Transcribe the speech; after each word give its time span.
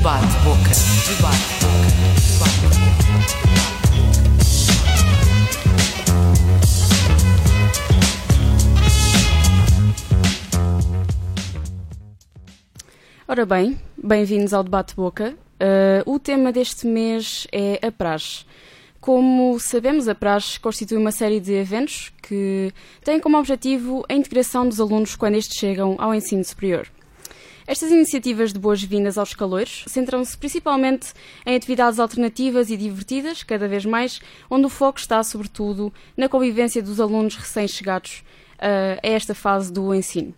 Debate 0.00 0.32
Boca. 0.44 0.72
Debate 1.14 1.44
Boca. 1.60 1.92
Debate 2.32 2.64
Ora 13.28 13.44
bem, 13.44 13.78
bem-vindos 14.02 14.54
ao 14.54 14.62
Debate 14.62 14.96
Boca. 14.96 15.34
Uh, 15.60 16.10
o 16.10 16.18
tema 16.18 16.50
deste 16.50 16.86
mês 16.86 17.46
é 17.52 17.78
a 17.86 17.92
praxe. 17.92 18.46
Como 19.02 19.60
sabemos, 19.60 20.08
a 20.08 20.14
praxe 20.14 20.58
constitui 20.58 20.96
uma 20.96 21.12
série 21.12 21.40
de 21.40 21.52
eventos 21.52 22.10
que 22.22 22.72
têm 23.04 23.20
como 23.20 23.36
objetivo 23.36 24.02
a 24.08 24.14
integração 24.14 24.66
dos 24.66 24.80
alunos 24.80 25.14
quando 25.14 25.34
estes 25.34 25.58
chegam 25.58 25.96
ao 25.98 26.14
ensino 26.14 26.42
superior. 26.42 26.88
Estas 27.70 27.92
iniciativas 27.92 28.52
de 28.52 28.58
boas-vindas 28.58 29.16
aos 29.16 29.32
calores 29.32 29.84
centram-se 29.86 30.36
principalmente 30.36 31.12
em 31.46 31.54
atividades 31.54 32.00
alternativas 32.00 32.68
e 32.68 32.76
divertidas, 32.76 33.44
cada 33.44 33.68
vez 33.68 33.86
mais, 33.86 34.20
onde 34.50 34.66
o 34.66 34.68
foco 34.68 34.98
está, 34.98 35.22
sobretudo, 35.22 35.94
na 36.16 36.28
convivência 36.28 36.82
dos 36.82 36.98
alunos 36.98 37.36
recém-chegados 37.36 38.24
uh, 38.56 38.98
a 39.00 39.06
esta 39.06 39.36
fase 39.36 39.72
do 39.72 39.94
ensino. 39.94 40.34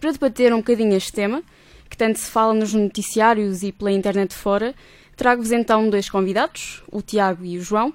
Para 0.00 0.10
debater 0.10 0.52
um 0.52 0.56
bocadinho 0.56 0.96
este 0.96 1.12
tema, 1.12 1.44
que 1.88 1.96
tanto 1.96 2.18
se 2.18 2.28
fala 2.28 2.52
nos 2.52 2.74
noticiários 2.74 3.62
e 3.62 3.70
pela 3.70 3.92
internet 3.92 4.34
fora, 4.34 4.74
trago-vos 5.16 5.52
então 5.52 5.88
dois 5.88 6.10
convidados, 6.10 6.82
o 6.90 7.00
Tiago 7.00 7.44
e 7.44 7.56
o 7.56 7.62
João, 7.62 7.94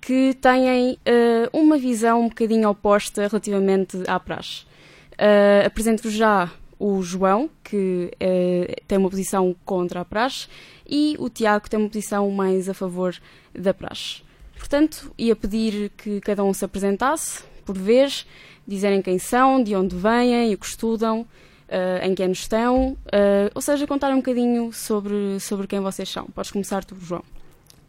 que 0.00 0.34
têm 0.40 0.94
uh, 0.94 1.56
uma 1.56 1.78
visão 1.78 2.22
um 2.22 2.28
bocadinho 2.28 2.68
oposta 2.68 3.28
relativamente 3.28 3.96
à 4.08 4.18
praxe. 4.18 4.64
Uh, 5.12 5.64
Apresento-vos 5.64 6.14
já 6.14 6.50
o 6.82 7.00
João, 7.00 7.48
que 7.62 8.10
uh, 8.12 8.82
tem 8.88 8.98
uma 8.98 9.08
posição 9.08 9.54
contra 9.64 10.00
a 10.00 10.04
praxe, 10.04 10.48
e 10.84 11.14
o 11.20 11.30
Tiago, 11.30 11.62
que 11.62 11.70
tem 11.70 11.78
uma 11.78 11.88
posição 11.88 12.28
mais 12.32 12.68
a 12.68 12.74
favor 12.74 13.14
da 13.54 13.72
praxe. 13.72 14.22
Portanto, 14.58 15.14
ia 15.16 15.36
pedir 15.36 15.90
que 15.90 16.20
cada 16.20 16.42
um 16.42 16.52
se 16.52 16.64
apresentasse, 16.64 17.44
por 17.64 17.78
vez, 17.78 18.26
dizerem 18.66 19.00
quem 19.00 19.16
são, 19.16 19.62
de 19.62 19.76
onde 19.76 19.94
vêm, 19.94 20.52
o 20.52 20.58
que 20.58 20.66
estudam, 20.66 21.24
Uh, 21.68 22.04
em 22.04 22.14
que 22.14 22.22
anos 22.22 22.40
estão, 22.40 22.90
uh, 23.06 23.50
ou 23.54 23.62
seja, 23.62 23.86
contar 23.86 24.10
um 24.12 24.16
bocadinho 24.16 24.70
sobre, 24.74 25.40
sobre 25.40 25.66
quem 25.66 25.80
vocês 25.80 26.06
são. 26.06 26.26
Podes 26.26 26.50
começar 26.50 26.84
tu, 26.84 26.94
João. 27.00 27.24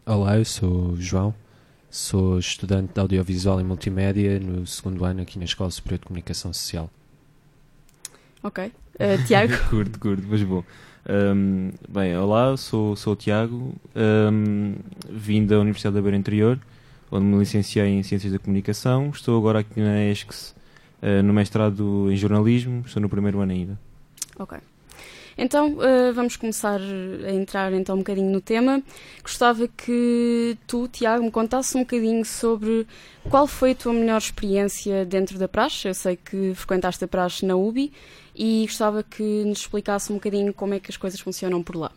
Olá, 0.06 0.38
eu 0.38 0.44
sou 0.46 0.92
o 0.92 0.96
João, 0.96 1.34
sou 1.90 2.38
estudante 2.38 2.94
de 2.94 3.00
Audiovisual 3.00 3.60
e 3.60 3.64
Multimédia 3.64 4.40
no 4.40 4.66
segundo 4.66 5.04
ano 5.04 5.20
aqui 5.20 5.38
na 5.38 5.44
Escola 5.44 5.70
Superior 5.70 5.98
de 5.98 6.06
Comunicação 6.06 6.50
Social. 6.54 6.88
Ok. 8.42 8.72
Uh, 8.94 9.24
Tiago? 9.26 9.52
curto, 9.70 9.98
curto, 9.98 10.22
mas 10.28 10.42
bom. 10.42 10.64
Um, 11.08 11.70
bem, 11.88 12.16
olá, 12.16 12.56
sou, 12.56 12.96
sou 12.96 13.12
o 13.12 13.16
Tiago, 13.16 13.74
um, 13.94 14.74
vim 15.10 15.44
da 15.44 15.58
Universidade 15.58 15.96
da 15.96 16.02
Beira 16.02 16.16
Interior, 16.16 16.58
onde 17.10 17.26
me 17.26 17.38
licenciei 17.38 17.86
em 17.86 18.02
Ciências 18.02 18.32
da 18.32 18.38
Comunicação. 18.38 19.10
Estou 19.10 19.38
agora 19.38 19.60
aqui 19.60 19.80
na 19.80 20.04
ESCS 20.04 20.54
Uh, 21.04 21.22
no 21.22 21.34
mestrado 21.34 22.10
em 22.10 22.16
jornalismo, 22.16 22.82
estou 22.86 23.02
no 23.02 23.10
primeiro 23.10 23.38
ano 23.38 23.52
ainda. 23.52 23.78
Ok. 24.38 24.56
Então 25.36 25.74
uh, 25.74 26.14
vamos 26.14 26.34
começar 26.36 26.80
a 26.80 27.30
entrar 27.30 27.74
então 27.74 27.96
um 27.96 27.98
bocadinho 27.98 28.30
no 28.30 28.40
tema. 28.40 28.82
Gostava 29.22 29.68
que 29.68 30.56
tu, 30.66 30.88
Tiago, 30.88 31.22
me 31.22 31.30
contasse 31.30 31.76
um 31.76 31.80
bocadinho 31.80 32.24
sobre 32.24 32.86
qual 33.28 33.46
foi 33.46 33.72
a 33.72 33.74
tua 33.74 33.92
melhor 33.92 34.16
experiência 34.16 35.04
dentro 35.04 35.38
da 35.38 35.46
praxe. 35.46 35.86
Eu 35.86 35.92
sei 35.92 36.16
que 36.16 36.54
frequentaste 36.54 37.04
a 37.04 37.08
praxe 37.08 37.44
na 37.44 37.54
UBI 37.54 37.92
e 38.34 38.64
gostava 38.66 39.02
que 39.02 39.44
nos 39.44 39.60
explicasse 39.60 40.10
um 40.12 40.16
bocadinho 40.16 40.52
como 40.52 40.74
é 40.74 40.80
que 40.80 40.90
as 40.90 40.96
coisas 40.96 41.20
funcionam 41.20 41.62
por 41.62 41.76
lá. 41.76 41.92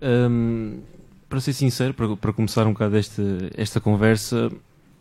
Um, 0.00 0.80
para 1.28 1.40
ser 1.40 1.52
sincero, 1.52 1.92
para, 1.92 2.16
para 2.16 2.32
começar 2.32 2.66
um 2.66 2.72
bocado 2.72 2.96
esta, 2.96 3.22
esta 3.56 3.80
conversa, 3.80 4.50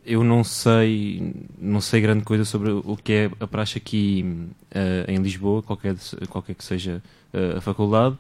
eu 0.06 0.24
não 0.24 0.44
sei, 0.44 1.34
não 1.58 1.82
sei 1.82 2.00
grande 2.00 2.24
coisa 2.24 2.46
sobre 2.46 2.72
o 2.72 2.96
que 2.96 3.12
é 3.12 3.32
a 3.40 3.48
praxe 3.48 3.78
aqui 3.78 4.24
uh, 4.72 5.12
em 5.12 5.18
Lisboa, 5.18 5.64
qualquer, 5.64 5.96
qualquer 6.30 6.54
que 6.54 6.64
seja 6.64 7.02
uh, 7.34 7.58
a 7.58 7.62
faculdade, 7.62 8.16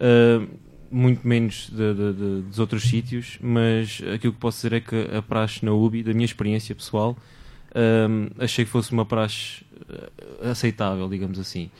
uh, 0.00 0.48
muito 0.90 1.26
menos 1.28 1.68
de, 1.70 1.94
de, 1.94 2.12
de, 2.12 2.42
dos 2.42 2.58
outros 2.58 2.84
sítios, 2.84 3.38
mas 3.42 4.02
aquilo 4.14 4.32
que 4.32 4.38
posso 4.38 4.56
dizer 4.56 4.72
é 4.76 4.80
que 4.80 5.16
a 5.16 5.20
praxe 5.20 5.64
na 5.64 5.72
UBI, 5.72 6.02
da 6.02 6.14
minha 6.14 6.24
experiência 6.24 6.74
pessoal, 6.74 7.14
achei 8.38 8.64
que 8.64 8.70
fosse 8.70 8.90
uma 8.92 9.04
praxe 9.04 9.62
aceitável, 10.42 11.08
digamos 11.08 11.38
assim. 11.38 11.70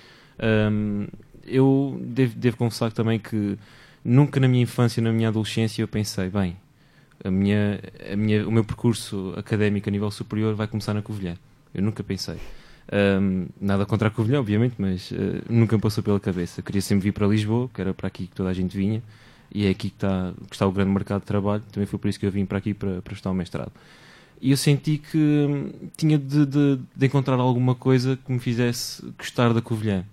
eu 1.47 2.01
devo, 2.03 2.37
devo 2.37 2.57
confessar 2.57 2.93
também 2.93 3.19
que 3.19 3.59
nunca 4.05 4.41
na 4.41 4.49
minha 4.49 4.63
infância, 4.63 5.03
na 5.03 5.13
minha 5.13 5.29
adolescência, 5.29 5.83
eu 5.83 5.89
pensei, 5.89 6.29
bem, 6.29 6.57
a 7.25 7.31
minha, 7.31 7.81
a 8.13 8.17
minha, 8.17 8.47
o 8.47 8.51
meu 8.51 8.65
percurso 8.65 9.35
académico 9.37 9.89
a 9.89 9.93
nível 9.93 10.11
superior 10.11 10.55
vai 10.55 10.67
começar 10.67 10.95
na 10.95 11.03
Covilhã. 11.03 11.37
Eu 11.75 11.83
nunca 11.83 12.03
pensei. 12.03 12.37
Um, 12.91 13.47
nada 13.61 13.85
contra 13.85 14.09
a 14.09 14.11
Covilhã, 14.11 14.41
obviamente, 14.41 14.75
mas 14.79 15.11
uh, 15.11 15.17
nunca 15.49 15.77
me 15.77 15.83
passou 15.83 16.03
pela 16.03 16.19
cabeça. 16.19 16.63
Queria 16.63 16.81
sempre 16.81 17.05
vir 17.05 17.13
para 17.13 17.27
Lisboa, 17.27 17.69
que 17.73 17.81
era 17.81 17.93
para 17.93 18.07
aqui 18.07 18.27
que 18.27 18.35
toda 18.35 18.49
a 18.49 18.53
gente 18.53 18.77
vinha, 18.77 19.03
e 19.53 19.67
é 19.67 19.71
aqui 19.71 19.91
que 19.91 19.97
está, 19.97 20.33
que 20.49 20.55
está 20.55 20.67
o 20.67 20.73
grande 20.73 20.91
mercado 20.91 21.21
de 21.21 21.27
trabalho. 21.27 21.63
Também 21.73 21.87
foi 21.87 21.99
por 21.99 22.09
isso 22.09 22.19
que 22.19 22.27
eu 22.27 22.31
vim 22.31 22.47
para 22.47 22.59
aqui 22.59 22.73
para, 22.73 23.03
para 23.03 23.13
estudar 23.13 23.31
o 23.31 23.35
mestrado. 23.35 23.73
E 24.41 24.51
eu 24.51 24.57
senti 24.57 24.99
que 24.99 25.19
hum, 25.19 25.73
tinha 25.97 26.19
de, 26.19 26.47
de, 26.47 26.79
de, 26.95 27.07
encontrar 27.07 27.35
alguma 27.35 27.75
coisa 27.75 28.17
que 28.17 28.31
me 28.31 28.39
fizesse 28.39 29.03
gostar 29.19 29.53
da 29.53 29.61
Covilhã. 29.61 30.05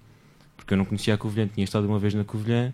Porque 0.57 0.73
eu 0.73 0.77
não 0.77 0.85
conhecia 0.85 1.13
a 1.13 1.17
Covilhã, 1.17 1.47
tinha 1.47 1.63
estado 1.63 1.87
uma 1.87 1.99
vez 1.99 2.13
na 2.13 2.23
Covilhã 2.23 2.73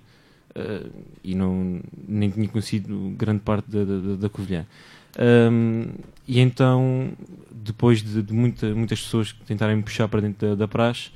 uh, 0.55 0.89
e 1.23 1.35
não, 1.35 1.81
nem 2.07 2.29
tinha 2.29 2.47
conhecido 2.47 3.13
grande 3.17 3.41
parte 3.41 3.69
da, 3.69 3.83
da, 3.83 4.15
da 4.15 4.29
Covilhã. 4.29 4.65
Um, 5.19 5.87
e 6.27 6.39
então, 6.39 7.11
depois 7.51 8.01
de, 8.01 8.21
de 8.21 8.33
muita, 8.33 8.73
muitas 8.73 9.01
pessoas 9.01 9.33
tentarem 9.45 9.75
me 9.75 9.83
puxar 9.83 10.07
para 10.07 10.21
dentro 10.21 10.49
da, 10.49 10.55
da 10.55 10.67
praxe, 10.67 11.09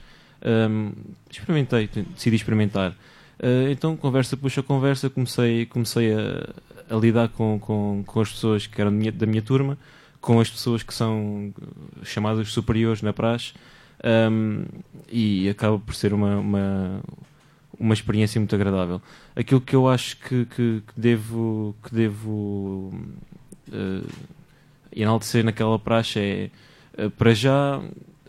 um, 0.69 0.91
experimentei, 1.29 1.89
decidi 2.13 2.35
experimentar. 2.35 2.91
Uh, 3.39 3.69
então, 3.71 3.95
conversa 3.95 4.37
puxa 4.37 4.61
conversa, 4.61 5.09
comecei, 5.09 5.65
comecei 5.65 6.13
a, 6.13 6.49
a 6.89 6.95
lidar 6.97 7.29
com, 7.29 7.59
com, 7.59 8.03
com, 8.05 8.21
as 8.21 8.31
pessoas 8.31 8.67
que 8.67 8.79
eram 8.79 8.91
da 8.91 8.97
minha, 8.97 9.11
da 9.11 9.25
minha, 9.25 9.41
turma, 9.41 9.77
com 10.25 10.39
as 10.39 10.49
pessoas 10.49 10.81
que 10.81 10.91
são 10.91 11.53
chamadas 12.01 12.51
superiores 12.51 13.03
na 13.03 13.13
praxe, 13.13 13.53
um, 14.31 14.65
e 15.07 15.47
acaba 15.47 15.77
por 15.77 15.93
ser 15.93 16.13
uma, 16.13 16.37
uma 16.37 17.03
uma 17.79 17.93
experiência 17.93 18.39
muito 18.39 18.55
agradável. 18.55 19.01
Aquilo 19.35 19.61
que 19.61 19.75
eu 19.75 19.87
acho 19.87 20.17
que, 20.17 20.45
que, 20.45 20.81
que 20.87 20.99
devo, 20.99 21.75
que 21.83 21.93
devo 21.93 22.91
uh, 23.67 24.09
enaltecer 24.95 25.43
naquela 25.43 25.77
praxe 25.77 26.19
é, 26.97 27.05
uh, 27.05 27.11
para 27.11 27.33
já, 27.33 27.79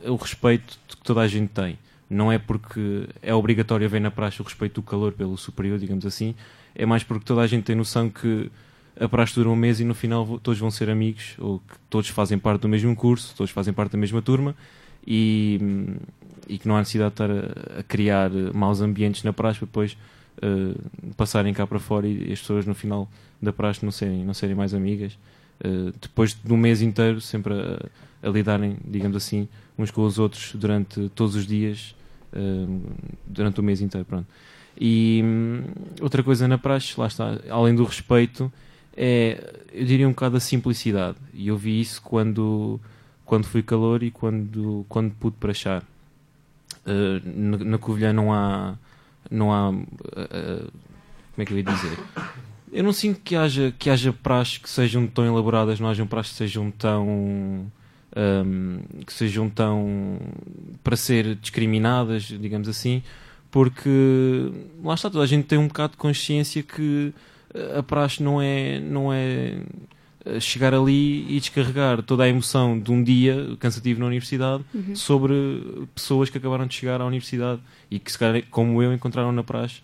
o 0.05 0.17
respeito 0.17 0.79
que 0.89 0.97
toda 0.99 1.21
a 1.21 1.29
gente 1.29 1.49
tem. 1.51 1.79
Não 2.11 2.31
é 2.31 2.39
porque 2.39 3.09
é 3.23 3.33
obrigatório 3.33 3.87
haver 3.87 4.01
na 4.01 4.11
praxe 4.11 4.43
o 4.43 4.45
respeito 4.45 4.81
do 4.81 4.83
calor 4.83 5.13
pelo 5.13 5.39
superior, 5.39 5.79
digamos 5.79 6.05
assim, 6.05 6.35
é 6.75 6.85
mais 6.85 7.03
porque 7.03 7.25
toda 7.25 7.41
a 7.41 7.47
gente 7.47 7.65
tem 7.65 7.75
noção 7.75 8.11
que 8.11 8.51
a 8.99 9.09
praxe 9.09 9.35
dura 9.35 9.49
um 9.51 9.57
mês 9.57 9.81
e 9.81 9.85
no 9.85 9.95
final 9.95 10.39
todos 10.43 10.59
vão 10.59 10.71
ser 10.71 10.89
amigos, 10.89 11.35
ou 11.39 11.59
que 11.61 11.75
todos 11.91 12.09
fazem 12.09 12.39
parte 12.39 12.63
do 12.63 12.69
mesmo 12.69 12.95
curso, 12.97 13.35
todos 13.37 13.51
fazem 13.51 13.73
parte 13.73 13.93
da 13.93 13.99
mesma 13.99 14.23
turma 14.23 14.55
e, 15.07 15.61
e 16.49 16.59
que 16.59 16.67
não 16.67 16.77
há 16.77 16.81
necessidade 16.81 17.15
de 17.15 17.23
estar 17.23 17.31
a, 17.31 17.81
a 17.81 17.83
criar 17.83 18.31
maus 18.55 18.81
ambientes 18.81 19.23
na 19.23 19.33
praxe 19.33 19.59
para 19.61 19.67
depois 19.67 19.97
uh, 20.39 21.15
passarem 21.15 21.53
cá 21.53 21.67
para 21.67 21.79
fora 21.79 22.07
e 22.07 22.33
as 22.33 22.41
pessoas 22.41 22.67
no 22.67 22.75
final 22.75 23.09
da 23.41 23.53
praxe 23.53 23.85
não 23.85 23.93
serem, 23.93 24.25
não 24.25 24.35
serem 24.35 24.55
mais 24.55 24.75
amigas. 24.75 25.19
Uh, 25.65 25.93
depois 26.01 26.35
de 26.35 26.53
um 26.53 26.57
mês 26.57 26.83
inteiro, 26.83 27.21
sempre 27.21 27.55
a, 27.55 28.27
a, 28.27 28.31
lidarem, 28.31 28.77
digamos 28.85 29.17
assim, 29.17 29.49
uns 29.79 29.91
com 29.91 30.03
os 30.03 30.19
outros 30.19 30.55
durante 30.55 31.09
todos 31.11 31.35
os 31.35 31.47
dias, 31.47 31.95
uh, 32.33 32.83
durante 33.27 33.61
o 33.61 33.63
mês 33.63 33.81
inteiro. 33.81 34.07
Pronto. 34.07 34.27
E 34.79 35.23
um, 35.25 35.63
outra 36.01 36.23
coisa 36.23 36.47
na 36.47 36.59
praxe, 36.59 36.99
lá 36.99 37.07
está, 37.07 37.39
além 37.49 37.75
do 37.75 37.85
respeito, 37.85 38.53
é, 38.97 39.61
eu 39.73 39.85
diria 39.85 40.09
um 40.09 40.13
bocado 40.13 40.39
a 40.39 40.41
simplicidade. 40.41 41.19
E 41.35 41.49
eu 41.49 41.57
vi 41.57 41.81
isso 41.81 42.01
quando, 42.01 42.81
quando 43.25 43.45
fui 43.47 43.63
calor 43.63 44.03
e 44.03 44.11
quando, 44.11 44.87
quando 44.89 45.13
pude 45.13 45.37
prachar. 45.37 45.83
Uh, 46.87 47.21
na, 47.25 47.59
na 47.59 47.79
Covilhã 47.79 48.13
não 48.13 48.33
há. 48.33 48.75
Não 49.31 49.53
há. 49.53 49.71
Uh, 49.71 50.73
como 51.35 51.43
é 51.43 51.45
que 51.45 51.53
eu 51.53 51.59
ia 51.59 51.65
dizer? 51.65 51.99
Eu 52.73 52.83
não 52.83 52.93
sinto 52.93 53.21
que 53.21 53.37
haja, 53.37 53.75
que 53.79 53.91
haja 53.91 54.13
praxes 54.13 54.59
que 54.59 54.71
sejam 54.71 55.07
tão 55.07 55.27
elaboradas, 55.27 55.79
não 55.79 55.89
hajam 55.89 56.07
praxes 56.07 56.33
que 56.33 56.39
sejam 56.39 56.71
tão. 56.71 57.71
Um, 58.17 58.81
que 59.05 59.13
sejam 59.13 59.51
tão. 59.51 60.19
para 60.83 60.97
ser 60.97 61.35
discriminadas, 61.35 62.23
digamos 62.23 62.67
assim, 62.67 63.03
porque 63.51 64.51
lá 64.83 64.95
está, 64.95 65.11
toda 65.11 65.25
a 65.25 65.27
gente 65.27 65.45
tem 65.45 65.59
um 65.59 65.69
bocado 65.69 65.93
de 65.93 65.99
consciência 65.99 66.63
que 66.63 67.13
a 67.79 67.83
praxe 67.83 68.23
não 68.23 68.41
é. 68.41 68.79
Não 68.81 69.13
é 69.13 69.57
chegar 70.41 70.75
ali 70.75 71.25
e 71.37 71.39
descarregar 71.39 72.03
toda 72.03 72.25
a 72.25 72.29
emoção 72.29 72.77
de 72.81 72.91
um 72.91 73.01
dia 73.01 73.57
cansativo 73.61 74.01
na 74.01 74.07
universidade 74.07 74.65
uhum. 74.75 74.97
sobre 74.97 75.35
pessoas 75.95 76.29
que 76.29 76.37
acabaram 76.37 76.67
de 76.67 76.75
chegar 76.75 77.01
à 77.01 77.05
universidade 77.07 77.61
e 77.89 78.01
que, 78.01 78.11
se 78.11 78.19
calhar, 78.19 78.43
como 78.51 78.83
eu, 78.83 78.93
encontraram 78.93 79.31
na 79.31 79.45
praxe 79.45 79.83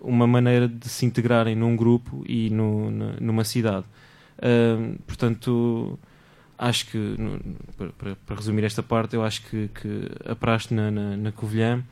uma 0.00 0.28
maneira 0.28 0.68
de 0.68 0.88
se 0.88 1.04
integrarem 1.04 1.56
num 1.56 1.74
grupo 1.74 2.24
e 2.28 2.50
no, 2.50 2.88
numa 3.20 3.42
cidade. 3.42 3.84
Ahm, 4.40 4.94
portanto, 5.08 5.98
acho 6.56 6.86
que, 6.86 6.96
no- 6.96 7.40
para- 7.76 7.90
para, 7.90 8.16
para 8.24 8.36
resumir 8.36 8.62
esta 8.64 8.84
parte, 8.84 9.16
eu 9.16 9.24
acho 9.24 9.42
que, 9.42 9.68
que 9.74 10.08
a 10.24 10.36
praxe 10.36 10.72
na, 10.72 10.88
na, 10.90 11.16
na 11.16 11.32
Covilhã 11.32 11.82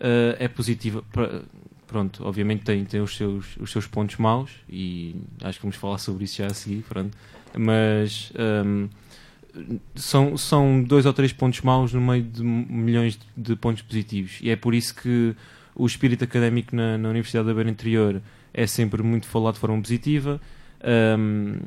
ah, 0.00 0.36
é 0.38 0.48
positiva. 0.48 1.04
Pra- 1.12 1.42
pronto, 1.90 2.24
obviamente 2.24 2.62
tem, 2.62 2.84
tem 2.84 3.00
os, 3.00 3.16
seus, 3.16 3.56
os 3.58 3.72
seus 3.72 3.86
pontos 3.86 4.16
maus 4.16 4.50
e 4.68 5.16
acho 5.42 5.58
que 5.58 5.64
vamos 5.64 5.76
falar 5.76 5.98
sobre 5.98 6.22
isso 6.24 6.36
já 6.36 6.46
a 6.46 6.54
seguir, 6.54 6.84
pronto. 6.88 7.16
mas 7.58 8.32
ahm, 8.38 8.86
são, 9.96 10.36
são 10.36 10.82
dois 10.82 11.04
ou 11.04 11.12
três 11.12 11.32
pontos 11.32 11.60
maus 11.62 11.92
no 11.92 12.00
meio 12.00 12.22
de 12.22 12.42
milhões 12.44 13.18
de, 13.36 13.56
pontos 13.56 13.82
positivos 13.82 14.38
e 14.40 14.50
é 14.50 14.54
por 14.56 14.72
isso 14.72 14.94
que 14.94 15.34
o 15.74 15.84
espírito 15.84 16.22
académico 16.22 16.76
na, 16.76 16.96
na 16.96 17.08
Universidade 17.08 17.48
da 17.48 17.54
Beira 17.54 17.68
Interior 17.70 18.22
é 18.54 18.66
sempre 18.66 19.02
muito 19.02 19.26
falado 19.26 19.54
de 19.54 19.60
forma 19.60 19.80
positiva. 19.80 20.40
Ahm, 20.82 21.58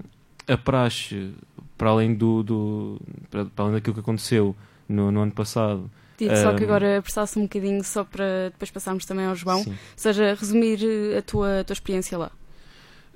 a 0.47 0.57
praxe, 0.57 1.31
para 1.77 1.89
além, 1.89 2.13
do, 2.13 2.43
do- 2.43 3.01
para, 3.29 3.45
para 3.45 3.65
além 3.65 3.73
daquilo 3.75 3.93
que 3.93 3.99
aconteceu 4.01 4.55
no, 4.87 5.11
no 5.11 5.21
ano 5.21 5.31
passado, 5.31 5.89
Digo 6.17 6.35
só 6.35 6.53
que 6.53 6.63
agora 6.63 6.99
apressasse 6.99 7.37
um 7.39 7.43
bocadinho 7.43 7.83
só 7.83 8.03
para 8.03 8.49
depois 8.51 8.69
passarmos 8.69 9.05
também 9.05 9.25
ao 9.25 9.35
João. 9.35 9.63
sim. 9.63 9.71
Ou 9.71 9.77
seja, 9.95 10.35
resumir 10.35 10.79
eh, 10.83 11.17
a 11.17 11.21
tua, 11.21 11.61
a 11.61 11.63
tua 11.63 11.73
experiência 11.73 12.17
lá. 12.17 12.31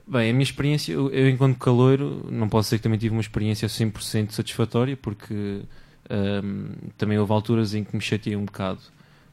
Bem, 0.07 0.29
a 0.29 0.33
minha 0.33 0.43
experiência, 0.43 0.93
eu, 0.93 1.11
eu 1.11 1.29
enquanto 1.29 1.57
caloiro, 1.57 2.25
não 2.31 2.47
posso 2.47 2.67
dizer 2.67 2.77
que 2.77 2.83
também 2.83 2.97
tive 2.97 3.13
uma 3.13 3.19
experiência 3.19 3.67
100% 3.67 4.31
satisfatória, 4.31 4.95
porque 4.95 5.61
ahm, 6.09 6.69
também 6.97 7.19
houve 7.19 7.33
alturas 7.33 7.73
em 7.73 7.83
que 7.83 7.93
me 7.93 8.01
chateei 8.01 8.33
um 8.35 8.45
bocado, 8.45 8.79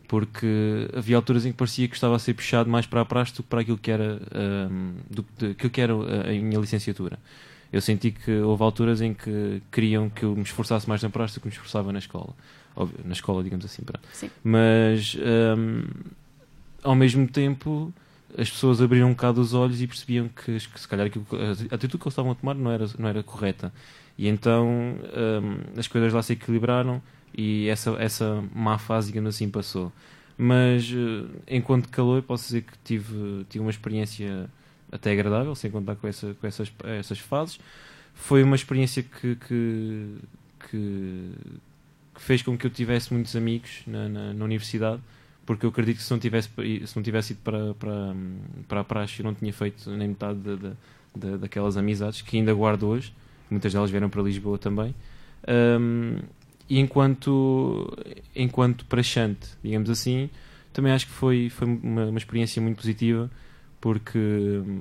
porque 0.09 0.89
havia 0.93 1.15
alturas 1.15 1.47
em 1.47 1.53
que 1.53 1.59
parecia 1.59 1.87
que 1.87 1.95
estava 1.95 2.17
a 2.17 2.19
ser 2.19 2.35
puxado 2.35 2.69
mais 2.69 2.87
para 2.87 3.03
a 3.03 3.05
praxe 3.05 3.33
do 3.35 3.45
que 3.45 3.49
para 3.49 3.61
aquilo 3.61 3.79
que 3.79 3.89
era, 3.89 4.21
ahm, 4.35 4.95
do, 5.09 5.25
de, 5.39 5.55
que 5.55 5.81
era 5.81 5.93
a, 5.95 6.31
a 6.31 6.33
minha 6.33 6.59
licenciatura. 6.59 7.21
Eu 7.73 7.81
senti 7.81 8.11
que 8.11 8.33
houve 8.39 8.63
alturas 8.65 9.01
em 9.01 9.15
que 9.15 9.63
queriam 9.71 10.11
que 10.11 10.25
eu 10.25 10.35
me 10.35 10.43
esforçasse 10.43 10.89
mais 10.89 11.03
na 11.03 11.11
praxe 11.11 11.35
do 11.35 11.41
que 11.41 11.47
me 11.47 11.53
esforçava 11.53 11.93
na 11.93 12.01
escola. 12.01 12.35
Óbvio, 12.77 12.99
na 13.05 13.13
escola, 13.13 13.43
digamos 13.43 13.65
assim. 13.65 13.83
pronto. 13.83 14.07
Sim. 14.13 14.31
Mas, 14.43 15.17
ahm, 15.21 15.85
ao 16.83 16.95
mesmo 16.95 17.27
tempo, 17.29 17.93
as 18.37 18.51
pessoas 18.51 18.83
abriram 18.83 19.09
um 19.09 19.13
bocado 19.13 19.41
os 19.41 19.55
olhos 19.55 19.81
e 19.81 19.87
percebiam 19.87 20.29
que, 20.29 20.59
que 20.59 20.81
se 20.81 20.89
calhar 20.89 21.07
aquilo, 21.07 21.27
a 21.71 21.75
atitude 21.75 21.99
que 21.99 22.05
eles 22.05 22.13
estavam 22.13 22.33
a 22.33 22.35
tomar 22.35 22.55
não 22.55 22.71
era, 22.71 22.87
não 22.99 23.09
era 23.09 23.23
correta. 23.23 23.73
E 24.17 24.29
então 24.29 24.67
hum, 24.67 25.59
as 25.77 25.89
coisas 25.89 26.13
lá 26.13 26.23
se 26.23 26.35
equilibraram 26.35 27.03
e 27.37 27.69
essa, 27.69 27.91
essa 27.99 28.45
má 28.55 28.79
fase, 28.79 29.09
digamos 29.09 29.35
assim, 29.35 29.49
passou. 29.49 29.93
Mas 30.37 30.91
eh, 30.93 31.57
enquanto 31.57 31.89
calor, 31.89 32.23
posso 32.23 32.45
dizer 32.45 32.63
que 32.63 32.73
tive, 32.85 33.45
tive 33.49 33.61
uma 33.61 33.71
experiência 33.71 34.49
até 34.91 35.13
agradável, 35.13 35.55
sem 35.55 35.71
contar 35.71 35.97
com, 35.97 36.07
essa, 36.07 36.35
com 36.35 36.47
essas, 36.47 36.73
essas 36.85 37.19
fases. 37.19 37.59
Foi 38.15 38.43
uma 38.43 38.55
experiência 38.55 39.03
que, 39.03 39.37
que, 39.37 40.17
que, 40.71 41.33
que 42.15 42.21
fez 42.21 42.43
com 42.43 42.57
que 42.57 42.67
eu 42.67 42.71
tivesse 42.71 43.13
muitos 43.13 43.35
amigos 43.35 43.83
na, 43.87 44.09
na, 44.09 44.33
na 44.35 44.45
universidade 44.45 45.01
porque 45.47 45.67
eu 45.67 45.71
acredito 45.71 45.99
que 45.99 46.03
se 46.03 46.11
não 46.11 46.19
tivesse, 46.19 46.49
se 46.87 46.97
não 46.97 47.03
tivesse 47.03 47.33
ido 47.33 47.43
para, 47.43 47.75
para, 47.75 48.15
para 48.67 48.81
a 48.81 48.85
praxe 48.85 49.21
eu 49.21 49.25
não 49.25 49.35
tinha 49.35 49.53
feito 49.53 49.91
nem 49.91 50.09
metade 50.09 50.39
da- 50.39 50.57
da- 50.57 50.73
da- 51.15 51.37
daquelas 51.37 51.77
amizades 51.77 52.23
que 52.23 52.37
ainda 52.37 52.53
guardo 52.53 52.85
hoje. 52.87 53.13
Muitas 53.51 53.73
delas 53.73 53.91
vieram 53.91 54.09
para 54.09 54.23
Lisboa 54.23 54.59
também. 54.59 54.95
Ahm, 55.47 56.21
e 56.69 56.79
enquanto, 56.81 57.95
enquanto 58.35 58.87
praxante, 58.87 59.49
digamos 59.63 59.91
assim, 59.91 60.31
também 60.73 60.93
acho 60.93 61.07
que 61.07 61.13
foi, 61.13 61.51
foi 61.51 61.69
uma, 61.69 62.07
uma 62.07 62.19
experiência 62.19 62.61
muito 62.63 62.77
positiva 62.79 63.31
porque 63.81 64.19
hum, 64.19 64.81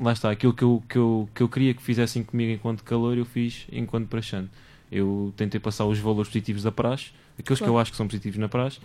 lá 0.00 0.12
está, 0.12 0.30
aquilo 0.30 0.52
que 0.52 0.64
eu, 0.64 0.82
que, 0.88 0.98
eu, 0.98 1.28
que 1.32 1.42
eu 1.42 1.48
queria 1.48 1.72
que 1.72 1.82
fizessem 1.82 2.24
comigo 2.24 2.52
enquanto 2.52 2.82
calor, 2.82 3.16
eu 3.16 3.24
fiz 3.24 3.64
enquanto 3.70 4.08
praxante. 4.08 4.50
Eu 4.96 5.32
tentei 5.36 5.58
passar 5.58 5.84
os 5.86 5.98
valores 5.98 6.28
positivos 6.28 6.62
da 6.62 6.70
praxe, 6.70 7.06
aqueles 7.38 7.58
que 7.58 7.64
Claro. 7.64 7.72
eu 7.74 7.78
acho 7.80 7.90
que 7.90 7.96
são 7.96 8.06
positivos 8.06 8.38
na 8.38 8.48
praxe, 8.48 8.78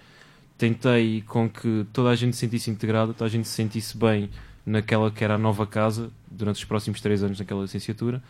tentei 0.58 1.22
com 1.28 1.48
que 1.50 1.86
toda 1.94 2.10
a 2.10 2.16
gente 2.16 2.34
se 2.36 2.40
sentisse 2.40 2.70
integrada, 2.72 3.14
toda 3.14 3.26
a 3.26 3.30
gente 3.32 3.48
se 3.48 3.54
sentisse 3.54 3.96
bem 3.98 4.30
naquela 4.66 5.12
que 5.12 5.24
era 5.24 5.36
a 5.36 5.38
nova 5.38 5.66
casa 5.68 6.10
durante 6.30 6.56
os 6.58 6.66
próximos 6.66 7.00
três 7.02 7.22
anos 7.24 7.38
naquela 7.40 7.62
licenciatura 7.62 8.22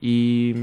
e, 0.00 0.54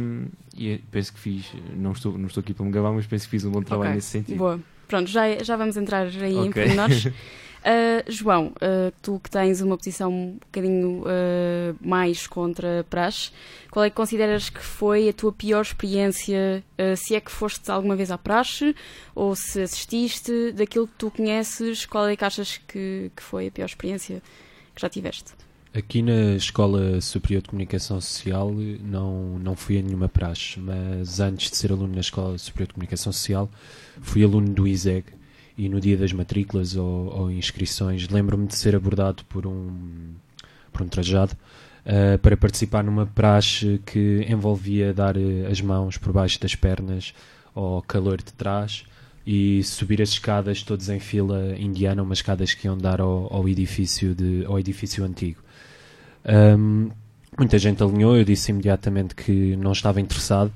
e 0.58 0.78
penso 0.92 1.14
que 1.14 1.20
fiz, 1.20 1.46
não 1.76 1.92
estou, 1.92 2.18
não 2.18 2.28
estou 2.28 2.42
aqui 2.42 2.54
para 2.54 2.66
me 2.66 2.72
gabar, 2.72 2.92
mas 2.94 3.06
penso 3.06 3.26
que 3.26 3.32
fiz 3.32 3.44
um 3.46 3.52
bom 3.52 3.62
trabalho 3.62 3.90
Ok, 3.90 3.96
nesse 3.96 4.08
sentido. 4.10 4.38
Boa. 4.38 4.60
Pronto, 4.88 5.10
já, 5.10 5.42
já 5.44 5.56
vamos 5.56 5.78
entrar 5.78 6.06
aí 6.08 6.34
em 6.36 6.50
Ok. 6.50 6.64
pormenores. 6.64 7.08
Ah, 7.64 8.04
João, 8.08 8.54
ah, 8.60 8.92
tu 9.02 9.20
que 9.24 9.30
tens 9.30 9.62
uma 9.62 9.78
posição 9.78 10.12
um 10.12 10.34
bocadinho 10.34 11.04
ah, 11.06 11.76
mais 11.80 12.26
contra 12.28 12.86
praxe, 12.90 13.32
qual 13.70 13.86
é 13.86 13.90
que 13.90 13.96
consideras 13.96 14.50
que 14.50 14.60
foi 14.60 15.10
a 15.10 15.14
tua 15.14 15.32
pior 15.32 15.62
experiência? 15.62 16.64
se 16.98 17.14
é 17.14 17.22
que 17.22 17.32
foste 17.32 17.70
alguma 17.70 17.96
vez 17.96 18.10
à 18.10 18.18
praxe 18.18 18.76
ou 19.14 19.36
se 19.36 19.62
assististe, 19.62 20.52
daquilo 20.52 20.88
que 20.88 20.96
tu 20.98 21.12
conheces, 21.12 21.86
qual 21.86 22.08
é 22.08 22.16
que 22.16 22.26
achas 22.26 22.58
que, 22.58 23.12
que 23.16 23.22
foi 23.22 23.48
a 23.48 23.52
pior 23.52 23.68
experiência 23.68 24.22
que 24.74 24.82
já 24.82 24.90
tiveste? 24.90 25.34
Aqui 25.76 26.02
na 26.02 26.36
Escola 26.36 27.00
Superior 27.00 27.44
de 27.44 27.50
Comunicação 27.50 28.02
Social 28.02 28.52
não, 28.84 29.38
não 29.38 29.56
fui 29.56 29.78
a 29.78 29.82
nenhuma 29.84 30.10
praxe, 30.10 30.60
mas 30.60 31.20
antes 31.20 31.52
de 31.52 31.58
ser 31.58 31.72
aluno 31.72 31.94
na 31.94 32.02
Escola 32.02 32.36
Superior 32.40 32.70
de 32.70 32.74
Comunicação 32.74 33.14
Social 33.14 33.48
fui 34.02 34.24
aluno 34.24 34.50
do 34.50 34.68
ISEG 34.68 35.06
e 35.62 35.70
no 35.70 35.80
dia 35.80 35.96
das 35.96 36.12
matrículas 36.12 36.76
ou, 36.76 37.08
ou 37.16 37.32
inscrições 37.32 38.10
lembro-me 38.10 38.48
de 38.48 38.56
ser 38.56 38.76
abordado 38.76 39.24
por 39.26 39.46
um, 39.46 39.70
por 40.72 40.82
um 40.82 40.88
trajado 40.88 41.38
ah, 41.86 42.18
para 42.20 42.36
participar 42.38 42.84
numa 42.84 43.06
praxe 43.06 43.80
que 43.86 44.26
envolvia 44.28 44.94
dar 44.94 45.18
eh, 45.18 45.48
as 45.50 45.62
mãos 45.62 45.98
por 45.98 46.12
baixo 46.14 46.40
das 46.40 46.56
pernas 46.56 47.14
ao 47.54 47.82
calor 47.82 48.18
de 48.18 48.34
trás 48.34 48.86
e 49.26 49.64
subir 49.64 50.02
as 50.02 50.10
escadas 50.10 50.64
todos 50.64 50.90
em 50.90 51.00
fila 51.00 51.56
indiana, 51.60 52.02
umas 52.02 52.20
escadas 52.20 52.54
que 52.54 52.68
iam 52.68 52.78
dar 52.78 53.00
ao, 53.00 53.32
ao 53.32 53.48
edifício 53.48 54.16
de, 54.16 54.44
ao 54.46 54.60
edifício 54.60 55.04
antigo. 55.04 55.42
Ahm, 56.26 56.90
muita 57.38 57.60
gente 57.60 57.84
alinhou, 57.84 58.18
eu 58.18 58.24
disse 58.24 58.52
imediatamente 58.52 59.16
que 59.16 59.56
não 59.58 59.72
estava 59.72 60.02
interessado 60.02 60.52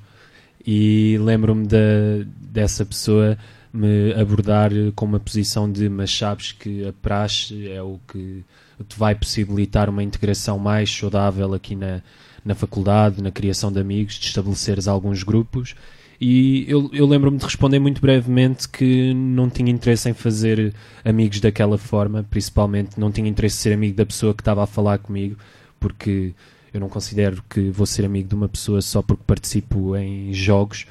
e 0.66 1.18
lembro-me 1.22 1.68
da- 1.68 2.26
dessa 2.40 2.86
pessoa 2.86 3.38
me 3.76 4.14
abordar 4.14 4.72
com 4.96 5.06
uma 5.06 5.20
posição 5.20 5.70
de 5.70 5.90
mas 5.90 6.16
sabes 6.16 6.52
que 6.52 6.88
a 6.88 6.94
praxe 6.94 7.70
é 7.70 7.82
o 7.82 8.00
que 8.08 8.44
te 8.88 8.98
vai 8.98 9.16
possibilitar 9.16 9.90
uma 9.90 10.04
integração 10.04 10.58
mais 10.58 10.90
saudável 10.90 11.54
aqui 11.54 11.76
na, 11.76 12.02
na 12.44 12.56
faculdade, 12.56 13.22
na 13.22 13.32
criação 13.32 13.72
de 13.72 13.80
amigos, 13.80 14.16
de 14.16 14.28
estabeleceres 14.28 14.88
alguns 14.88 15.24
grupos. 15.24 15.76
E 16.20 16.66
eu, 16.70 16.90
eu 16.94 17.06
lembro-me 17.06 17.38
de 17.38 17.44
responder 17.44 17.80
muito 17.80 18.00
brevemente 18.00 18.70
que 18.70 19.14
não 19.14 19.50
tinha 19.50 19.70
interesse 19.70 20.10
em 20.10 20.14
fazer 20.14 20.74
amigos 21.04 21.42
daquela 21.42 21.78
forma, 21.78 22.24
principalmente 22.24 22.98
não 22.98 23.12
tinha 23.12 23.30
interesse 23.30 23.58
em 23.58 23.62
ser 23.64 23.74
amigo 23.74 23.98
da 23.98 24.06
pessoa 24.06 24.34
que 24.34 24.42
estava 24.42 24.64
a 24.64 24.68
falar 24.68 24.98
comigo, 25.00 25.36
porque 25.80 26.34
eu 26.74 26.80
não 26.80 26.88
considero 26.88 27.44
que 27.50 27.70
vou 27.70 27.86
ser 27.86 28.06
amigo 28.06 28.30
de 28.30 28.36
uma 28.36 28.48
pessoa 28.48 28.82
só 28.82 29.02
porque 29.02 29.24
participo 29.26 29.96
em 29.96 30.34
jogos 30.34 30.86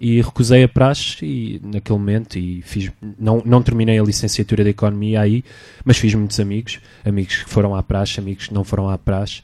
e 0.00 0.20
recusei 0.20 0.62
a 0.64 0.68
praxe 0.68 1.24
e, 1.24 1.60
naquele 1.64 1.98
momento 1.98 2.38
e 2.38 2.62
fiz 2.62 2.90
não, 3.18 3.42
não 3.44 3.62
terminei 3.62 3.98
a 3.98 4.02
licenciatura 4.02 4.62
de 4.62 4.70
Economia 4.70 5.20
aí, 5.20 5.44
mas 5.84 5.96
fiz 5.96 6.14
muitos 6.14 6.38
amigos, 6.38 6.80
amigos 7.04 7.42
que 7.42 7.50
foram 7.50 7.74
à 7.74 7.82
praxe, 7.82 8.20
amigos 8.20 8.48
que 8.48 8.54
não 8.54 8.64
foram 8.64 8.88
à 8.88 8.98
praxe 8.98 9.42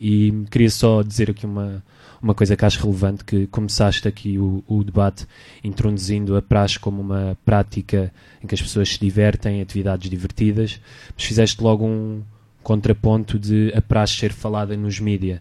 e 0.00 0.44
queria 0.50 0.70
só 0.70 1.02
dizer 1.02 1.30
aqui 1.30 1.44
uma, 1.44 1.82
uma 2.22 2.34
coisa 2.34 2.56
que 2.56 2.64
acho 2.64 2.80
relevante, 2.80 3.24
que 3.24 3.46
começaste 3.48 4.06
aqui 4.06 4.38
o, 4.38 4.62
o 4.68 4.84
debate 4.84 5.26
introduzindo 5.62 6.36
a 6.36 6.42
praxe 6.42 6.78
como 6.78 7.00
uma 7.00 7.36
prática 7.44 8.12
em 8.42 8.46
que 8.46 8.54
as 8.54 8.62
pessoas 8.62 8.90
se 8.90 9.00
divertem, 9.00 9.60
atividades 9.60 10.08
divertidas, 10.08 10.80
mas 11.14 11.24
fizeste 11.24 11.62
logo 11.62 11.84
um 11.84 12.22
contraponto 12.62 13.38
de 13.38 13.72
a 13.74 13.80
praxe 13.80 14.16
ser 14.16 14.32
falada 14.32 14.76
nos 14.76 15.00
mídia. 15.00 15.40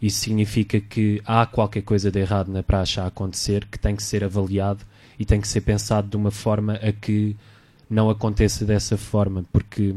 Isso 0.00 0.20
significa 0.20 0.80
que 0.80 1.22
há 1.24 1.46
qualquer 1.46 1.82
coisa 1.82 2.10
de 2.10 2.18
errado 2.18 2.50
na 2.50 2.62
praxe 2.62 3.00
a 3.00 3.06
acontecer 3.06 3.66
que 3.66 3.78
tem 3.78 3.96
que 3.96 4.02
ser 4.02 4.22
avaliado 4.24 4.84
e 5.18 5.24
tem 5.24 5.40
que 5.40 5.48
ser 5.48 5.62
pensado 5.62 6.08
de 6.08 6.16
uma 6.16 6.30
forma 6.30 6.74
a 6.74 6.92
que 6.92 7.36
não 7.88 8.10
aconteça 8.10 8.64
dessa 8.64 8.96
forma, 8.96 9.44
porque 9.52 9.94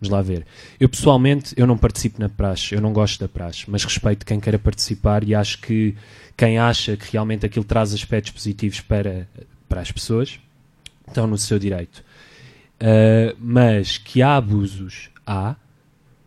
vamos 0.00 0.10
lá 0.10 0.20
ver. 0.20 0.46
Eu 0.78 0.88
pessoalmente 0.88 1.54
eu 1.56 1.66
não 1.66 1.78
participo 1.78 2.20
na 2.20 2.28
praxe, 2.28 2.74
eu 2.74 2.80
não 2.80 2.92
gosto 2.92 3.20
da 3.20 3.28
praxe, 3.28 3.64
mas 3.68 3.84
respeito 3.84 4.26
quem 4.26 4.40
queira 4.40 4.58
participar 4.58 5.24
e 5.24 5.34
acho 5.34 5.58
que 5.60 5.94
quem 6.36 6.58
acha 6.58 6.96
que 6.96 7.12
realmente 7.12 7.46
aquilo 7.46 7.64
traz 7.64 7.92
aspectos 7.94 8.32
positivos 8.32 8.80
para, 8.80 9.28
para 9.68 9.80
as 9.80 9.92
pessoas 9.92 10.38
estão 11.06 11.26
no 11.26 11.38
seu 11.38 11.58
direito. 11.58 12.02
Uh, 12.80 13.36
mas 13.38 13.98
que 13.98 14.22
há 14.22 14.36
abusos, 14.36 15.10
há. 15.26 15.54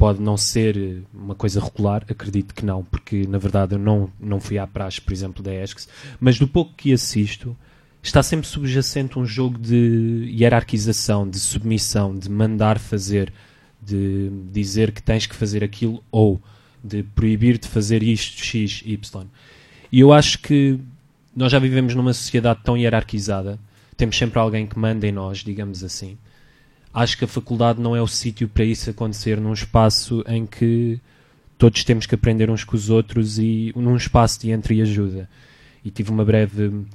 Pode 0.03 0.21
não 0.21 0.35
ser 0.35 1.01
uma 1.13 1.33
coisa 1.33 1.61
regular, 1.61 2.03
acredito 2.09 2.53
que 2.53 2.65
não, 2.65 2.83
porque 2.83 3.25
na 3.25 3.37
verdade 3.37 3.75
eu 3.75 3.79
não, 3.79 4.11
não 4.19 4.37
fui 4.37 4.57
à 4.57 4.67
praxe, 4.67 4.99
por 4.99 5.13
exemplo, 5.13 5.41
da 5.41 5.55
ESCS, 5.55 5.87
mas 6.19 6.37
do 6.37 6.45
pouco 6.45 6.73
que 6.75 6.91
assisto, 6.91 7.55
está 8.01 8.21
sempre 8.21 8.45
subjacente 8.45 9.17
um 9.17 9.25
jogo 9.25 9.57
de 9.57 10.29
hierarquização, 10.29 11.25
de 11.25 11.39
submissão, 11.39 12.13
de 12.13 12.29
mandar 12.29 12.79
fazer, 12.79 13.31
de 13.81 14.29
dizer 14.51 14.91
que 14.91 15.01
tens 15.01 15.25
que 15.25 15.37
fazer 15.37 15.63
aquilo 15.63 16.03
ou 16.11 16.41
de 16.83 17.01
proibir 17.01 17.57
de 17.57 17.69
fazer 17.69 18.03
isto, 18.03 18.43
X, 18.43 18.83
Y. 18.85 19.25
E 19.89 20.01
eu 20.01 20.11
acho 20.11 20.39
que 20.39 20.81
nós 21.33 21.49
já 21.49 21.59
vivemos 21.59 21.95
numa 21.95 22.11
sociedade 22.11 22.59
tão 22.61 22.75
hierarquizada, 22.75 23.57
temos 23.95 24.17
sempre 24.17 24.37
alguém 24.37 24.67
que 24.67 24.77
manda 24.77 25.07
em 25.07 25.13
nós, 25.13 25.37
digamos 25.37 25.81
assim. 25.81 26.17
Acho 26.93 27.17
que 27.17 27.25
a 27.25 27.27
faculdade 27.27 27.81
não 27.81 27.95
é 27.95 28.01
o 28.01 28.07
sítio 28.07 28.47
para 28.47 28.63
isso 28.63 28.89
acontecer 28.89 29.39
num 29.39 29.53
espaço 29.53 30.23
em 30.27 30.45
que 30.45 30.99
todos 31.57 31.83
temos 31.83 32.05
que 32.05 32.13
aprender 32.13 32.49
uns 32.49 32.63
com 32.63 32.75
os 32.75 32.89
outros 32.89 33.39
e 33.39 33.73
num 33.75 33.95
espaço 33.95 34.41
de 34.41 34.51
entre 34.51 34.75
e 34.75 34.81
ajuda. 34.81 35.29
E 35.83 35.89
tive 35.89 36.11
uma 36.11 36.23
breve 36.23 36.85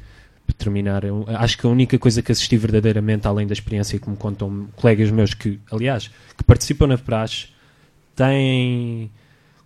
para 0.46 0.56
terminar, 0.56 1.04
eu 1.04 1.26
acho 1.28 1.58
que 1.58 1.66
a 1.66 1.68
única 1.68 1.98
coisa 1.98 2.22
que 2.22 2.32
assisti 2.32 2.56
verdadeiramente, 2.56 3.26
além 3.26 3.46
da 3.46 3.52
experiência 3.52 3.98
que 3.98 4.08
me 4.08 4.16
contam 4.16 4.68
colegas 4.76 5.10
meus 5.10 5.34
que, 5.34 5.60
aliás, 5.70 6.10
que 6.36 6.44
participam 6.44 6.86
na 6.86 6.96
praxe, 6.96 7.48
têm 8.16 9.10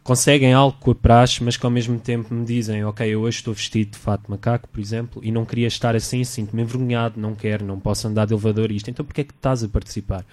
conseguem 0.03 0.53
algo 0.53 0.77
com 0.79 0.91
a 0.91 0.95
praxe, 0.95 1.43
mas 1.43 1.57
que 1.57 1.65
ao 1.65 1.71
mesmo 1.71 1.99
tempo 1.99 2.35
me 2.35 2.45
dizem, 2.45 2.85
ok, 2.85 3.07
eu 3.07 3.21
hoje 3.21 3.39
estou 3.39 3.55
vestido 3.55 3.93
de 3.93 3.99
fato 3.99 4.31
macaco, 4.31 4.69
por 4.69 4.81
exemplo, 4.81 5.23
e 5.25 5.31
não 5.31 5.45
queria 5.45 5.69
estar 5.69 5.95
assim, 5.95 6.25
sinto-me 6.25 6.63
envergonhado, 6.63 7.21
não 7.21 7.35
quero, 7.35 7.65
não 7.65 7.79
posso 7.79 8.09
andar 8.09 8.27
de 8.27 8.35
elevador 8.35 8.73
isto, 8.73 8.91
então 8.91 9.05
porquê 9.05 9.21
é 9.21 9.25
que 9.25 9.33
estás 9.33 9.63
a 9.63 9.69
participar? 9.69 10.25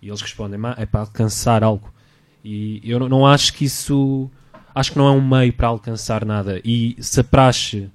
E 0.00 0.08
eles 0.08 0.20
respondem, 0.20 0.60
é 0.76 0.86
para 0.86 1.00
alcançar 1.00 1.64
algo. 1.64 1.92
E 2.44 2.80
eu 2.84 3.00
não, 3.08 3.26
acho 3.26 3.52
que 3.52 3.64
isso, 3.64 4.30
acho 4.72 4.92
que 4.92 4.98
não 4.98 5.08
é 5.08 5.10
um 5.10 5.26
meio 5.26 5.52
para 5.52 5.66
alcançar 5.66 6.24
nada. 6.24 6.60
E 6.64 6.96
se 7.00 7.20
a 7.20 7.24
praxe 7.24 7.90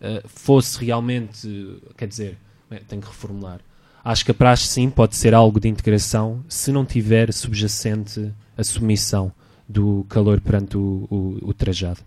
uh, 0.00 0.28
fosse 0.28 0.84
realmente, 0.84 1.80
quer 1.96 2.06
dizer, 2.06 2.38
tenho 2.86 3.00
que 3.00 3.08
reformular, 3.08 3.60
acho 4.04 4.24
que 4.26 4.30
a 4.30 4.34
praxe 4.34 4.66
sim 4.66 4.90
pode 4.90 5.16
ser 5.16 5.32
algo 5.32 5.58
de 5.58 5.68
integração 5.68 6.44
se 6.46 6.70
não 6.70 6.84
tiver 6.84 7.32
subjacente 7.32 8.30
a 8.56 8.62
submissão 8.62 9.32
do 9.72 10.04
calor 10.08 10.40
perante 10.40 10.76
o, 10.76 11.06
o, 11.10 11.38
o 11.42 11.54
trajado. 11.54 12.00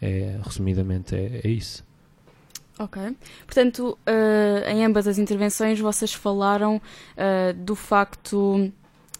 É, 0.00 0.38
resumidamente, 0.42 1.14
é, 1.14 1.40
é, 1.44 1.48
isso. 1.48 1.84
Ok. 2.78 3.00
Portanto, 3.44 3.98
uh, 4.06 4.68
em 4.68 4.84
ambas 4.84 5.06
as 5.06 5.18
intervenções 5.18 5.78
vocês 5.78 6.12
falaram 6.12 6.76
uh, 6.76 7.52
do 7.54 7.74
facto 7.74 8.72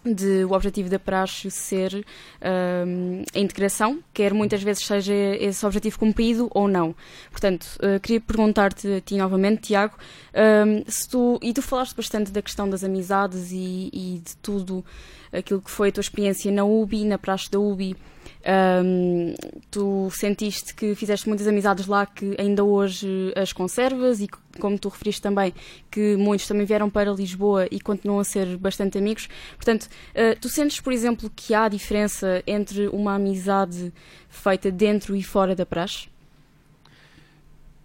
de 0.04 0.44
o 0.44 0.52
objetivo 0.52 0.88
da 0.88 0.98
praxe 0.98 1.50
ser 1.50 1.94
uh, 1.94 3.24
a 3.34 3.38
integração, 3.38 4.02
quer 4.12 4.34
muitas 4.34 4.62
vezes 4.62 4.84
seja 4.84 5.14
esse 5.14 5.64
objetivo 5.64 5.98
cumprido 5.98 6.48
ou 6.52 6.66
não. 6.66 6.94
Portanto, 7.30 7.66
uh, 7.76 8.00
queria 8.00 8.20
perguntar-te 8.20 8.88
a 8.94 9.00
ti 9.00 9.16
novamente, 9.16 9.62
Tiago, 9.62 9.94
uh, 9.94 10.90
se 10.90 11.08
tu, 11.08 11.38
e 11.42 11.52
tu 11.52 11.62
falaste 11.62 11.94
bastante 11.94 12.32
da 12.32 12.42
questão 12.42 12.68
das 12.68 12.82
amizades 12.82 13.52
e, 13.52 13.90
e 13.92 14.22
de 14.24 14.36
tudo 14.36 14.84
aquilo 15.32 15.62
que 15.62 15.70
foi 15.70 15.88
a 15.88 15.92
tua 15.92 16.00
experiência 16.00 16.50
na 16.50 16.64
UBI, 16.64 17.04
na 17.04 17.18
praxe 17.18 17.50
da 17.50 17.58
UBI, 17.58 17.96
um, 18.44 19.34
tu 19.70 20.08
sentiste 20.10 20.74
que 20.74 20.94
fizeste 20.94 21.28
muitas 21.28 21.46
amizades 21.46 21.86
lá 21.86 22.04
que 22.04 22.34
ainda 22.38 22.64
hoje 22.64 23.32
as 23.36 23.52
conservas 23.52 24.20
e 24.20 24.28
como 24.58 24.78
tu 24.78 24.88
referiste 24.88 25.22
também 25.22 25.54
que 25.90 26.16
muitos 26.16 26.46
também 26.46 26.66
vieram 26.66 26.90
para 26.90 27.12
Lisboa 27.12 27.66
e 27.70 27.80
continuam 27.80 28.20
a 28.20 28.24
ser 28.24 28.56
bastante 28.56 28.98
amigos. 28.98 29.28
Portanto, 29.56 29.84
uh, 29.84 30.38
tu 30.40 30.48
sentes, 30.48 30.80
por 30.80 30.92
exemplo, 30.92 31.30
que 31.34 31.54
há 31.54 31.68
diferença 31.68 32.42
entre 32.46 32.88
uma 32.88 33.14
amizade 33.14 33.92
feita 34.28 34.70
dentro 34.70 35.14
e 35.14 35.22
fora 35.22 35.54
da 35.54 35.64
praxe? 35.64 36.12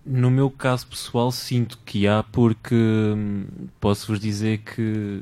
No 0.10 0.32
meu 0.32 0.50
caso 0.50 0.88
pessoal, 0.88 1.32
sinto 1.34 1.78
que 1.86 2.08
há, 2.08 2.24
porque 2.24 2.74
hum, 2.74 3.46
posso-vos 3.78 4.22
dizer 4.22 4.60
que 4.60 5.22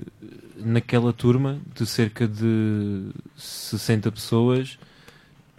naquela 0.57 1.11
turma 1.11 1.59
de 1.73 1.87
cerca 1.87 2.27
de 2.27 3.09
60 3.35 4.11
pessoas, 4.11 4.77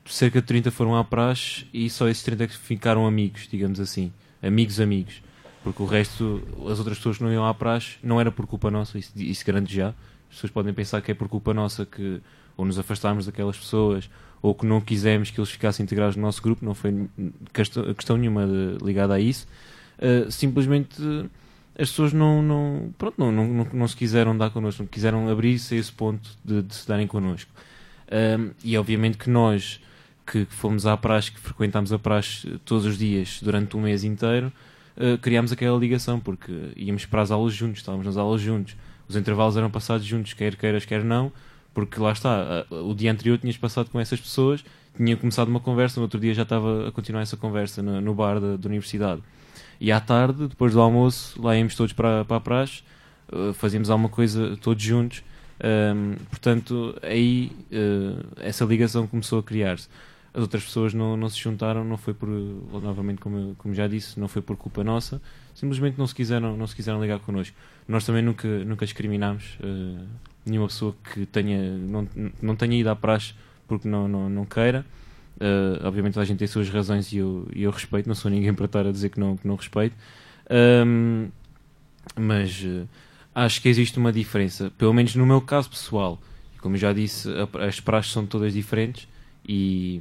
cerca 0.08 0.40
de 0.40 0.46
30 0.46 0.70
foram 0.70 0.96
à 0.96 1.04
praxe 1.04 1.66
e 1.72 1.88
só 1.90 2.08
esses 2.08 2.22
30 2.22 2.44
é 2.44 2.46
que 2.46 2.56
ficaram 2.56 3.06
amigos, 3.06 3.48
digamos 3.50 3.80
assim. 3.80 4.12
Amigos, 4.42 4.80
amigos. 4.80 5.22
Porque 5.62 5.82
o 5.82 5.86
resto, 5.86 6.42
as 6.70 6.78
outras 6.78 6.98
pessoas 6.98 7.18
que 7.18 7.25
não 7.25 7.32
iam 7.32 7.44
à 7.44 7.52
praxe, 7.52 7.96
não 8.02 8.20
era 8.20 8.30
por 8.30 8.46
culpa 8.46 8.70
nossa, 8.70 8.98
isso, 8.98 9.12
isso 9.16 9.44
garanto 9.44 9.70
já. 9.70 9.88
As 10.28 10.36
pessoas 10.36 10.52
podem 10.52 10.72
pensar 10.72 11.00
que 11.00 11.10
é 11.10 11.14
por 11.14 11.28
culpa 11.28 11.52
nossa 11.52 11.84
que 11.84 12.20
ou 12.56 12.64
nos 12.64 12.78
afastámos 12.78 13.26
daquelas 13.26 13.58
pessoas 13.58 14.08
ou 14.40 14.54
que 14.54 14.64
não 14.64 14.80
quisemos 14.80 15.30
que 15.30 15.40
eles 15.40 15.50
ficassem 15.50 15.84
integrados 15.84 16.16
no 16.16 16.22
nosso 16.22 16.40
grupo, 16.42 16.64
não 16.64 16.75
foi 16.75 17.08
questão, 17.52 18.16
nenhuma 18.16 18.46
de, 18.46 18.84
ligada 18.84 19.14
a 19.14 19.20
isso. 19.20 19.46
Uh, 19.98 20.30
simplesmente 20.30 21.02
as 21.78 21.90
pessoas 21.90 22.12
não, 22.12 22.42
não, 22.42 22.94
pronto, 22.96 23.14
não, 23.18 23.32
não, 23.32 23.46
não, 23.46 23.66
não, 23.72 23.88
se 23.88 23.96
quiseram 23.96 24.36
dar 24.36 24.50
connosco, 24.50 24.82
não 24.82 24.88
quiseram 24.88 25.28
abrir-se 25.28 25.75
a 25.75 25.78
esse 25.78 25.92
ponto 25.92 26.30
de, 26.44 26.62
de 26.62 26.75
se 26.75 26.86
darem 26.88 27.06
connosco. 27.06 27.50
Um, 28.38 28.50
e 28.64 28.78
obviamente 28.78 29.18
que 29.18 29.28
nós, 29.28 29.80
que 30.26 30.45
fomos 30.47 30.87
à 30.87 30.97
praxe, 30.97 31.30
que 31.33 31.38
frequentámos 31.38 31.92
a 31.92 31.99
praxe 31.99 32.59
todos 32.64 32.85
os 32.85 32.99
dias 32.99 33.40
durante 33.42 33.76
um 33.76 33.80
mês 33.80 34.02
inteiro, 34.04 34.52
uh, 34.97 35.16
criámos 35.18 35.52
aquela 35.52 35.78
ligação, 35.78 36.18
porque 36.18 36.52
íamos 36.76 37.06
para 37.06 37.23
as 37.23 37.30
aulas 37.30 37.54
juntos, 37.54 37.80
estávamos 37.80 38.06
nas 38.06 38.16
aulas 38.16 38.40
juntos, 38.40 38.76
os 39.09 39.16
intervalos 39.16 39.56
eram 39.56 39.71
passados 39.71 40.04
juntos, 40.04 40.33
quer 40.33 40.56
queiras, 40.56 40.85
quer 40.85 41.04
não, 41.04 41.33
porque 41.73 42.00
lá 42.00 42.12
está, 42.12 42.66
o 42.71 42.95
dia 42.95 43.12
anterior 43.12 43.38
tinhas 43.38 43.56
passado 43.56 43.90
com 43.90 44.00
essas 44.00 44.21
pessoas, 44.21 44.64
tinha 44.97 45.16
começado 45.16 45.49
uma 45.49 45.61
conversa, 45.61 46.00
no 46.00 46.04
outro 46.04 46.18
dia 46.18 46.35
já 46.35 46.42
estava 46.42 46.88
a 46.88 46.92
continuar 46.92 47.23
essa 47.23 47.37
conversa 47.37 47.83
no, 47.83 48.00
no 48.00 48.14
bar 48.14 48.40
da, 48.40 48.56
da, 48.56 48.68
universidade. 48.68 49.23
E 49.80 49.92
à 49.92 50.00
tarde, 50.00 50.49
depois 50.49 50.73
do 50.73 50.80
almoço, 50.80 51.40
lá 51.40 51.56
íamos 51.56 51.75
todos 51.75 51.92
para, 51.92 52.25
para 52.25 52.38
a 52.38 52.40
praxe, 52.40 52.83
uh, 53.30 53.52
fazíamos 53.52 53.90
alguma 53.90 54.09
coisa 54.09 54.56
todos 54.61 54.83
juntos. 54.83 55.23
Um, 55.62 56.14
portanto, 56.30 56.97
aí 57.02 57.52
uh, 57.71 58.26
essa 58.38 58.64
ligação 58.64 59.06
começou 59.06 59.38
a 59.38 59.42
criar-se. 59.42 59.88
As 60.36 60.42
outras 60.42 60.64
pessoas 60.64 60.92
não, 60.92 61.16
não 61.16 61.30
se 61.30 61.40
juntaram, 61.40 61.82
não 61.82 61.96
foi 61.96 62.12
por, 62.12 62.28
novamente, 62.28 63.22
como, 63.22 63.54
como 63.56 63.72
já 63.72 63.88
disse, 63.88 64.20
não 64.20 64.28
foi 64.28 64.42
por 64.42 64.54
culpa 64.54 64.84
nossa, 64.84 65.18
simplesmente 65.54 65.96
não 65.96 66.06
se 66.06 66.14
quiseram, 66.14 66.54
não 66.58 66.66
se 66.66 66.76
quiseram 66.76 67.00
ligar 67.00 67.20
connosco. 67.20 67.56
Nós 67.88 68.04
também 68.04 68.20
nunca, 68.20 68.46
nunca 68.46 68.84
discriminámos. 68.84 69.56
Uh, 69.60 70.06
nenhuma 70.44 70.68
pessoa 70.68 70.94
que 71.14 71.24
tenha, 71.24 71.78
não, 71.78 72.06
não 72.42 72.54
tenha 72.54 72.78
ido 72.78 72.90
à 72.90 72.94
praxe 72.94 73.32
porque 73.66 73.88
não, 73.88 74.06
não, 74.06 74.28
não 74.28 74.44
queira. 74.44 74.84
Uh, 75.40 75.86
obviamente 75.86 76.20
a 76.20 76.24
gente 76.24 76.36
tem 76.36 76.46
suas 76.46 76.68
razões 76.68 77.10
e 77.14 77.16
eu, 77.16 77.48
e 77.54 77.62
eu 77.62 77.70
respeito, 77.70 78.06
não 78.06 78.14
sou 78.14 78.30
ninguém 78.30 78.52
para 78.52 78.66
estar 78.66 78.86
a 78.86 78.92
dizer 78.92 79.08
que 79.08 79.18
não, 79.18 79.38
que 79.38 79.48
não 79.48 79.56
respeito. 79.56 79.96
Um, 80.86 81.30
mas 82.14 82.62
uh, 82.62 82.86
acho 83.34 83.62
que 83.62 83.70
existe 83.70 83.98
uma 83.98 84.12
diferença, 84.12 84.70
pelo 84.76 84.92
menos 84.92 85.16
no 85.16 85.24
meu 85.24 85.40
caso 85.40 85.70
pessoal. 85.70 86.20
Como 86.60 86.76
já 86.76 86.92
disse, 86.92 87.26
as 87.66 87.80
praxes 87.80 88.12
são 88.12 88.26
todas 88.26 88.52
diferentes 88.52 89.08
e 89.46 90.00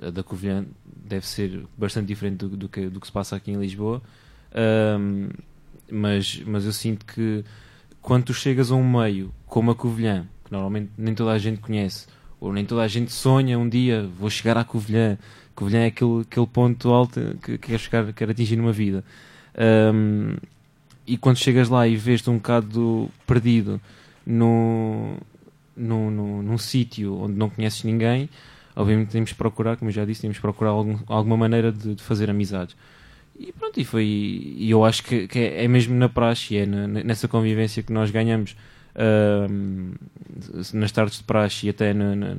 a 0.00 0.10
da 0.10 0.22
Covilhã 0.22 0.64
deve 0.84 1.26
ser 1.26 1.66
bastante 1.76 2.06
diferente 2.06 2.38
do, 2.38 2.56
do, 2.56 2.68
que, 2.68 2.88
do 2.88 3.00
que 3.00 3.06
se 3.06 3.12
passa 3.12 3.36
aqui 3.36 3.50
em 3.50 3.60
Lisboa. 3.60 4.00
Um, 4.98 5.28
mas, 5.90 6.42
mas 6.46 6.64
eu 6.64 6.72
sinto 6.72 7.04
que 7.04 7.44
quando 8.00 8.24
tu 8.24 8.34
chegas 8.34 8.70
a 8.70 8.74
um 8.74 8.88
meio 8.88 9.32
como 9.46 9.70
a 9.70 9.74
Covilhã, 9.74 10.26
que 10.44 10.52
normalmente 10.52 10.90
nem 10.96 11.14
toda 11.14 11.32
a 11.32 11.38
gente 11.38 11.60
conhece, 11.60 12.06
ou 12.40 12.52
nem 12.52 12.64
toda 12.64 12.82
a 12.82 12.88
gente 12.88 13.12
sonha 13.12 13.58
um 13.58 13.68
dia, 13.68 14.08
vou 14.18 14.30
chegar 14.30 14.56
à 14.56 14.64
Covilhã, 14.64 15.18
Covilhã 15.54 15.80
é 15.80 15.86
aquele, 15.86 16.22
aquele 16.22 16.46
ponto 16.46 16.90
alto 16.90 17.20
que, 17.42 17.58
que 17.58 17.68
quer, 17.68 17.78
chegar, 17.78 18.12
quer 18.12 18.30
atingir 18.30 18.56
numa 18.56 18.72
vida. 18.72 19.04
Um, 19.94 20.36
e 21.06 21.16
quando 21.16 21.36
chegas 21.36 21.68
lá 21.68 21.86
e 21.86 21.96
vês-te 21.96 22.28
um 22.28 22.36
bocado 22.36 23.10
perdido 23.26 23.80
no, 24.26 25.16
no, 25.76 26.10
no, 26.10 26.42
num 26.42 26.58
sítio 26.58 27.16
onde 27.20 27.34
não 27.34 27.48
conheces 27.48 27.84
ninguém, 27.84 28.28
obviamente 28.76 29.08
temos 29.08 29.30
de 29.30 29.34
procurar, 29.34 29.76
como 29.76 29.90
eu 29.90 29.94
já 29.94 30.04
disse, 30.04 30.20
temos 30.20 30.36
de 30.36 30.40
procurar 30.40 30.70
algum, 30.70 30.98
alguma 31.06 31.36
maneira 31.36 31.72
de, 31.72 31.94
de 31.94 32.02
fazer 32.02 32.30
amizades. 32.30 32.76
E 33.38 33.52
pronto, 33.52 33.80
e 33.80 33.84
foi. 33.84 34.04
E 34.04 34.70
eu 34.70 34.84
acho 34.84 35.02
que, 35.02 35.26
que 35.26 35.38
é, 35.38 35.64
é, 35.64 35.68
mesmo 35.68 35.94
na 35.94 36.08
praxe, 36.08 36.56
é 36.56 36.66
na, 36.66 36.86
nessa 36.86 37.26
convivência 37.26 37.82
que 37.82 37.92
nós 37.92 38.10
ganhamos 38.10 38.56
uh, 38.94 39.94
nas 40.72 40.92
tardes 40.92 41.18
de 41.18 41.24
praxe 41.24 41.66
e 41.66 41.70
até 41.70 41.92
na, 41.92 42.14
na, 42.14 42.34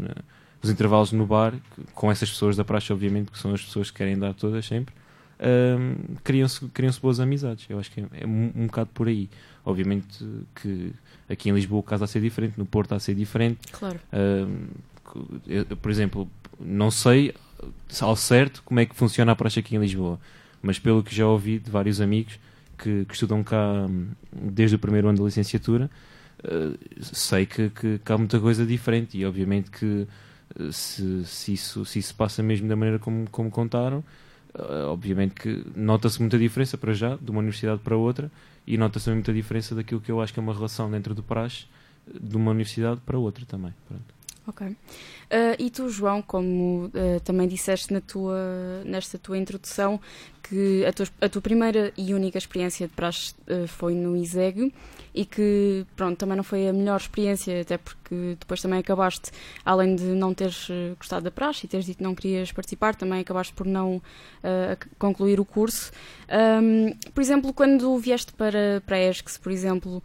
nos 0.61 0.71
intervalos 0.71 1.11
no 1.11 1.25
bar, 1.25 1.53
com 1.93 2.11
essas 2.11 2.29
pessoas 2.29 2.55
da 2.55 2.63
praxe, 2.63 2.91
obviamente, 2.91 3.31
que 3.31 3.37
são 3.37 3.53
as 3.53 3.63
pessoas 3.63 3.91
que 3.91 3.97
querem 3.97 4.17
dar 4.17 4.33
todas 4.33 4.65
sempre, 4.65 4.93
uh, 5.39 6.17
criam-se 6.23 6.65
criam 6.69 6.91
boas 7.01 7.19
amizades. 7.19 7.65
Eu 7.69 7.79
acho 7.79 7.91
que 7.91 8.01
é, 8.01 8.05
é 8.21 8.25
um, 8.25 8.51
um 8.55 8.65
bocado 8.67 8.89
por 8.93 9.07
aí. 9.07 9.29
Obviamente 9.63 10.25
que 10.55 10.93
aqui 11.29 11.49
em 11.49 11.53
Lisboa 11.53 11.81
o 11.81 11.83
caso 11.83 12.03
está 12.03 12.05
a 12.05 12.13
ser 12.13 12.21
diferente, 12.21 12.57
no 12.57 12.65
Porto 12.65 12.87
está 12.87 12.95
a 12.95 12.99
ser 12.99 13.13
diferente. 13.13 13.59
Claro. 13.71 13.99
Uh, 14.13 14.67
eu, 15.47 15.65
por 15.77 15.91
exemplo, 15.91 16.29
não 16.59 16.91
sei 16.91 17.33
ao 18.01 18.15
certo 18.15 18.61
como 18.63 18.79
é 18.79 18.85
que 18.85 18.95
funciona 18.95 19.31
a 19.31 19.35
praxe 19.35 19.59
aqui 19.59 19.75
em 19.75 19.79
Lisboa 19.79 20.19
mas 20.61 20.79
pelo 20.79 21.03
que 21.03 21.15
já 21.15 21.25
ouvi 21.27 21.59
de 21.59 21.69
vários 21.69 22.01
amigos 22.01 22.39
que, 22.77 23.05
que 23.05 23.13
estudam 23.13 23.43
cá 23.43 23.85
hum, 23.89 24.07
desde 24.31 24.75
o 24.75 24.79
primeiro 24.79 25.07
ano 25.07 25.17
da 25.17 25.23
licenciatura, 25.23 25.89
uh, 26.43 26.77
sei 27.01 27.45
que, 27.45 27.69
que, 27.69 27.99
que, 27.99 28.11
há 28.11 28.17
muita 28.17 28.39
coisa 28.39 28.65
diferente 28.65 29.17
e 29.17 29.25
obviamente 29.25 29.71
que 29.71 30.07
uh, 30.59 30.71
se, 30.71 31.25
se, 31.25 31.53
isso, 31.53 31.85
se 31.85 31.99
isso 31.99 32.13
passa 32.15 32.43
mesmo 32.43 32.67
da 32.67 32.75
maneira 32.75 32.99
como, 32.99 33.29
como 33.29 33.49
contaram, 33.49 34.03
uh, 34.53 34.87
obviamente 34.87 35.33
que 35.35 35.63
nota-se 35.75 36.19
muita 36.19 36.37
diferença 36.37 36.77
para 36.77 36.93
já, 36.93 37.15
de 37.15 37.31
uma 37.31 37.39
universidade 37.39 37.81
para 37.81 37.95
outra, 37.95 38.31
e 38.65 38.77
nota-se 38.77 39.09
muita 39.09 39.33
diferença 39.33 39.73
daquilo 39.73 40.01
que 40.01 40.11
eu 40.11 40.21
acho 40.21 40.33
que 40.33 40.39
é 40.39 40.43
uma 40.43 40.53
relação 40.53 40.91
dentro 40.91 41.15
do 41.15 41.23
praxe, 41.23 41.65
de 42.19 42.35
uma 42.35 42.51
universidade 42.51 42.99
para 43.05 43.17
outra 43.17 43.45
também. 43.45 43.73
Pronto. 43.87 44.16
Ok. 44.47 44.61
Uh, 45.27 45.59
e 45.59 45.69
tu, 45.69 45.89
João, 45.89 46.21
como 46.21 46.85
uh, 46.85 47.19
também 47.21 47.49
disseste 47.49 47.91
na 47.91 47.99
tua, 47.99 48.81
nesta 48.85 49.17
tua 49.17 49.37
introdução, 49.37 49.99
que 50.41 50.85
a 50.85 50.93
tua, 50.93 51.05
a 51.19 51.27
tua 51.27 51.41
primeira 51.41 51.91
e 51.97 52.13
única 52.13 52.37
experiência 52.37 52.87
de 52.87 52.93
praxe 52.93 53.35
uh, 53.49 53.67
foi 53.67 53.93
no 53.93 54.15
ISEG 54.15 54.73
e 55.13 55.25
que, 55.25 55.85
pronto, 55.97 56.17
também 56.17 56.37
não 56.37 56.45
foi 56.45 56.69
a 56.69 56.71
melhor 56.71 56.97
experiência, 56.97 57.59
até 57.59 57.77
porque 57.77 58.37
depois 58.39 58.61
também 58.61 58.79
acabaste, 58.79 59.31
além 59.65 59.97
de 59.97 60.03
não 60.03 60.33
teres 60.33 60.69
gostado 60.97 61.23
da 61.23 61.31
praxe 61.31 61.65
e 61.65 61.69
teres 61.69 61.87
dito 61.87 61.97
que 61.97 62.03
não 62.03 62.15
querias 62.15 62.51
participar, 62.51 62.95
também 62.95 63.19
acabaste 63.19 63.51
por 63.51 63.65
não 63.65 63.99
concluir 64.99 65.39
o 65.39 65.45
curso. 65.45 65.91
Um, 66.61 66.93
por 67.15 67.21
exemplo, 67.21 67.51
quando 67.51 67.97
vieste 67.97 68.31
para, 68.33 68.81
para 68.85 68.97
a 68.97 69.09
ESCS, 69.09 69.39
por 69.39 69.51
exemplo, 69.51 70.03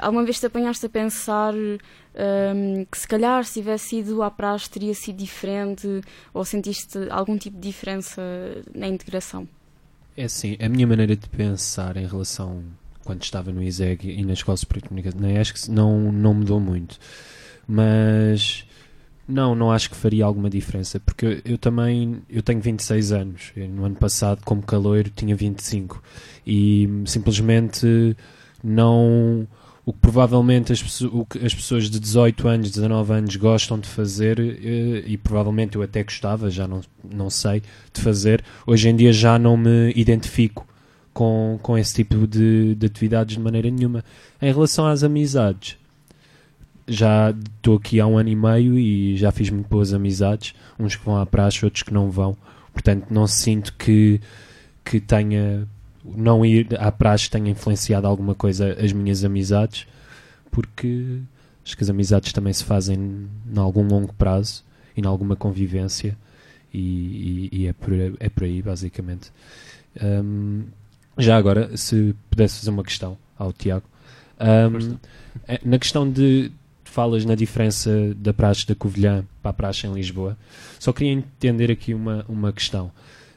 alguma 0.00 0.24
vez 0.24 0.40
te 0.40 0.46
apanhaste 0.46 0.86
a 0.86 0.88
pensar 0.88 1.54
um, 1.54 2.84
que 2.84 2.98
se 2.98 3.08
calhar 3.08 3.44
se 3.44 3.54
tivesse 3.54 3.88
sido 3.88 4.22
à 4.22 4.30
praxe 4.42 4.68
teria 4.68 4.92
sido 4.92 5.18
diferente 5.18 5.86
ou 6.34 6.44
sentiste 6.44 6.98
algum 7.10 7.38
tipo 7.38 7.56
de 7.60 7.68
diferença 7.68 8.20
na 8.74 8.88
integração? 8.88 9.46
É 10.16 10.24
assim, 10.24 10.56
a 10.60 10.68
minha 10.68 10.84
maneira 10.84 11.14
de 11.14 11.28
pensar 11.28 11.96
em 11.96 12.08
relação 12.08 12.64
quando 13.04 13.22
estava 13.22 13.52
no 13.52 13.62
ISEG 13.62 14.10
e 14.10 14.24
na 14.24 14.32
Escola 14.32 14.56
Superior 14.56 14.82
de 14.82 14.88
Comunicação 14.88 15.20
na 15.20 15.40
ESC 15.40 15.70
não, 15.70 16.10
não 16.10 16.34
mudou 16.34 16.58
muito. 16.58 16.98
Mas 17.68 18.66
não, 19.28 19.54
não 19.54 19.70
acho 19.70 19.90
que 19.90 19.96
faria 19.96 20.24
alguma 20.24 20.50
diferença, 20.50 20.98
porque 20.98 21.24
eu, 21.24 21.52
eu 21.52 21.58
também 21.58 22.20
eu 22.28 22.42
tenho 22.42 22.60
26 22.60 23.12
anos. 23.12 23.52
Eu, 23.54 23.68
no 23.68 23.84
ano 23.84 23.94
passado, 23.94 24.42
como 24.44 24.60
caloiro, 24.60 25.08
tinha 25.08 25.36
25 25.36 26.02
e 26.44 26.88
simplesmente 27.06 28.16
não 28.60 29.46
o 29.84 29.92
que 29.92 29.98
provavelmente 29.98 30.72
as, 30.72 31.00
o 31.00 31.26
que 31.26 31.44
as 31.44 31.54
pessoas 31.54 31.90
de 31.90 31.98
18 31.98 32.46
anos, 32.46 32.70
19 32.70 33.12
anos 33.12 33.36
gostam 33.36 33.78
de 33.78 33.88
fazer, 33.88 34.38
eh, 34.38 35.02
e 35.06 35.16
provavelmente 35.16 35.76
eu 35.76 35.82
até 35.82 36.02
gostava, 36.04 36.50
já 36.50 36.68
não, 36.68 36.82
não 37.02 37.28
sei, 37.28 37.62
de 37.92 38.00
fazer, 38.00 38.44
hoje 38.66 38.88
em 38.88 38.94
dia 38.94 39.12
já 39.12 39.38
não 39.38 39.56
me 39.56 39.92
identifico 39.96 40.66
com, 41.12 41.58
com 41.62 41.76
esse 41.76 41.94
tipo 41.94 42.26
de, 42.26 42.76
de 42.76 42.86
atividades 42.86 43.36
de 43.36 43.42
maneira 43.42 43.70
nenhuma. 43.70 44.04
Em 44.40 44.52
relação 44.52 44.86
às 44.86 45.02
amizades, 45.02 45.76
já 46.86 47.30
estou 47.30 47.76
aqui 47.76 47.98
há 48.00 48.06
um 48.06 48.18
ano 48.18 48.28
e 48.28 48.36
meio 48.36 48.78
e 48.78 49.16
já 49.16 49.32
fiz 49.32 49.50
muito 49.50 49.68
boas 49.68 49.92
amizades, 49.92 50.54
uns 50.78 50.94
que 50.94 51.04
vão 51.04 51.16
à 51.16 51.26
praxe, 51.26 51.64
outros 51.64 51.82
que 51.82 51.92
não 51.92 52.08
vão, 52.08 52.36
portanto 52.72 53.06
não 53.10 53.26
sinto 53.26 53.74
que, 53.74 54.20
que 54.84 55.00
tenha 55.00 55.66
não 56.04 56.44
ir 56.44 56.68
à 56.78 56.90
praxe 56.90 57.30
tenha 57.30 57.50
influenciado 57.50 58.06
alguma 58.06 58.34
coisa 58.34 58.76
as 58.80 58.92
minhas 58.92 59.24
amizades, 59.24 59.86
porque 60.50 61.18
acho 61.64 61.76
que 61.76 61.82
as 61.82 61.90
amizades 61.90 62.32
também 62.32 62.52
se 62.52 62.64
fazem 62.64 63.28
em 63.52 63.58
algum 63.58 63.86
longo 63.86 64.12
prazo 64.14 64.64
e 64.96 65.00
em 65.00 65.06
alguma 65.06 65.36
convivência, 65.36 66.16
e, 66.72 67.48
e, 67.52 67.60
e 67.62 67.66
é, 67.66 67.72
por, 67.72 67.92
é 68.18 68.28
por 68.28 68.44
aí, 68.44 68.62
basicamente. 68.62 69.30
Um, 70.02 70.64
já 71.18 71.36
agora, 71.36 71.76
se 71.76 72.14
pudesse 72.30 72.60
fazer 72.60 72.70
uma 72.70 72.82
questão 72.82 73.16
ao 73.38 73.52
Tiago, 73.52 73.84
um, 74.40 74.96
é, 75.46 75.60
na 75.64 75.78
questão 75.78 76.10
de 76.10 76.50
falas 76.84 77.24
na 77.24 77.34
diferença 77.34 78.14
da 78.16 78.34
praxe 78.34 78.66
da 78.66 78.74
Covilhã 78.74 79.24
para 79.40 79.50
a 79.50 79.54
praxe 79.54 79.86
em 79.86 79.92
Lisboa, 79.94 80.36
só 80.78 80.92
queria 80.92 81.12
entender 81.12 81.70
aqui 81.70 81.94
uma, 81.94 82.24
uma 82.28 82.52
questão. 82.52 82.90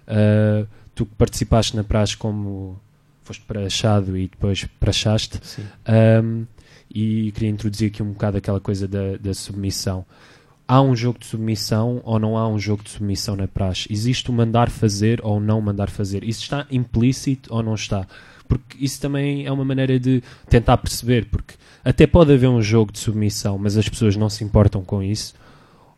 Uh, 0.08 0.68
tu 0.96 1.06
participaste 1.06 1.76
na 1.76 1.84
praxe 1.84 2.18
como 2.18 2.80
foste 3.22 3.44
praxado 3.44 4.18
e 4.18 4.28
depois 4.28 4.66
praxaste 4.80 5.40
um, 6.24 6.46
e 6.90 7.32
queria 7.34 7.50
introduzir 7.50 7.90
aqui 7.90 8.02
um 8.02 8.12
bocado 8.12 8.38
aquela 8.38 8.60
coisa 8.60 8.88
da, 8.88 9.18
da 9.18 9.34
submissão 9.34 10.06
há 10.68 10.82
um 10.82 10.96
jogo 10.96 11.20
de 11.20 11.26
submissão 11.26 12.02
ou 12.04 12.20
não 12.20 12.38
há 12.38 12.48
um 12.48 12.58
jogo 12.58 12.84
de 12.84 12.90
submissão 12.90 13.36
na 13.36 13.48
praxe? 13.48 13.88
Existe 13.92 14.30
o 14.30 14.34
mandar 14.34 14.70
fazer 14.70 15.20
ou 15.24 15.40
não 15.40 15.62
mandar 15.62 15.90
fazer? 15.90 16.24
Isso 16.24 16.42
está 16.42 16.66
implícito 16.72 17.54
ou 17.54 17.62
não 17.62 17.76
está? 17.76 18.08
Porque 18.48 18.84
isso 18.84 19.00
também 19.02 19.46
é 19.46 19.52
uma 19.52 19.66
maneira 19.66 20.00
de 20.00 20.22
tentar 20.50 20.78
perceber, 20.78 21.26
porque 21.26 21.56
até 21.84 22.06
pode 22.06 22.34
haver 22.34 22.48
um 22.48 22.62
jogo 22.62 22.92
de 22.92 23.00
submissão, 23.00 23.58
mas 23.58 23.78
as 23.78 23.88
pessoas 23.90 24.16
não 24.16 24.30
se 24.30 24.44
importam 24.44 24.84
com 24.84 25.02
isso, 25.02 25.34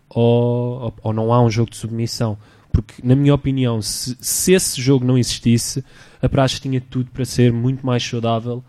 ou, 0.10 0.94
ou 1.02 1.14
não 1.14 1.34
há 1.34 1.42
um 1.42 1.50
jogo 1.50 1.72
de 1.72 1.78
submissão. 1.78 2.38
Porque, 2.82 3.02
na 3.04 3.16
minha 3.16 3.34
opinião, 3.34 3.82
se, 3.82 4.16
se 4.22 4.54
esse 4.54 4.80
jogo 4.80 5.04
não 5.04 5.18
existisse, 5.18 5.84
a 6.22 6.30
praxe 6.30 6.60
tinha 6.60 6.80
tudo 6.80 7.10
para 7.10 7.26
ser 7.26 7.52
muito 7.52 7.84
mais 7.84 8.04
saudável 8.04 8.64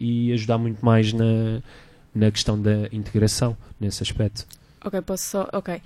e 0.00 0.32
ajudar 0.32 0.58
muito 0.58 0.84
mais 0.84 1.12
na, 1.12 1.62
na 2.12 2.30
questão 2.32 2.60
da 2.60 2.88
integração, 2.90 3.56
nesse 3.78 4.02
aspecto. 4.02 4.44
Ok, 4.84 5.00
posso 5.02 5.24
só. 5.24 5.48
Ok. 5.52 5.80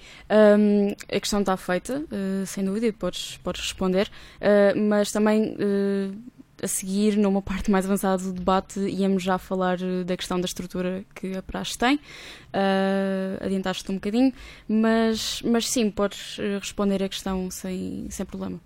Um, 0.59 0.93
a 1.15 1.21
questão 1.21 1.41
está 1.41 1.55
feita, 1.57 1.99
uh, 2.01 2.47
sem 2.47 2.65
dúvida, 2.65 2.87
e 2.87 2.93
podes, 2.93 3.37
podes 3.45 3.61
responder, 3.61 4.09
uh, 4.41 4.81
mas 4.89 5.13
também 5.13 5.55
uh, 5.55 6.17
a 6.63 6.69
seguir, 6.69 7.17
numa 7.17 7.43
parte 7.43 7.71
mais 7.71 7.85
avançada 7.85 8.23
do 8.23 8.33
debate, 8.33 8.81
íamos 8.81 9.23
já 9.23 9.39
falar 9.39 9.79
eh, 9.81 10.05
da 10.05 10.17
questão 10.17 10.41
da 10.41 10.47
estrutura 10.47 11.05
que 11.15 11.37
a 11.37 11.43
praxe 11.43 11.77
tem. 11.77 11.97
Uh, 11.97 13.45
Adiantaste-te 13.45 13.91
um 13.91 13.97
bocadinho, 13.97 14.33
mas, 14.69 15.43
mas 15.43 15.69
sim, 15.69 15.91
podes 15.91 16.39
eh, 16.39 16.59
responder 16.59 17.03
a 17.03 17.09
questão 17.09 17.51
sem, 17.51 18.07
sem 18.11 18.25
problema. 18.25 18.59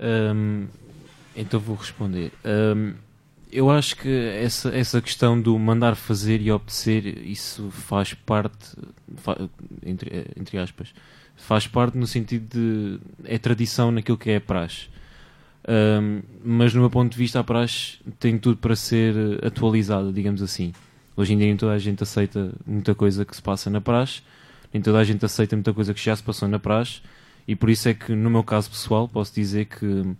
Um, 0.00 0.66
então 1.36 1.60
vou 1.60 1.76
responder. 1.76 2.32
Um, 2.44 2.94
eu 3.52 3.70
acho 3.70 3.96
que 3.96 4.08
essa, 4.08 4.74
essa 4.74 5.00
questão 5.02 5.40
do 5.40 5.58
mandar 5.58 5.96
fazer 5.96 6.40
e 6.40 6.50
obedecer, 6.50 7.06
isso 7.26 7.70
faz 7.70 8.14
parte, 8.14 8.76
entre, 9.84 10.26
entre 10.38 10.56
aspas, 10.56 10.94
faz 11.36 11.66
parte 11.66 11.98
no 11.98 12.06
sentido 12.06 12.46
de. 12.48 13.00
é 13.24 13.38
tradição 13.38 13.90
naquilo 13.90 14.16
que 14.16 14.30
é 14.30 14.36
a 14.36 14.40
praxe. 14.40 14.88
Um, 15.70 16.22
mas, 16.44 16.74
no 16.74 16.80
meu 16.80 16.90
ponto 16.90 17.12
de 17.12 17.16
vista, 17.16 17.38
a 17.38 17.44
praxe 17.44 17.98
tem 18.18 18.36
tudo 18.36 18.56
para 18.56 18.74
ser 18.74 19.14
atualizada, 19.44 20.12
digamos 20.12 20.42
assim. 20.42 20.72
Hoje 21.16 21.34
em 21.34 21.38
dia, 21.38 21.46
nem 21.46 21.56
toda 21.56 21.72
a 21.72 21.78
gente 21.78 22.02
aceita 22.02 22.52
muita 22.66 22.92
coisa 22.92 23.24
que 23.24 23.36
se 23.36 23.42
passa 23.42 23.70
na 23.70 23.80
praxe, 23.80 24.20
nem 24.72 24.82
toda 24.82 24.98
a 24.98 25.04
gente 25.04 25.24
aceita 25.24 25.54
muita 25.54 25.72
coisa 25.72 25.94
que 25.94 26.02
já 26.02 26.16
se 26.16 26.22
passou 26.22 26.48
na 26.48 26.58
praxe, 26.58 27.02
e 27.46 27.54
por 27.54 27.70
isso 27.70 27.88
é 27.88 27.94
que, 27.94 28.12
no 28.12 28.28
meu 28.28 28.42
caso 28.42 28.68
pessoal, 28.68 29.06
posso 29.08 29.32
dizer 29.32 29.66
que 29.66 29.84
uh, 29.86 30.16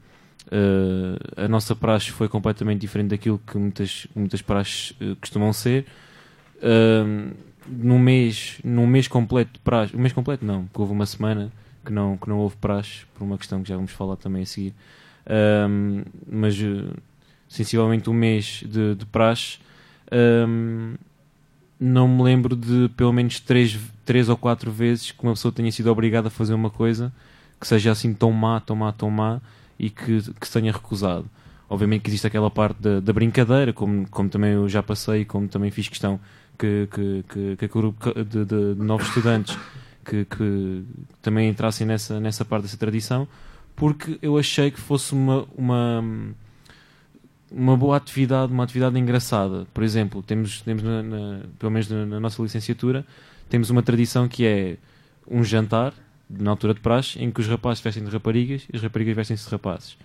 a 1.36 1.48
nossa 1.48 1.74
praxe 1.74 2.10
foi 2.10 2.28
completamente 2.28 2.80
diferente 2.80 3.08
daquilo 3.08 3.40
que 3.44 3.58
muitas, 3.58 4.06
muitas 4.14 4.42
praxes 4.42 4.92
uh, 5.00 5.16
costumam 5.16 5.52
ser. 5.52 5.84
Uh, 6.58 7.34
num 7.66 7.98
mês, 7.98 8.58
num 8.62 8.86
mês 8.86 9.08
completo 9.08 9.54
de 9.54 9.58
praxe, 9.60 9.96
um 9.96 10.00
mês 10.00 10.12
completo 10.12 10.44
não, 10.44 10.64
porque 10.66 10.80
houve 10.80 10.92
uma 10.92 11.06
semana 11.06 11.50
que 11.84 11.92
não, 11.92 12.16
que 12.16 12.28
não 12.28 12.38
houve 12.38 12.56
praxe, 12.56 13.04
por 13.14 13.24
uma 13.24 13.36
questão 13.36 13.62
que 13.62 13.68
já 13.68 13.76
vamos 13.76 13.92
falar 13.92 14.16
também 14.16 14.42
a 14.42 14.46
seguir 14.46 14.74
um, 15.28 16.02
mas 16.30 16.56
eh, 16.60 16.92
sensivelmente 17.48 18.08
um 18.08 18.14
mês 18.14 18.62
de, 18.66 18.94
de 18.94 19.06
praxe. 19.06 19.58
Um, 20.12 20.94
não 21.78 22.06
me 22.06 22.22
lembro 22.22 22.54
de 22.54 22.90
pelo 22.96 23.12
menos 23.12 23.40
três, 23.40 23.78
três 24.04 24.28
ou 24.28 24.36
quatro 24.36 24.70
vezes 24.70 25.12
que 25.12 25.22
uma 25.22 25.32
pessoa 25.32 25.50
tenha 25.50 25.72
sido 25.72 25.90
obrigada 25.90 26.28
a 26.28 26.30
fazer 26.30 26.52
uma 26.52 26.68
coisa 26.68 27.12
que 27.58 27.66
seja 27.66 27.90
assim 27.90 28.12
tão 28.12 28.30
má, 28.32 28.60
tão 28.60 28.76
má, 28.76 28.92
tão 28.92 29.10
má 29.10 29.40
e 29.78 29.88
que, 29.88 30.20
que 30.38 30.46
se 30.46 30.52
tenha 30.52 30.72
recusado. 30.72 31.24
Obviamente 31.68 32.02
que 32.02 32.10
existe 32.10 32.26
aquela 32.26 32.50
parte 32.50 32.82
da, 32.82 33.00
da 33.00 33.12
brincadeira, 33.12 33.72
como, 33.72 34.06
como 34.08 34.28
também 34.28 34.52
eu 34.52 34.68
já 34.68 34.82
passei, 34.82 35.24
como 35.24 35.48
também 35.48 35.70
fiz 35.70 35.88
questão 35.88 36.20
que, 36.58 36.88
que, 36.90 37.24
que, 37.28 37.56
que 37.56 37.68
grupo 37.68 38.12
de, 38.12 38.44
de, 38.44 38.74
de 38.74 38.82
novos 38.82 39.08
estudantes 39.08 39.56
que, 40.04 40.24
que 40.24 40.84
também 41.22 41.48
entrassem 41.48 41.86
nessa, 41.86 42.20
nessa 42.20 42.44
parte 42.44 42.64
dessa 42.64 42.76
tradição, 42.76 43.26
porque 43.80 44.18
eu 44.20 44.36
achei 44.36 44.70
que 44.70 44.78
fosse 44.78 45.14
uma, 45.14 45.48
uma, 45.56 46.04
uma 47.50 47.74
boa 47.78 47.96
atividade, 47.96 48.52
uma 48.52 48.62
atividade 48.62 48.98
engraçada. 48.98 49.66
Por 49.72 49.82
exemplo, 49.82 50.22
temos, 50.22 50.60
temos 50.60 50.82
na, 50.82 51.02
na, 51.02 51.40
pelo 51.58 51.72
menos 51.72 51.88
na, 51.88 52.04
na, 52.04 52.20
nossa 52.20 52.42
licenciatura, 52.42 53.06
temos 53.48 53.70
uma 53.70 53.82
tradição 53.82 54.28
que 54.28 54.44
é 54.44 54.76
um 55.26 55.42
jantar, 55.42 55.94
na 56.28 56.50
altura 56.50 56.74
de 56.74 56.80
praxe, 56.80 57.24
em 57.24 57.30
que 57.30 57.40
os 57.40 57.48
rapazes 57.48 57.82
vestem 57.82 58.04
de 58.04 58.10
raparigas 58.10 58.66
e 58.70 58.76
as 58.76 58.82
raparigas 58.82 59.16
vestem-se 59.16 59.46
de 59.46 59.50
rapazes. 59.50 59.96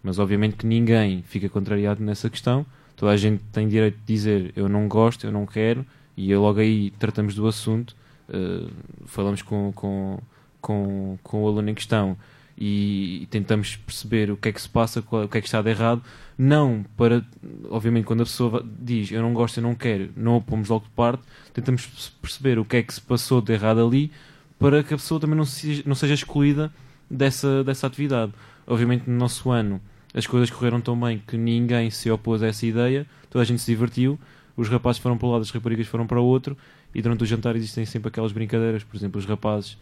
Mas 0.00 0.20
obviamente 0.20 0.54
que 0.54 0.64
ninguém 0.64 1.24
fica 1.26 1.48
contrariado 1.48 2.04
nessa 2.04 2.30
questão. 2.30 2.64
Toda 2.94 3.10
a 3.10 3.16
gente 3.16 3.42
tem 3.52 3.66
direito 3.66 3.96
de 3.96 4.04
dizer 4.06 4.52
eu 4.54 4.68
não 4.68 4.86
gosto, 4.86 5.26
eu 5.26 5.32
não 5.32 5.44
quero, 5.44 5.84
e 6.16 6.32
logo 6.36 6.60
aí 6.60 6.92
tratamos 7.00 7.34
do 7.34 7.48
assunto, 7.48 7.96
uh, 8.28 8.70
falamos 9.06 9.42
com, 9.42 9.72
com, 9.72 10.20
com, 10.60 11.18
com 11.20 11.42
o 11.42 11.48
aluno 11.48 11.68
em 11.68 11.74
questão 11.74 12.16
e 12.56 13.26
tentamos 13.30 13.76
perceber 13.76 14.30
o 14.30 14.36
que 14.36 14.48
é 14.48 14.52
que 14.52 14.62
se 14.62 14.68
passa, 14.68 15.00
o 15.00 15.28
que 15.28 15.38
é 15.38 15.40
que 15.40 15.46
está 15.46 15.60
de 15.60 15.70
errado. 15.70 16.02
Não 16.36 16.84
para, 16.96 17.24
obviamente, 17.68 18.04
quando 18.04 18.22
a 18.22 18.24
pessoa 18.24 18.64
diz 18.80 19.10
eu 19.10 19.22
não 19.22 19.32
gosto, 19.32 19.58
eu 19.58 19.62
não 19.62 19.74
quero, 19.74 20.10
não 20.16 20.36
a 20.36 20.40
pomos 20.40 20.68
logo 20.68 20.84
de 20.84 20.90
parte, 20.90 21.22
tentamos 21.52 21.86
perceber 22.20 22.58
o 22.58 22.64
que 22.64 22.76
é 22.76 22.82
que 22.82 22.94
se 22.94 23.00
passou 23.00 23.40
de 23.40 23.52
errado 23.52 23.84
ali 23.84 24.10
para 24.58 24.82
que 24.82 24.94
a 24.94 24.96
pessoa 24.96 25.20
também 25.20 25.36
não 25.36 25.44
seja, 25.44 25.82
não 25.86 25.94
seja 25.94 26.14
excluída 26.14 26.72
dessa, 27.10 27.62
dessa 27.64 27.86
atividade. 27.86 28.32
Obviamente, 28.66 29.08
no 29.08 29.16
nosso 29.16 29.50
ano 29.50 29.80
as 30.14 30.26
coisas 30.28 30.48
correram 30.48 30.80
tão 30.80 30.98
bem 30.98 31.20
que 31.26 31.36
ninguém 31.36 31.90
se 31.90 32.08
opôs 32.08 32.40
a 32.42 32.46
essa 32.46 32.64
ideia, 32.64 33.04
toda 33.28 33.42
a 33.42 33.44
gente 33.44 33.60
se 33.60 33.70
divertiu, 33.72 34.18
os 34.56 34.68
rapazes 34.68 35.02
foram 35.02 35.18
para 35.18 35.26
um 35.26 35.32
lado, 35.32 35.42
as 35.42 35.50
raparigas 35.50 35.88
foram 35.88 36.06
para 36.06 36.20
o 36.20 36.24
outro, 36.24 36.56
e 36.94 37.02
durante 37.02 37.24
o 37.24 37.26
jantar 37.26 37.56
existem 37.56 37.84
sempre 37.84 38.08
aquelas 38.08 38.30
brincadeiras, 38.30 38.84
por 38.84 38.96
exemplo, 38.96 39.18
os 39.18 39.26
rapazes, 39.26 39.76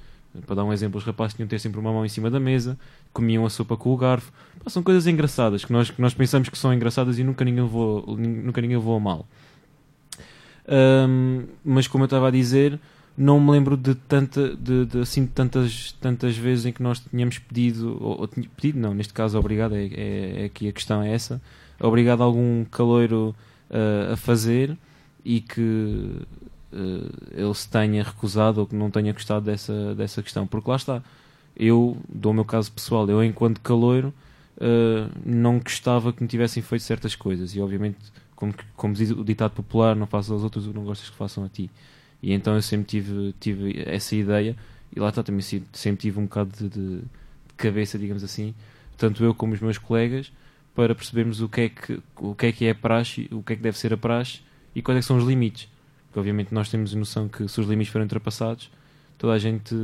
para 0.46 0.56
dar 0.56 0.64
um 0.64 0.72
exemplo, 0.72 0.98
os 0.98 1.04
rapazes 1.04 1.34
tinham 1.34 1.46
de 1.46 1.50
ter 1.50 1.58
sempre 1.58 1.78
uma 1.78 1.92
mão 1.92 2.04
em 2.04 2.08
cima 2.08 2.30
da 2.30 2.40
mesa, 2.40 2.78
comiam 3.12 3.44
a 3.44 3.50
sopa 3.50 3.76
com 3.76 3.92
o 3.92 3.96
garfo, 3.96 4.32
Pá, 4.62 4.70
são 4.70 4.82
coisas 4.82 5.06
engraçadas, 5.06 5.64
que 5.64 5.72
nós, 5.72 5.90
que 5.90 6.00
nós 6.00 6.14
pensamos 6.14 6.48
que 6.48 6.56
são 6.56 6.72
engraçadas 6.72 7.18
e 7.18 7.24
nunca 7.24 7.44
ninguém 7.44 7.62
levou, 7.62 8.16
nunca 8.16 8.60
ninguém 8.60 8.76
levou 8.76 8.96
a 8.96 9.00
mal. 9.00 9.26
Ahm, 10.66 11.44
mas 11.64 11.86
como 11.86 12.04
eu 12.04 12.06
estava 12.06 12.28
a 12.28 12.30
dizer, 12.30 12.80
não 13.16 13.38
me 13.40 13.50
lembro 13.50 13.76
de 13.76 13.94
tanta, 13.94 14.56
de, 14.56 14.86
de, 14.86 15.00
assim, 15.00 15.26
tantas, 15.26 15.92
tantas 16.00 16.36
vezes 16.36 16.66
em 16.66 16.72
que 16.72 16.82
nós 16.82 17.00
tínhamos 17.00 17.38
pedido, 17.38 17.98
ou, 18.00 18.22
ou 18.22 18.28
pedido, 18.28 18.78
não, 18.78 18.94
neste 18.94 19.12
caso 19.12 19.38
obrigado, 19.38 19.74
é, 19.74 19.86
é, 19.86 20.50
é 20.60 20.68
a 20.68 20.72
questão 20.72 21.02
é 21.02 21.12
essa, 21.12 21.42
obrigado 21.78 22.22
a 22.22 22.24
algum 22.24 22.64
caloiro 22.64 23.34
ah, 23.70 24.12
a 24.12 24.16
fazer 24.16 24.76
e 25.24 25.40
que 25.40 26.10
ele 27.32 27.54
se 27.54 27.68
tenha 27.68 28.02
recusado 28.02 28.60
ou 28.60 28.66
que 28.66 28.74
não 28.74 28.90
tenha 28.90 29.12
gostado 29.12 29.44
dessa, 29.46 29.94
dessa 29.94 30.22
questão, 30.22 30.46
porque 30.46 30.70
lá 30.70 30.76
está, 30.76 31.02
eu, 31.56 31.96
dou 32.08 32.32
o 32.32 32.34
meu 32.34 32.44
caso 32.44 32.72
pessoal, 32.72 33.08
eu 33.08 33.22
enquanto 33.22 33.60
caloiro 33.60 34.12
ah, 34.60 35.08
não 35.24 35.58
gostava 35.58 36.12
que 36.12 36.22
me 36.22 36.28
tivessem 36.28 36.62
feito 36.62 36.82
certas 36.82 37.14
coisas 37.14 37.54
e 37.54 37.60
obviamente 37.60 37.98
como, 38.36 38.54
como 38.76 38.94
diz 38.94 39.10
o 39.10 39.24
ditado 39.24 39.52
popular, 39.52 39.94
não 39.94 40.06
faças 40.06 40.30
aos 40.32 40.42
outros 40.42 40.66
o 40.66 40.70
que 40.70 40.76
não 40.76 40.84
gostas 40.84 41.08
que 41.10 41.16
façam 41.16 41.44
a 41.44 41.48
ti. 41.48 41.70
E 42.22 42.32
então 42.32 42.54
eu 42.54 42.62
sempre 42.62 42.86
tive, 42.86 43.34
tive 43.40 43.82
essa 43.86 44.14
ideia, 44.16 44.56
e 44.94 45.00
lá 45.00 45.08
está, 45.08 45.22
também 45.22 45.40
se- 45.42 45.62
sempre 45.72 46.02
tive 46.02 46.18
um 46.20 46.24
bocado 46.24 46.50
de, 46.56 46.68
de- 46.68 46.98
de 47.00 47.54
cabeça, 47.56 47.98
digamos 47.98 48.22
assim, 48.24 48.54
tanto 48.96 49.24
eu 49.24 49.34
como 49.34 49.54
os 49.54 49.60
meus 49.60 49.78
colegas, 49.78 50.32
para 50.74 50.94
percebermos 50.94 51.40
o 51.40 51.48
que 51.48 51.60
é 51.62 51.68
que, 51.68 52.00
o 52.16 52.34
que, 52.34 52.46
é, 52.46 52.52
que 52.52 52.64
é 52.66 52.70
a 52.70 52.74
praxe, 52.74 53.28
o 53.30 53.42
que 53.42 53.52
é 53.54 53.56
que 53.56 53.62
deve 53.62 53.78
ser 53.78 53.92
a 53.92 53.96
praxe 53.96 54.40
e 54.74 54.82
quais 54.82 54.98
é 54.98 55.02
são 55.02 55.16
os 55.18 55.24
limites. 55.24 55.68
Porque 56.12 56.18
obviamente 56.18 56.52
nós 56.52 56.68
temos 56.68 56.94
a 56.94 56.98
noção 56.98 57.26
que 57.26 57.48
se 57.48 57.58
os 57.58 57.66
limites 57.66 57.90
forem 57.90 58.04
ultrapassados, 58.04 58.70
toda 59.16 59.32
a 59.32 59.38
gente 59.38 59.74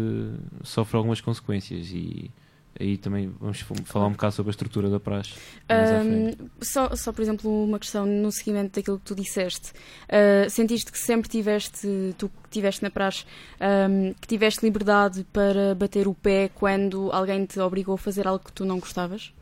sofre 0.62 0.98
algumas 0.98 1.22
consequências 1.22 1.88
e 1.90 2.30
aí 2.78 2.98
também 2.98 3.32
vamos 3.40 3.64
falar 3.86 4.08
um 4.08 4.12
bocado 4.12 4.34
sobre 4.34 4.50
a 4.50 4.52
estrutura 4.52 4.90
da 4.90 5.00
praxe. 5.00 5.32
Ahm, 5.70 6.34
só, 6.60 6.94
só, 6.94 7.14
por 7.14 7.22
exemplo, 7.22 7.64
uma 7.64 7.78
questão 7.78 8.04
no 8.04 8.30
seguimento 8.30 8.78
daquilo 8.78 8.98
que 8.98 9.06
tu 9.06 9.14
disseste. 9.14 9.72
Ah, 10.06 10.50
sentiste 10.50 10.92
que 10.92 10.98
sempre 10.98 11.30
tiveste, 11.30 12.14
tu 12.18 12.28
que 12.28 12.50
tiveste 12.50 12.82
na 12.82 12.90
praxe, 12.90 13.24
ahm, 13.58 14.12
que 14.20 14.28
tiveste 14.28 14.62
liberdade 14.66 15.26
para 15.32 15.74
bater 15.74 16.06
o 16.06 16.14
pé 16.14 16.50
quando 16.54 17.10
alguém 17.10 17.46
te 17.46 17.58
obrigou 17.58 17.94
a 17.94 17.98
fazer 17.98 18.28
algo 18.28 18.44
que 18.44 18.52
tu 18.52 18.66
não 18.66 18.78
gostavas? 18.78 19.32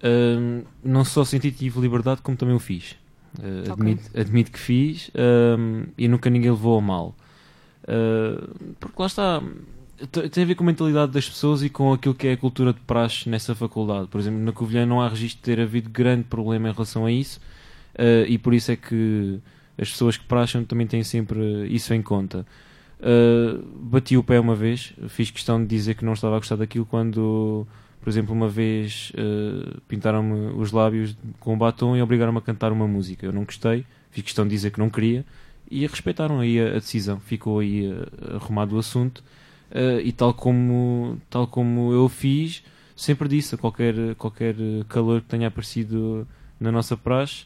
Hum, 0.00 0.62
não 0.84 1.04
só 1.04 1.24
senti 1.24 1.50
que 1.50 1.58
tive 1.58 1.80
liberdade, 1.80 2.22
como 2.22 2.36
também 2.36 2.54
o 2.54 2.60
fiz. 2.60 2.96
Uh, 3.38 3.70
Ok. 3.70 3.72
admito, 3.72 4.18
admito 4.18 4.50
que 4.50 4.58
fiz 4.58 5.10
hum, 5.58 5.84
e 5.96 6.08
nunca 6.08 6.28
ninguém 6.28 6.50
levou 6.50 6.78
a 6.78 6.80
mal. 6.80 7.14
Uh, 7.84 8.74
porque 8.80 8.96
lá 8.98 9.06
está, 9.06 9.42
tem 10.30 10.42
a 10.42 10.46
ver 10.46 10.54
com 10.56 10.64
a 10.64 10.66
mentalidade 10.66 11.12
das 11.12 11.28
pessoas 11.28 11.62
e 11.62 11.70
com 11.70 11.92
aquilo 11.92 12.14
que 12.14 12.26
é 12.26 12.32
a 12.32 12.36
cultura 12.36 12.72
de 12.72 12.80
praxe 12.80 13.28
nessa 13.28 13.54
faculdade. 13.54 14.08
Por 14.08 14.20
exemplo, 14.20 14.40
na 14.40 14.52
Covilhã 14.52 14.84
não 14.84 15.00
há 15.00 15.08
registro 15.08 15.38
de 15.38 15.42
ter 15.44 15.62
havido 15.62 15.88
grande 15.88 16.24
problema 16.24 16.68
em 16.68 16.72
relação 16.72 17.06
a 17.06 17.12
isso 17.12 17.40
uh, 17.94 18.26
e 18.26 18.36
por 18.38 18.52
isso 18.52 18.72
é 18.72 18.76
que 18.76 19.38
as 19.78 19.88
pessoas 19.90 20.16
que 20.16 20.24
praxam 20.24 20.64
também 20.64 20.86
têm 20.86 21.04
sempre 21.04 21.66
isso 21.68 21.94
em 21.94 22.02
conta. 22.02 22.44
Bati 23.80 24.16
o 24.16 24.24
pé 24.24 24.40
uma 24.40 24.56
vez, 24.56 24.92
fiz 25.08 25.30
questão 25.30 25.62
de 25.62 25.68
dizer 25.68 25.94
que 25.94 26.04
não 26.04 26.14
estava 26.14 26.34
a 26.34 26.38
gostar 26.40 26.56
daquilo 26.56 26.84
quando 26.84 27.64
por 28.08 28.12
exemplo, 28.12 28.34
uma 28.34 28.48
vez 28.48 29.12
eh, 29.14 29.76
pintaram-me 29.86 30.54
os 30.58 30.72
lábios 30.72 31.14
com 31.38 31.58
batom 31.58 31.94
e 31.94 32.00
obrigaram-me 32.00 32.38
a 32.38 32.40
cantar 32.40 32.72
uma 32.72 32.88
música. 32.88 33.26
Eu 33.26 33.34
não 33.34 33.44
gostei, 33.44 33.84
fiz 34.10 34.24
questão 34.24 34.46
de 34.46 34.50
dizer 34.50 34.70
que 34.70 34.78
não 34.78 34.88
queria 34.88 35.26
e 35.70 35.86
respeitaram 35.86 36.40
aí 36.40 36.58
a, 36.58 36.68
a 36.68 36.74
decisão. 36.78 37.20
Ficou 37.20 37.58
aí 37.58 37.84
eh, 37.84 38.36
arrumado 38.36 38.76
o 38.76 38.78
assunto 38.78 39.22
eh, 39.70 40.00
e 40.02 40.10
tal 40.10 40.32
como, 40.32 41.20
tal 41.28 41.46
como 41.46 41.92
eu 41.92 42.08
fiz, 42.08 42.64
sempre 42.96 43.28
disse 43.28 43.56
a 43.56 43.58
qualquer, 43.58 44.14
qualquer 44.14 44.56
calor 44.88 45.20
que 45.20 45.26
tenha 45.26 45.48
aparecido 45.48 46.26
na 46.58 46.72
nossa 46.72 46.96
praxe, 46.96 47.44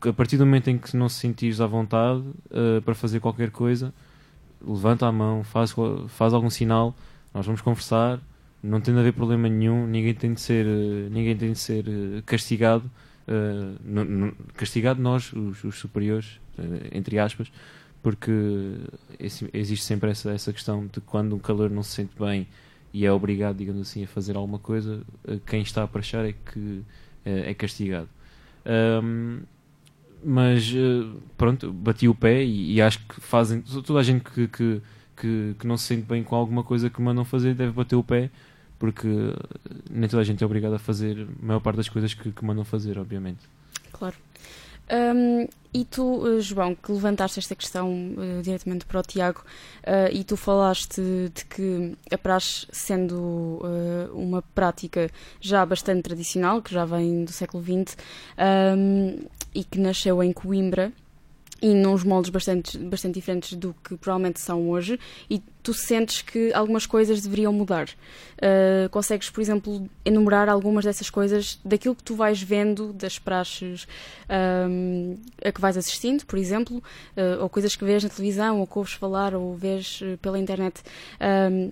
a 0.00 0.12
partir 0.12 0.38
do 0.38 0.44
momento 0.44 0.70
em 0.70 0.76
que 0.76 0.96
não 0.96 1.08
se 1.08 1.20
sentires 1.20 1.60
à 1.60 1.68
vontade 1.68 2.24
para 2.84 2.96
fazer 2.96 3.20
qualquer 3.20 3.52
coisa, 3.52 3.94
levanta 4.60 5.06
a 5.06 5.12
mão, 5.12 5.44
faz, 5.44 5.72
faz 6.08 6.34
algum 6.34 6.50
sinal, 6.50 6.96
nós 7.32 7.46
vamos 7.46 7.60
conversar, 7.60 8.18
não 8.62 8.80
tem 8.80 8.92
de 8.94 9.00
haver 9.00 9.12
problema 9.12 9.48
nenhum, 9.48 9.86
ninguém 9.86 10.14
tem 10.14 10.32
de 10.34 10.40
ser, 10.40 10.66
eh, 10.66 11.08
ninguém 11.10 11.36
tem 11.36 11.52
de 11.52 11.58
ser 11.58 11.84
eh, 11.88 12.22
castigado, 12.26 12.90
eh, 13.28 13.74
no- 13.84 14.04
no- 14.04 14.32
castigado 14.54 15.00
nós, 15.02 15.32
os, 15.32 15.64
os 15.64 15.76
superiores, 15.78 16.40
entre 16.92 17.18
aspas, 17.18 17.50
porque 18.02 18.30
esse- 19.18 19.48
existe 19.52 19.84
sempre 19.84 20.10
essa, 20.10 20.30
essa 20.30 20.52
questão 20.52 20.86
de 20.86 21.00
quando 21.00 21.34
um 21.34 21.38
calor 21.38 21.70
não 21.70 21.82
se 21.82 21.90
sente 21.92 22.12
bem 22.18 22.46
e 22.92 23.06
é 23.06 23.12
obrigado, 23.12 23.56
digamos 23.56 23.80
assim, 23.82 24.04
a 24.04 24.06
fazer 24.06 24.36
alguma 24.36 24.58
coisa, 24.58 25.00
quem 25.46 25.62
está 25.62 25.82
a 25.84 25.88
praxar 25.88 26.24
é 26.26 26.32
que 26.32 26.82
eh, 27.24 27.50
é 27.50 27.54
castigado. 27.54 28.08
Ahm, 28.66 29.40
mas 30.22 30.72
pronto, 31.36 31.72
bati 31.72 32.08
o 32.08 32.14
pé 32.14 32.44
e, 32.44 32.74
e 32.74 32.82
acho 32.82 32.98
que 33.06 33.20
fazem 33.20 33.62
toda 33.62 34.00
a 34.00 34.02
gente 34.02 34.22
que, 34.24 34.48
que, 34.48 34.80
que, 35.16 35.54
que 35.58 35.66
não 35.66 35.76
se 35.76 35.84
sente 35.84 36.02
bem 36.02 36.22
com 36.22 36.36
alguma 36.36 36.62
coisa 36.62 36.90
que 36.90 37.00
mandam 37.00 37.24
fazer 37.24 37.54
deve 37.54 37.72
bater 37.72 37.96
o 37.96 38.04
pé 38.04 38.30
porque 38.80 39.06
eh, 39.06 39.58
nem 39.90 40.08
toda 40.08 40.22
a 40.22 40.24
gente 40.24 40.42
é 40.42 40.46
obrigada 40.46 40.76
a 40.76 40.78
fazer 40.78 41.28
a 41.42 41.46
maior 41.46 41.60
parte 41.60 41.76
das 41.76 41.88
coisas 41.88 42.14
que, 42.14 42.32
que 42.32 42.44
mandam 42.44 42.64
fazer, 42.64 42.98
obviamente. 42.98 43.40
Claro. 43.92 44.16
Hum, 44.90 45.46
e 45.72 45.84
tu, 45.84 46.26
eh, 46.26 46.40
João, 46.40 46.74
que 46.74 46.90
levantaste 46.90 47.38
esta 47.38 47.54
questão 47.54 47.92
eh, 48.18 48.42
diretamente 48.42 48.86
para 48.86 48.98
o 48.98 49.02
Tiago, 49.02 49.44
eh, 49.84 50.10
e 50.12 50.24
tu 50.24 50.36
falaste 50.36 51.00
de 51.32 51.44
que 51.44 51.96
a 52.10 52.18
praxe, 52.18 52.66
sendo 52.72 53.60
eh, 53.62 54.10
uma 54.12 54.42
prática 54.42 55.08
já 55.40 55.64
bastante 55.64 56.02
tradicional, 56.02 56.60
que 56.60 56.72
já 56.74 56.84
vem 56.84 57.24
do 57.24 57.30
século 57.30 57.62
XX, 57.62 57.96
hum, 58.76 59.26
e 59.54 59.62
que 59.62 59.78
nasceu 59.78 60.20
em 60.22 60.32
Coimbra, 60.32 60.92
e 61.62 61.74
nos 61.74 62.04
moldes 62.04 62.30
bastante, 62.30 62.78
bastante 62.78 63.14
diferentes 63.14 63.52
do 63.54 63.74
que 63.84 63.96
provavelmente 63.96 64.40
são 64.40 64.70
hoje, 64.70 64.98
e 65.28 65.42
tu 65.62 65.74
sentes 65.74 66.22
que 66.22 66.52
algumas 66.54 66.86
coisas 66.86 67.20
deveriam 67.20 67.52
mudar. 67.52 67.88
Uh, 68.36 68.88
consegues, 68.90 69.28
por 69.28 69.40
exemplo, 69.40 69.88
enumerar 70.04 70.48
algumas 70.48 70.84
dessas 70.84 71.10
coisas 71.10 71.60
daquilo 71.64 71.94
que 71.94 72.02
tu 72.02 72.14
vais 72.14 72.42
vendo, 72.42 72.92
das 72.94 73.18
praxes 73.18 73.86
um, 74.68 75.16
a 75.44 75.52
que 75.52 75.60
vais 75.60 75.76
assistindo, 75.76 76.24
por 76.24 76.38
exemplo, 76.38 76.78
uh, 76.78 77.42
ou 77.42 77.48
coisas 77.48 77.76
que 77.76 77.84
vês 77.84 78.02
na 78.02 78.08
televisão, 78.08 78.60
ou 78.60 78.66
que 78.66 78.78
ouves 78.78 78.94
falar, 78.94 79.34
ou 79.34 79.54
vês 79.54 80.00
pela 80.22 80.38
internet. 80.38 80.80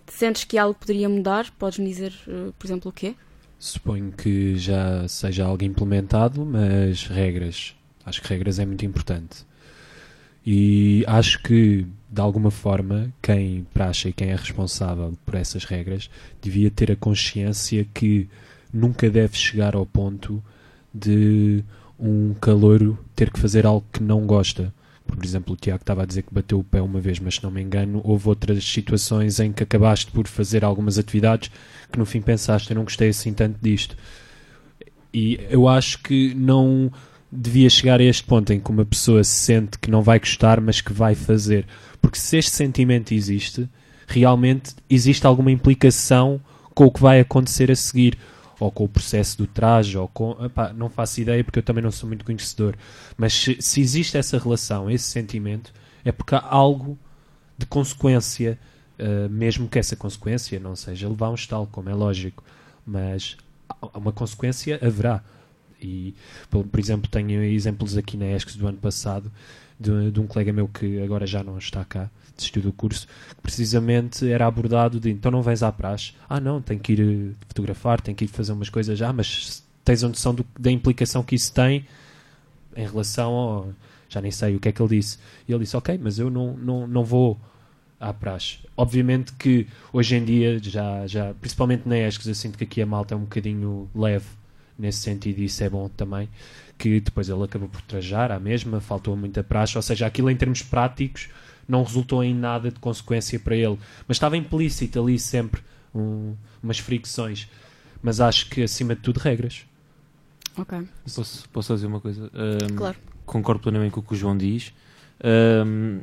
Sentes 0.07 0.45
que 0.45 0.59
algo 0.59 0.79
poderia 0.79 1.09
mudar? 1.09 1.51
Podes-me 1.59 1.87
dizer, 1.87 2.13
uh, 2.27 2.53
por 2.59 2.67
exemplo, 2.67 2.91
o 2.91 2.93
quê? 2.93 3.15
Suponho 3.59 4.13
que 4.13 4.57
já 4.57 5.09
seja 5.09 5.45
algo 5.45 5.65
implementado, 5.65 6.45
mas 6.45 7.07
regras. 7.07 7.75
Acho 8.05 8.23
que 8.23 8.29
regras 8.29 8.59
é 8.59 8.67
muito 8.67 8.85
importante. 8.85 9.48
E 10.51 11.05
acho 11.07 11.43
que, 11.43 11.87
de 12.09 12.21
alguma 12.23 12.51
forma, 12.51 13.13
quem 13.21 13.67
praxa 13.75 14.09
e 14.09 14.15
quem 14.15 14.31
é 14.31 14.35
responsável 14.35 15.13
por 15.27 15.35
essas 15.35 15.65
regras 15.65 16.09
devia 16.41 16.71
ter 16.71 16.91
a 16.91 16.97
consciência 16.97 17.87
que 17.93 18.27
nunca 18.73 19.11
deve 19.11 19.37
chegar 19.37 19.77
ao 19.77 19.85
ponto 19.85 20.43
de 20.95 21.63
um 22.01 22.33
calouro 22.33 22.99
ter 23.15 23.31
que 23.31 23.39
fazer 23.39 23.67
algo 23.67 23.85
que 23.93 24.03
não 24.03 24.27
gosta. 24.27 24.73
Por 25.07 25.23
exemplo, 25.23 25.53
o 25.53 25.57
Tiago 25.57 25.83
estava 25.83 26.05
a 26.05 26.07
dizer 26.07 26.23
que 26.23 26.33
bateu 26.33 26.59
o 26.59 26.65
pé 26.65 26.81
uma 26.81 26.99
vez, 26.99 27.19
mas 27.19 27.35
se 27.35 27.45
não 27.45 27.51
me 27.51 27.61
engano, 27.61 28.01
houve 28.03 28.31
outras 28.31 28.65
situações 28.65 29.39
em 29.41 29.53
que 29.53 29.65
acabaste 29.65 30.11
por 30.11 30.27
fazer 30.27 30.65
algumas 30.65 30.97
atividades 30.97 31.51
que 31.93 31.99
no 31.99 32.07
fim 32.07 32.23
pensaste, 32.23 32.71
eu 32.71 32.75
não 32.75 32.85
gostei 32.85 33.11
assim 33.11 33.35
tanto 33.35 33.59
disto. 33.61 33.99
E 35.13 35.39
eu 35.51 35.69
acho 35.69 36.03
que 36.03 36.35
não 36.35 36.91
devia 37.31 37.69
chegar 37.69 38.01
a 38.01 38.05
este 38.05 38.25
ponto 38.25 38.53
em 38.53 38.61
que 38.61 38.71
uma 38.71 38.85
pessoa 38.85 39.23
se 39.23 39.37
sente 39.37 39.79
que 39.79 39.91
não 39.91 40.03
vai 40.03 40.19
gostar, 40.19 40.61
mas 40.61 40.81
que 40.81 40.93
vai 40.93 41.15
fazer. 41.15 41.67
Porque 42.01 42.19
se 42.19 42.39
este 42.39 42.51
sentimento 42.51 43.13
existe, 43.13 43.69
realmente 44.07 44.75
existe 44.89 45.27
alguma 45.27 45.51
implicação 45.51 46.41
com 46.75 46.87
o 46.87 46.91
que 46.91 47.01
vai 47.01 47.21
acontecer 47.21 47.71
a 47.71 47.77
seguir. 47.77 48.19
Ou 48.61 48.73
com 48.73 48.85
o 48.85 48.89
processo 48.89 49.39
do 49.39 49.47
traje, 49.47 49.97
ou 49.97 50.09
com. 50.09 50.37
Epá, 50.45 50.73
não 50.73 50.89
faço 50.89 51.21
ideia 51.21 51.45
porque 51.45 51.61
eu 51.61 51.63
também 51.63 51.81
não 51.83 51.93
sou 51.93 52.09
muito 52.09 52.25
conhecedor. 52.25 52.75
Mas 53.17 53.33
se, 53.33 53.57
se 53.61 53.81
existe 53.81 54.19
essa 54.19 54.37
relação, 54.37 54.91
esse 54.91 55.05
sentimento, 55.05 55.73
é 56.05 56.11
porque 56.11 56.35
há 56.35 56.45
algo 56.45 56.99
de 57.57 57.67
consequência, 57.67 58.59
uh, 58.99 59.29
mesmo 59.29 59.69
que 59.69 59.79
essa 59.79 59.95
consequência 59.95 60.59
não 60.59 60.75
seja 60.75 61.09
levar 61.09 61.31
um 61.31 61.37
estalo, 61.37 61.69
como 61.71 61.89
é 61.89 61.95
lógico. 61.95 62.43
Mas 62.85 63.37
uma 63.95 64.13
consequência 64.13 64.81
haverá. 64.83 65.23
E, 65.81 66.15
por, 66.51 66.65
por, 66.67 66.81
exemplo, 66.81 67.09
tenho 67.11 67.43
exemplos 67.43 67.97
aqui 67.97 68.17
na 68.17 68.27
ESCS 68.33 68.57
do 68.57 68.67
ano 68.67 68.79
passado 68.79 69.31
de, 69.79 70.11
de, 70.11 70.21
um 70.21 70.27
colega 70.27 70.53
meu 70.53 70.69
que 70.69 71.01
agora 71.01 71.27
já 71.27 71.43
não 71.43 71.57
está 71.59 71.85
cá, 71.85 72.11
desistiu 72.37 72.63
do 72.63 72.73
curso, 72.73 73.07
que 73.29 73.43
precisamente 73.43 74.29
era 74.29 74.47
abordado 74.47 74.99
de 74.99 75.11
então 75.11 75.31
não 75.31 75.43
vens 75.43 75.63
à 75.63 75.71
praxe. 75.71 76.15
Ah, 76.29 76.41
não, 76.41 76.61
tenho 76.61 76.81
que 76.81 76.93
ir 76.93 77.37
fotografar, 77.47 78.01
tenho 78.01 78.17
que 78.17 78.25
ir 78.25 78.29
fazer 78.29 78.53
umas 78.53 78.69
coisas 78.69 78.99
já, 78.99 79.13
mas 79.13 79.63
tens 79.85 80.03
a 80.05 80.09
noção 80.09 80.35
do, 80.35 80.45
da 80.59 80.71
implicação 80.71 81.23
que 81.23 81.35
isso 81.35 81.53
tem 81.53 81.87
em 82.77 82.87
relação 82.87 83.33
ao. 83.33 83.69
já 84.09 84.21
nem 84.21 84.31
sei 84.31 84.57
o 84.57 84.61
que 84.61 84.69
é 84.69 84.73
que 84.73 84.83
ele 84.83 84.97
disse. 84.97 85.19
E 85.47 85.53
ele 85.53 85.61
disse, 85.65 85.77
ok, 85.77 85.99
mas 86.03 86.19
eu 86.19 86.31
não, 86.31 86.57
não, 86.57 86.87
não 86.87 87.05
vou 87.05 87.39
à 88.01 88.13
praxe. 88.13 88.59
Obviamente 88.77 89.33
que 89.33 89.67
hoje 89.93 90.17
em 90.17 90.25
dia, 90.25 90.59
já, 90.63 91.07
já, 91.07 91.35
principalmente 91.35 91.89
na 91.89 91.99
ESCS, 91.99 92.27
eu 92.27 92.35
sinto 92.35 92.59
que 92.59 92.65
aqui 92.65 92.83
a 92.83 92.87
malta 92.87 93.15
é 93.15 93.17
um 93.17 93.23
bocadinho 93.23 93.89
leve 93.95 94.27
nesse 94.79 94.99
sentido 94.99 95.41
isso 95.41 95.63
é 95.65 95.69
bom 95.69 95.89
também, 95.89 96.29
que 96.79 97.01
depois 97.01 97.29
ele 97.29 97.43
acabou 97.43 97.69
por 97.69 97.83
trajar 97.83 98.31
à 98.31 98.39
mesma, 98.39 98.81
faltou 98.81 99.17
muita 99.17 99.43
praxe, 99.43 99.77
ou 99.77 99.83
seja, 99.83 100.07
aquilo 100.07 100.31
em 100.31 100.37
termos 100.37 100.63
práticos 100.63 101.29
não 101.69 101.83
resultou 101.83 102.23
em 102.25 102.35
nada 102.35 102.71
de 102.71 102.79
consequência 102.79 103.39
para 103.39 103.57
ele, 103.57 103.79
mas 104.07 104.17
estava 104.17 104.37
implícito 104.37 105.01
ali 105.03 105.19
sempre 105.19 105.61
um, 105.95 106.35
umas 106.63 106.79
fricções, 106.79 107.49
mas 108.03 108.21
acho 108.21 108.49
que 108.49 108.63
acima 108.63 108.95
de 108.95 109.03
tudo 109.03 109.19
regras. 109.19 109.67
Ok. 110.57 110.79
Posso, 111.15 111.49
posso 111.51 111.69
fazer 111.69 111.87
uma 111.87 112.01
coisa? 112.01 112.31
Ahm, 112.35 112.75
Claro. 112.77 112.97
Concordo 113.27 113.61
plenamente 113.63 113.93
com 113.93 114.01
o 114.01 114.03
que 114.03 114.15
o 114.15 114.17
João 114.17 114.37
diz. 114.37 114.73
Ahm, 115.23 116.01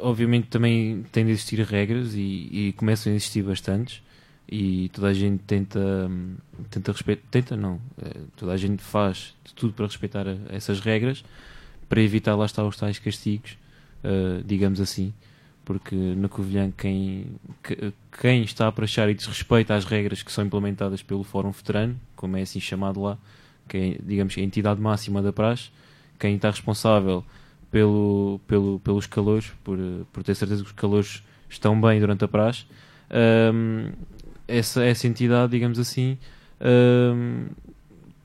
obviamente 0.00 0.48
também 0.48 1.04
tem 1.12 1.24
de 1.24 1.32
existir 1.32 1.60
regras 1.60 2.14
e, 2.14 2.48
e 2.50 2.74
começam 2.76 3.12
a 3.12 3.16
existir 3.16 3.42
bastantes 3.42 4.02
e 4.48 4.88
toda 4.90 5.08
a 5.08 5.14
gente 5.14 5.42
tenta 5.44 5.80
tenta 6.70 6.92
respeitar 6.92 7.22
tenta 7.30 7.56
não 7.56 7.80
eh, 8.02 8.20
toda 8.36 8.52
a 8.52 8.56
gente 8.56 8.82
faz 8.82 9.34
de 9.44 9.54
tudo 9.54 9.72
para 9.72 9.86
respeitar 9.86 10.26
essas 10.50 10.80
regras 10.80 11.24
para 11.88 12.00
evitar 12.02 12.34
lá 12.36 12.44
estar 12.44 12.64
os 12.64 12.76
tais 12.76 12.98
castigos 12.98 13.56
eh, 14.02 14.42
digamos 14.44 14.80
assim 14.80 15.12
porque 15.64 15.94
na 15.94 16.28
Covilhã 16.28 16.70
quem, 16.76 17.26
que- 17.62 17.92
quem 18.20 18.42
está 18.42 18.68
a 18.68 18.72
praxar 18.72 19.08
e 19.08 19.14
desrespeita 19.14 19.74
as 19.74 19.84
regras 19.86 20.22
que 20.22 20.30
são 20.30 20.44
implementadas 20.44 21.02
pelo 21.02 21.24
Fórum 21.24 21.50
Veterano, 21.52 21.98
como 22.14 22.36
é 22.36 22.42
assim 22.42 22.60
chamado 22.60 23.00
lá, 23.00 23.16
que 23.66 23.76
é, 23.78 23.98
digamos, 24.04 24.36
a 24.36 24.42
entidade 24.42 24.78
máxima 24.78 25.22
da 25.22 25.32
praxe, 25.32 25.70
quem 26.18 26.36
está 26.36 26.50
responsável 26.50 27.24
pelo, 27.70 28.38
pelo, 28.46 28.78
pelos 28.80 29.06
calores, 29.06 29.52
por, 29.64 29.78
por 30.12 30.22
ter 30.22 30.34
certeza 30.34 30.60
que 30.62 30.68
os 30.68 30.74
calores 30.74 31.22
estão 31.48 31.80
bem 31.80 31.98
durante 31.98 32.22
a 32.24 32.28
praxe, 32.28 32.66
hum, 33.54 33.90
essa, 34.46 34.84
essa 34.84 35.06
entidade, 35.06 35.52
digamos 35.52 35.78
assim, 35.78 36.18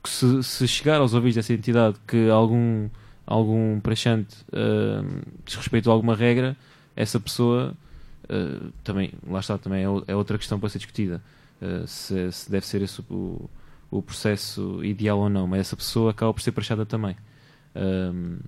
que 0.02 0.08
se, 0.10 0.42
se 0.42 0.68
chegar 0.68 1.00
aos 1.00 1.14
ouvidos 1.14 1.36
dessa 1.36 1.52
entidade 1.52 1.96
que 2.06 2.28
algum, 2.30 2.88
algum 3.26 3.80
praxante 3.80 4.36
hum, 4.52 5.20
desrespeitou 5.44 5.92
alguma 5.92 6.16
regra, 6.16 6.56
essa 6.96 7.20
pessoa 7.20 7.74
uh, 8.24 8.72
também, 8.82 9.12
lá 9.28 9.40
está, 9.40 9.58
também 9.58 9.80
é, 9.80 10.12
é 10.12 10.16
outra 10.16 10.38
questão 10.38 10.58
para 10.58 10.68
ser 10.68 10.78
discutida. 10.78 11.22
Uh, 11.60 11.86
se, 11.86 12.32
se 12.32 12.50
deve 12.50 12.66
ser 12.66 12.82
esse 12.82 13.02
o, 13.10 13.48
o 13.90 14.02
processo 14.02 14.82
ideal 14.84 15.18
ou 15.18 15.28
não, 15.28 15.46
mas 15.46 15.60
essa 15.60 15.76
pessoa 15.76 16.10
acaba 16.10 16.32
por 16.32 16.40
ser 16.40 16.52
prachada 16.52 16.86
também. 16.86 17.16
Um, 17.74 18.38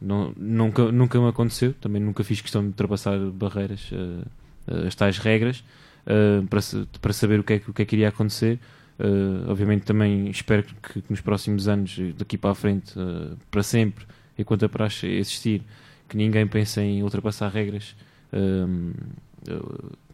não- 0.00 0.32
nunca, 0.36 0.92
nunca 0.92 1.20
me 1.20 1.28
aconteceu, 1.28 1.74
também 1.74 2.00
nunca 2.00 2.22
fiz 2.22 2.40
questão 2.40 2.62
de 2.62 2.68
ultrapassar 2.68 3.18
barreiras, 3.18 3.90
uh, 3.92 4.86
as 4.86 4.94
tais 4.94 5.18
regras, 5.18 5.64
uh, 6.06 6.46
para, 6.46 6.60
para 7.00 7.12
saber 7.12 7.40
o 7.40 7.44
que, 7.44 7.54
é, 7.54 7.62
o 7.66 7.72
que 7.72 7.82
é 7.82 7.84
que 7.84 7.96
iria 7.96 8.08
acontecer. 8.08 8.58
Uh, 8.98 9.50
obviamente 9.50 9.82
também 9.82 10.30
espero 10.30 10.62
que, 10.62 11.02
que 11.02 11.10
nos 11.10 11.20
próximos 11.20 11.66
anos, 11.66 11.98
daqui 12.16 12.38
para 12.38 12.50
a 12.50 12.54
frente, 12.54 12.98
uh, 12.98 13.36
para 13.50 13.62
sempre, 13.62 14.06
enquanto 14.38 14.64
a 14.64 14.68
praxe 14.68 15.06
existir, 15.06 15.62
que 16.08 16.16
ninguém 16.16 16.46
pense 16.46 16.80
em 16.80 17.02
ultrapassar 17.02 17.50
regras 17.50 17.96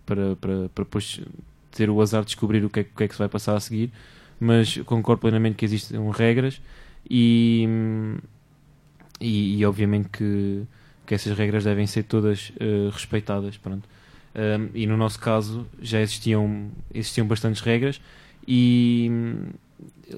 para, 0.06 0.36
para, 0.36 0.68
para 0.68 0.84
depois 0.84 1.20
ter 1.70 1.88
o 1.88 2.00
azar 2.00 2.20
de 2.22 2.26
descobrir 2.26 2.64
o 2.64 2.70
que, 2.70 2.80
é, 2.80 2.82
o 2.82 2.96
que 2.96 3.04
é 3.04 3.08
que 3.08 3.14
se 3.14 3.18
vai 3.18 3.28
passar 3.28 3.56
a 3.56 3.60
seguir. 3.60 3.92
Mas 4.38 4.78
concordo 4.78 5.20
plenamente 5.20 5.56
que 5.56 5.64
existem 5.64 6.00
regras 6.10 6.60
e, 7.08 7.68
e, 9.20 9.58
e 9.58 9.66
obviamente 9.66 10.08
que, 10.08 10.62
que 11.06 11.14
essas 11.14 11.36
regras 11.36 11.64
devem 11.64 11.86
ser 11.86 12.04
todas 12.04 12.50
uh, 12.50 12.88
respeitadas. 12.90 13.56
Pronto. 13.56 13.86
Um, 14.34 14.68
e 14.74 14.86
no 14.86 14.96
nosso 14.96 15.18
caso 15.18 15.66
já 15.82 16.00
existiam, 16.00 16.68
existiam 16.94 17.26
bastantes 17.26 17.60
regras 17.62 18.00
e, 18.46 19.10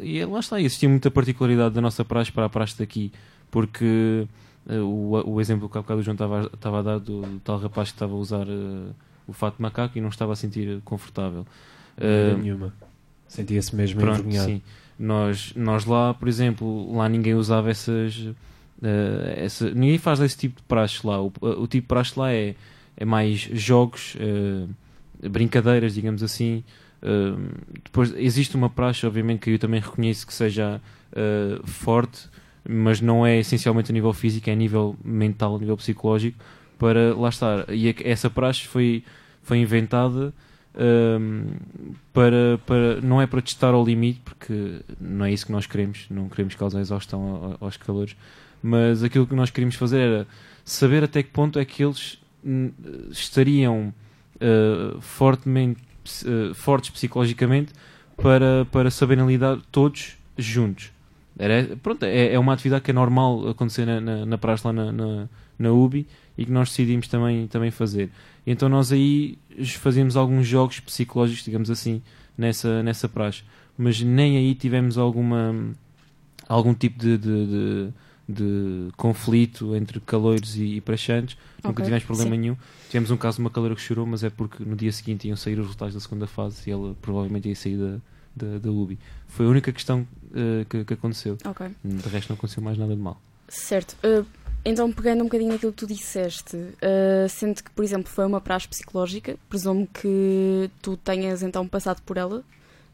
e 0.02 0.22
lá 0.24 0.40
está, 0.40 0.60
existia 0.60 0.88
muita 0.88 1.10
particularidade 1.10 1.74
da 1.74 1.80
nossa 1.80 2.04
praxe 2.04 2.30
para 2.30 2.44
a 2.44 2.48
praxe 2.50 2.78
daqui, 2.78 3.10
porque 3.50 4.26
uh, 4.66 4.72
o, 4.84 5.32
o 5.34 5.40
exemplo 5.40 5.68
que 5.68 5.78
há 5.78 5.80
bocado 5.80 6.00
o 6.00 6.02
João 6.02 6.14
estava, 6.14 6.42
a- 6.42 6.50
estava 6.54 6.78
a 6.80 6.82
dar 6.82 6.98
do, 6.98 7.22
do 7.22 7.40
tal 7.40 7.58
rapaz 7.58 7.88
que 7.90 7.94
estava 7.96 8.12
a 8.12 8.16
usar 8.16 8.46
uh, 8.46 8.94
o 9.26 9.32
fato 9.32 9.56
de 9.56 9.62
macaco 9.62 9.96
e 9.96 10.00
não 10.00 10.08
estava 10.10 10.32
a 10.32 10.36
sentir 10.36 10.80
confortável. 10.84 11.46
Uh, 11.96 12.36
nenhuma. 12.38 12.72
Sentia-se 13.28 13.74
mesmo 13.74 13.98
Pronto, 14.00 14.20
envergonhado. 14.20 14.46
sim. 14.50 14.62
Nós, 14.98 15.54
nós 15.56 15.84
lá, 15.86 16.12
por 16.12 16.28
exemplo, 16.28 16.94
lá 16.94 17.08
ninguém 17.08 17.34
usava 17.34 17.70
essas. 17.70 18.28
eh, 18.82 19.34
essa, 19.38 19.70
ninguém 19.70 19.96
faz 19.96 20.20
esse 20.20 20.36
tipo 20.36 20.56
de 20.60 20.62
praxe 20.64 21.04
lá. 21.06 21.20
O, 21.20 21.32
o 21.40 21.66
tipo 21.66 21.84
de 21.84 21.88
praxe 21.88 22.12
lá 22.18 22.30
é, 22.30 22.54
é 22.96 23.04
mais 23.04 23.40
jogos, 23.52 24.16
eh, 24.18 25.28
brincadeiras, 25.28 25.94
digamos 25.94 26.22
assim. 26.22 26.62
Eh, 27.02 27.34
depois 27.84 28.14
existe 28.16 28.56
uma 28.56 28.70
praxe, 28.70 29.06
obviamente, 29.06 29.40
que 29.40 29.50
eu 29.50 29.58
também 29.58 29.80
reconheço 29.80 30.26
que 30.26 30.34
seja 30.34 30.80
eh, 31.14 31.60
forte, 31.64 32.28
mas 32.68 33.00
não 33.00 33.26
é 33.26 33.38
essencialmente 33.38 33.90
a 33.90 33.94
nível 33.94 34.12
físico, 34.12 34.48
é 34.48 34.52
a 34.52 34.56
nível 34.56 34.96
mental, 35.04 35.56
a 35.56 35.58
nível 35.58 35.76
psicológico, 35.76 36.38
para 36.78 37.14
lá 37.14 37.28
estar. 37.28 37.68
E 37.70 37.88
é 37.88 37.94
essa 38.04 38.30
praxe 38.30 38.66
foi, 38.66 39.04
foi 39.42 39.58
inventada 39.58 40.32
hum, 41.20 41.46
para, 42.12 42.58
para, 42.66 43.00
não 43.00 43.20
é 43.20 43.26
para 43.26 43.42
testar 43.42 43.74
ao 43.74 43.84
limite, 43.84 44.20
porque 44.24 44.80
não 45.00 45.24
é 45.24 45.32
isso 45.32 45.46
que 45.46 45.52
nós 45.52 45.66
queremos, 45.66 46.06
não 46.10 46.28
queremos 46.28 46.54
causar 46.54 46.80
exaustão 46.80 47.56
aos 47.60 47.76
calores, 47.76 48.16
mas 48.62 49.02
aquilo 49.02 49.26
que 49.26 49.34
nós 49.34 49.50
queríamos 49.50 49.74
fazer 49.74 49.98
era 49.98 50.26
saber 50.64 51.02
até 51.02 51.22
que 51.22 51.30
ponto 51.30 51.58
é 51.58 51.64
que 51.64 51.82
eles 51.82 52.21
estariam 53.10 53.92
uh, 54.36 55.00
fortemente, 55.00 55.80
uh, 56.26 56.54
fortes 56.54 56.90
psicologicamente 56.90 57.72
para, 58.16 58.66
para 58.70 58.90
saberem 58.90 59.26
lidar 59.26 59.58
todos 59.70 60.16
juntos. 60.36 60.90
Era, 61.38 61.76
pronto, 61.82 62.04
é, 62.04 62.34
é 62.34 62.38
uma 62.38 62.52
atividade 62.52 62.84
que 62.84 62.90
é 62.90 62.94
normal 62.94 63.48
acontecer 63.48 63.86
na, 63.86 64.00
na, 64.00 64.26
na 64.26 64.38
praxe 64.38 64.66
lá 64.66 64.72
na, 64.72 64.92
na, 64.92 65.28
na 65.58 65.72
UBI 65.72 66.06
e 66.36 66.44
que 66.44 66.52
nós 66.52 66.68
decidimos 66.68 67.08
também, 67.08 67.46
também 67.46 67.70
fazer. 67.70 68.10
Então 68.46 68.68
nós 68.68 68.92
aí 68.92 69.38
fazíamos 69.78 70.16
alguns 70.16 70.46
jogos 70.46 70.80
psicológicos, 70.80 71.44
digamos 71.44 71.70
assim, 71.70 72.02
nessa, 72.36 72.82
nessa 72.82 73.08
praxe. 73.08 73.42
Mas 73.76 74.00
nem 74.00 74.36
aí 74.36 74.54
tivemos 74.54 74.98
alguma 74.98 75.74
algum 76.48 76.74
tipo 76.74 76.98
de, 76.98 77.16
de, 77.16 77.46
de, 77.46 77.88
de 78.28 78.88
conflito 78.96 79.74
entre 79.74 80.00
caloiros 80.00 80.56
e, 80.56 80.76
e 80.76 80.80
praxantes. 80.80 81.36
Nunca 81.56 81.70
Ok, 81.70 81.84
tivemos 81.84 82.04
problema 82.04 82.30
sim. 82.30 82.40
nenhum. 82.40 82.56
Tivemos 82.88 83.10
um 83.10 83.16
caso 83.16 83.36
de 83.36 83.40
uma 83.42 83.50
caloira 83.50 83.74
que 83.74 83.80
chorou, 83.80 84.06
mas 84.06 84.22
é 84.22 84.30
porque 84.30 84.64
no 84.64 84.76
dia 84.76 84.92
seguinte 84.92 85.28
iam 85.28 85.36
sair 85.36 85.58
os 85.58 85.66
resultados 85.66 85.94
da 85.94 86.00
segunda 86.00 86.26
fase 86.26 86.68
e 86.68 86.72
ela 86.72 86.94
provavelmente 87.00 87.48
ia 87.48 87.56
sair 87.56 87.76
da, 87.76 87.98
da, 88.34 88.58
da 88.58 88.70
UBI. 88.70 88.98
Foi 89.28 89.46
a 89.46 89.48
única 89.48 89.72
questão 89.72 90.06
eh, 90.34 90.64
que, 90.68 90.84
que 90.84 90.94
aconteceu. 90.94 91.38
Ok. 91.44 91.66
De 91.84 92.08
resto 92.08 92.30
não 92.30 92.36
aconteceu 92.36 92.62
mais 92.62 92.78
nada 92.78 92.94
de 92.94 93.00
mal. 93.00 93.20
Certo. 93.48 93.96
Uh, 94.04 94.26
então, 94.64 94.90
pegando 94.92 95.22
um 95.22 95.24
bocadinho 95.24 95.52
naquilo 95.52 95.72
que 95.72 95.78
tu 95.78 95.86
disseste, 95.86 96.56
uh, 96.56 97.28
sendo 97.28 97.62
que, 97.62 97.70
por 97.70 97.84
exemplo, 97.84 98.08
foi 98.08 98.24
uma 98.24 98.40
praxe 98.40 98.68
psicológica, 98.68 99.36
presumo 99.48 99.86
que 99.86 100.70
tu 100.80 100.96
tenhas 100.96 101.42
então 101.42 101.66
passado 101.66 102.00
por 102.02 102.16
ela. 102.16 102.44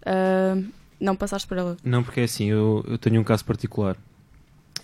Uh, 0.02 0.66
não 1.00 1.14
passaste 1.14 1.46
por 1.46 1.58
ela. 1.58 1.76
Não, 1.84 2.02
porque 2.02 2.20
é 2.20 2.24
assim, 2.24 2.46
eu, 2.46 2.84
eu 2.88 2.98
tenho 2.98 3.20
um 3.20 3.24
caso 3.24 3.44
particular 3.44 3.96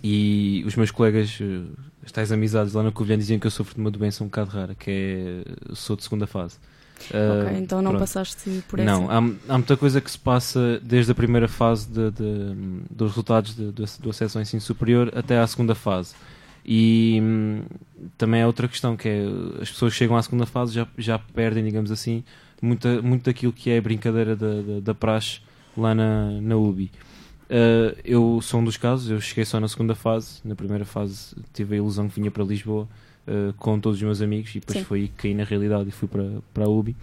e 0.07 0.63
os 0.67 0.77
meus 0.77 0.91
colegas, 0.91 1.39
eh, 1.41 1.63
as 2.05 2.13
tais 2.13 2.31
amizades 2.31 2.75
lá 2.75 2.83
na 2.83 2.93
Covilhã 2.93 3.17
diziam 3.17 3.39
que 3.41 3.47
eu 3.47 3.51
sofro 3.51 3.75
de 3.75 3.81
uma 3.81 3.91
doença 3.91 4.23
um 4.23 4.27
bocado 4.27 4.51
rara, 4.51 4.75
que 4.75 4.91
é 4.91 5.75
sou 5.75 5.97
de 5.97 6.03
segunda 6.03 6.27
fase. 6.27 6.59
Ah, 7.13 7.47
ok, 7.49 7.59
então 7.59 7.81
não 7.81 7.93
pronto. 7.93 8.01
passaste 8.03 8.63
por 8.69 8.79
essa. 8.79 8.91
Não, 8.91 9.11
há, 9.11 9.17
há 9.17 9.59
muita 9.59 9.77
coisa 9.79 10.03
que 10.03 10.11
se 10.11 10.19
passa 10.19 10.79
desde 10.83 11.11
a 11.11 11.15
primeira 11.15 11.49
fase 11.49 11.89
de- 11.89 12.11
de- 12.11 12.55
dos 12.91 13.09
resultados 13.13 13.57
de- 13.57 13.73
do, 13.73 14.11
acesso 14.11 14.37
ao 14.37 14.43
ensino 14.43 14.61
superior 14.61 15.11
até 15.17 15.39
à 15.39 15.47
segunda 15.47 15.75
fase. 15.75 16.15
E 16.67 17.19
hum, 17.23 17.63
também 18.19 18.43
é 18.43 18.47
outra 18.47 18.69
questão, 18.69 18.97
que 18.99 19.09
é 19.09 19.25
as 19.61 19.71
pessoas 19.71 19.93
que 19.95 19.99
chegam 19.99 20.17
à 20.17 20.23
segunda 20.23 20.45
fase 20.47 20.75
já, 20.75 20.87
já 20.99 21.19
perdem, 21.19 21.65
digamos 21.65 21.91
assim, 21.91 22.23
muita, 22.61 23.01
muito 23.03 23.25
daquilo 23.25 23.53
que 23.55 23.71
é 23.71 23.79
a 23.79 23.83
brincadeira 23.83 24.37
da, 24.37 24.61
da, 24.63 24.81
da 24.81 24.95
praxe 24.95 25.41
lá 25.77 25.95
na, 25.95 26.31
na 26.43 26.57
UBI. 26.57 26.91
Uh, 27.45 27.97
eu 28.05 28.41
sou 28.43 28.61
um 28.61 28.65
dos 28.65 28.77
casos, 28.77 29.11
eu 29.11 29.21
cheguei 29.21 29.45
só 29.45 29.61
na 29.61 29.69
segunda 29.69 29.95
fase. 29.95 30.41
Na 30.45 30.55
primeira 30.55 30.85
fase 30.85 31.37
tive 31.53 31.75
a 31.75 31.79
ilusão 31.79 32.09
que 32.09 32.19
vinha 32.19 32.31
para 32.31 32.43
Lisboa 32.45 32.89
uh, 33.29 33.53
com 33.55 33.79
todos 33.79 33.99
os 33.99 34.03
meus 34.03 34.23
amigos 34.23 34.51
e 34.55 34.61
depois 34.61 34.79
Sim. 34.79 34.85
foi 34.85 35.01
aí 35.01 35.09
que 35.09 35.15
caí 35.15 35.35
na 35.35 35.45
realidade 35.45 35.89
e 35.89 35.93
fui 35.93 36.09
para, 36.09 36.25
para 36.53 36.65
a 36.65 36.69
UBI. 36.69 36.97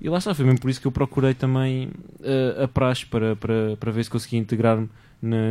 E 0.00 0.08
lá 0.08 0.18
está, 0.18 0.34
foi 0.34 0.44
mesmo 0.44 0.60
por 0.60 0.70
isso 0.70 0.80
que 0.80 0.86
eu 0.86 0.92
procurei 0.92 1.34
também 1.34 1.88
uh, 2.20 2.64
a 2.64 2.68
praxe 2.68 3.06
para, 3.06 3.36
para, 3.36 3.76
para 3.76 3.92
ver 3.92 4.02
se 4.02 4.10
conseguia 4.10 4.38
integrar-me 4.38 4.88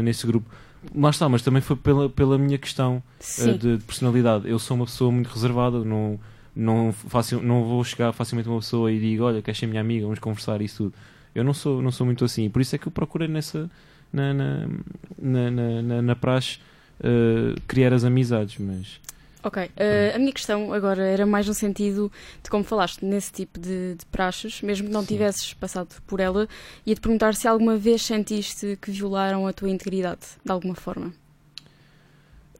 nesse 0.03 0.27
grupo. 0.27 0.49
Lá 0.93 1.09
está, 1.09 1.29
mas 1.29 1.41
também 1.41 1.61
foi 1.61 1.77
pela, 1.77 2.09
pela 2.09 2.37
minha 2.37 2.57
questão 2.57 3.01
de, 3.37 3.77
de 3.77 3.83
personalidade. 3.85 4.49
Eu 4.49 4.59
sou 4.59 4.75
uma 4.75 4.85
pessoa 4.85 5.09
muito 5.11 5.27
reservada, 5.27 5.85
não, 5.85 6.19
não, 6.53 6.91
facil, 6.91 7.41
não 7.41 7.63
vou 7.63 7.81
chegar 7.83 8.11
facilmente 8.11 8.49
a 8.49 8.51
uma 8.51 8.59
pessoa 8.59 8.91
e 8.91 8.99
digo: 8.99 9.23
Olha, 9.23 9.41
queres 9.41 9.57
ser 9.57 9.67
minha 9.67 9.79
amiga, 9.79 10.03
vamos 10.03 10.19
conversar 10.19 10.59
e 10.59 10.65
isso 10.65 10.85
tudo. 10.85 10.95
Eu 11.33 11.43
não 11.45 11.53
sou, 11.53 11.81
não 11.81 11.91
sou 11.91 12.05
muito 12.05 12.25
assim, 12.25 12.49
por 12.49 12.61
isso 12.61 12.75
é 12.75 12.77
que 12.77 12.87
eu 12.87 12.91
procurei 12.91 13.27
nessa, 13.27 13.69
na, 14.11 14.33
na, 14.33 14.67
na, 15.19 15.81
na, 15.81 16.01
na, 16.01 16.15
praxe 16.15 16.59
uh, 16.99 17.59
criar 17.67 17.93
as 17.93 18.03
amizades, 18.03 18.57
mas 18.57 18.99
Ok. 19.43 19.57
Uh, 19.63 20.15
a 20.15 20.19
minha 20.19 20.31
questão 20.31 20.71
agora 20.71 21.03
era 21.03 21.25
mais 21.25 21.47
no 21.47 21.53
sentido 21.53 22.11
de 22.43 22.49
como 22.49 22.63
falaste 22.63 23.03
nesse 23.03 23.31
tipo 23.31 23.59
de, 23.59 23.95
de 23.95 24.05
praxes, 24.05 24.61
mesmo 24.61 24.87
que 24.87 24.93
não 24.93 25.01
Sim. 25.01 25.07
tivesses 25.07 25.53
passado 25.53 25.89
por 26.05 26.19
ela, 26.19 26.47
ia 26.85 26.93
te 26.93 27.01
perguntar 27.01 27.33
se 27.33 27.47
alguma 27.47 27.75
vez 27.75 28.03
sentiste 28.03 28.77
que 28.79 28.91
violaram 28.91 29.47
a 29.47 29.53
tua 29.53 29.69
integridade, 29.69 30.21
de 30.45 30.51
alguma 30.51 30.75
forma. 30.75 31.11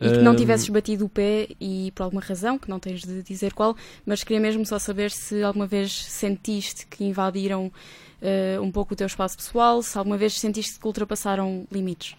E 0.02 0.10
que 0.12 0.24
não 0.24 0.34
Ahm, 0.34 0.36
tivesses 0.36 0.68
batido 0.70 1.06
o 1.06 1.10
pé 1.10 1.50
e 1.60 1.92
por 1.94 2.02
alguma 2.02 2.22
razão, 2.24 2.58
que 2.58 2.68
não 2.68 2.80
tens 2.80 3.02
de 3.04 3.22
dizer 3.22 3.54
qual, 3.54 3.78
mas 4.04 4.24
queria 4.24 4.40
mesmo 4.40 4.66
só 4.66 4.80
saber 4.80 5.12
se 5.12 5.44
alguma 5.44 5.68
vez 5.68 5.94
sentiste 5.94 6.88
que 6.88 7.04
invadiram 7.04 7.72
eh, 8.22 8.60
um 8.62 8.72
pouco 8.72 8.94
o 8.94 8.98
teu 8.98 9.08
espaço 9.08 9.36
pessoal, 9.38 9.82
se 9.82 9.98
alguma 9.98 10.18
vez 10.18 10.40
sentiste 10.40 10.80
que 10.80 10.86
ultrapassaram 10.86 11.66
limites. 11.72 12.16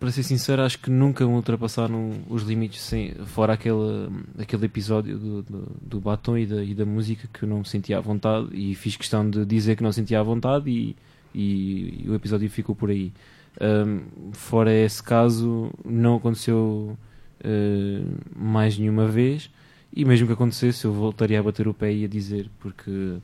Para 0.00 0.10
ser 0.10 0.22
sincero, 0.22 0.62
acho 0.62 0.78
que 0.78 0.90
nunca 0.90 1.24
ultrapassaram 1.24 2.12
os 2.28 2.42
limites, 2.42 2.80
sem, 2.80 3.14
fora 3.26 3.52
aquele, 3.52 4.10
aquele 4.38 4.66
episódio 4.66 5.16
do, 5.16 5.42
do, 5.42 5.76
do 5.80 6.00
batom 6.00 6.36
e 6.36 6.46
da, 6.46 6.64
e 6.64 6.74
da 6.74 6.84
música 6.84 7.28
que 7.32 7.44
eu 7.44 7.48
não 7.48 7.58
me 7.58 7.68
sentia 7.68 7.98
à 7.98 8.00
vontade 8.00 8.48
e 8.52 8.74
fiz 8.74 8.96
questão 8.96 9.28
de 9.28 9.44
dizer 9.44 9.76
que 9.76 9.82
não 9.82 9.92
sentia 9.92 10.18
à 10.18 10.22
vontade 10.22 10.68
e, 10.68 10.96
e, 11.32 12.04
o 12.08 12.14
episódio 12.14 12.50
ficou 12.50 12.74
por 12.74 12.90
aí. 12.90 13.12
Ahm, 13.60 14.00
fora 14.32 14.72
esse 14.72 15.02
caso, 15.02 15.70
não 15.84 16.16
aconteceu 16.16 16.96
ah, 17.44 18.04
mais 18.34 18.76
nenhuma 18.78 19.06
vez 19.06 19.50
e 19.94 20.04
mesmo 20.04 20.26
que 20.26 20.32
acontecesse, 20.32 20.84
eu 20.86 20.92
voltaria 20.92 21.38
a 21.38 21.42
bater 21.42 21.68
o 21.68 21.74
pé 21.74 21.92
e 21.92 22.04
a 22.04 22.08
dizer, 22.08 22.50
porque 22.58 23.18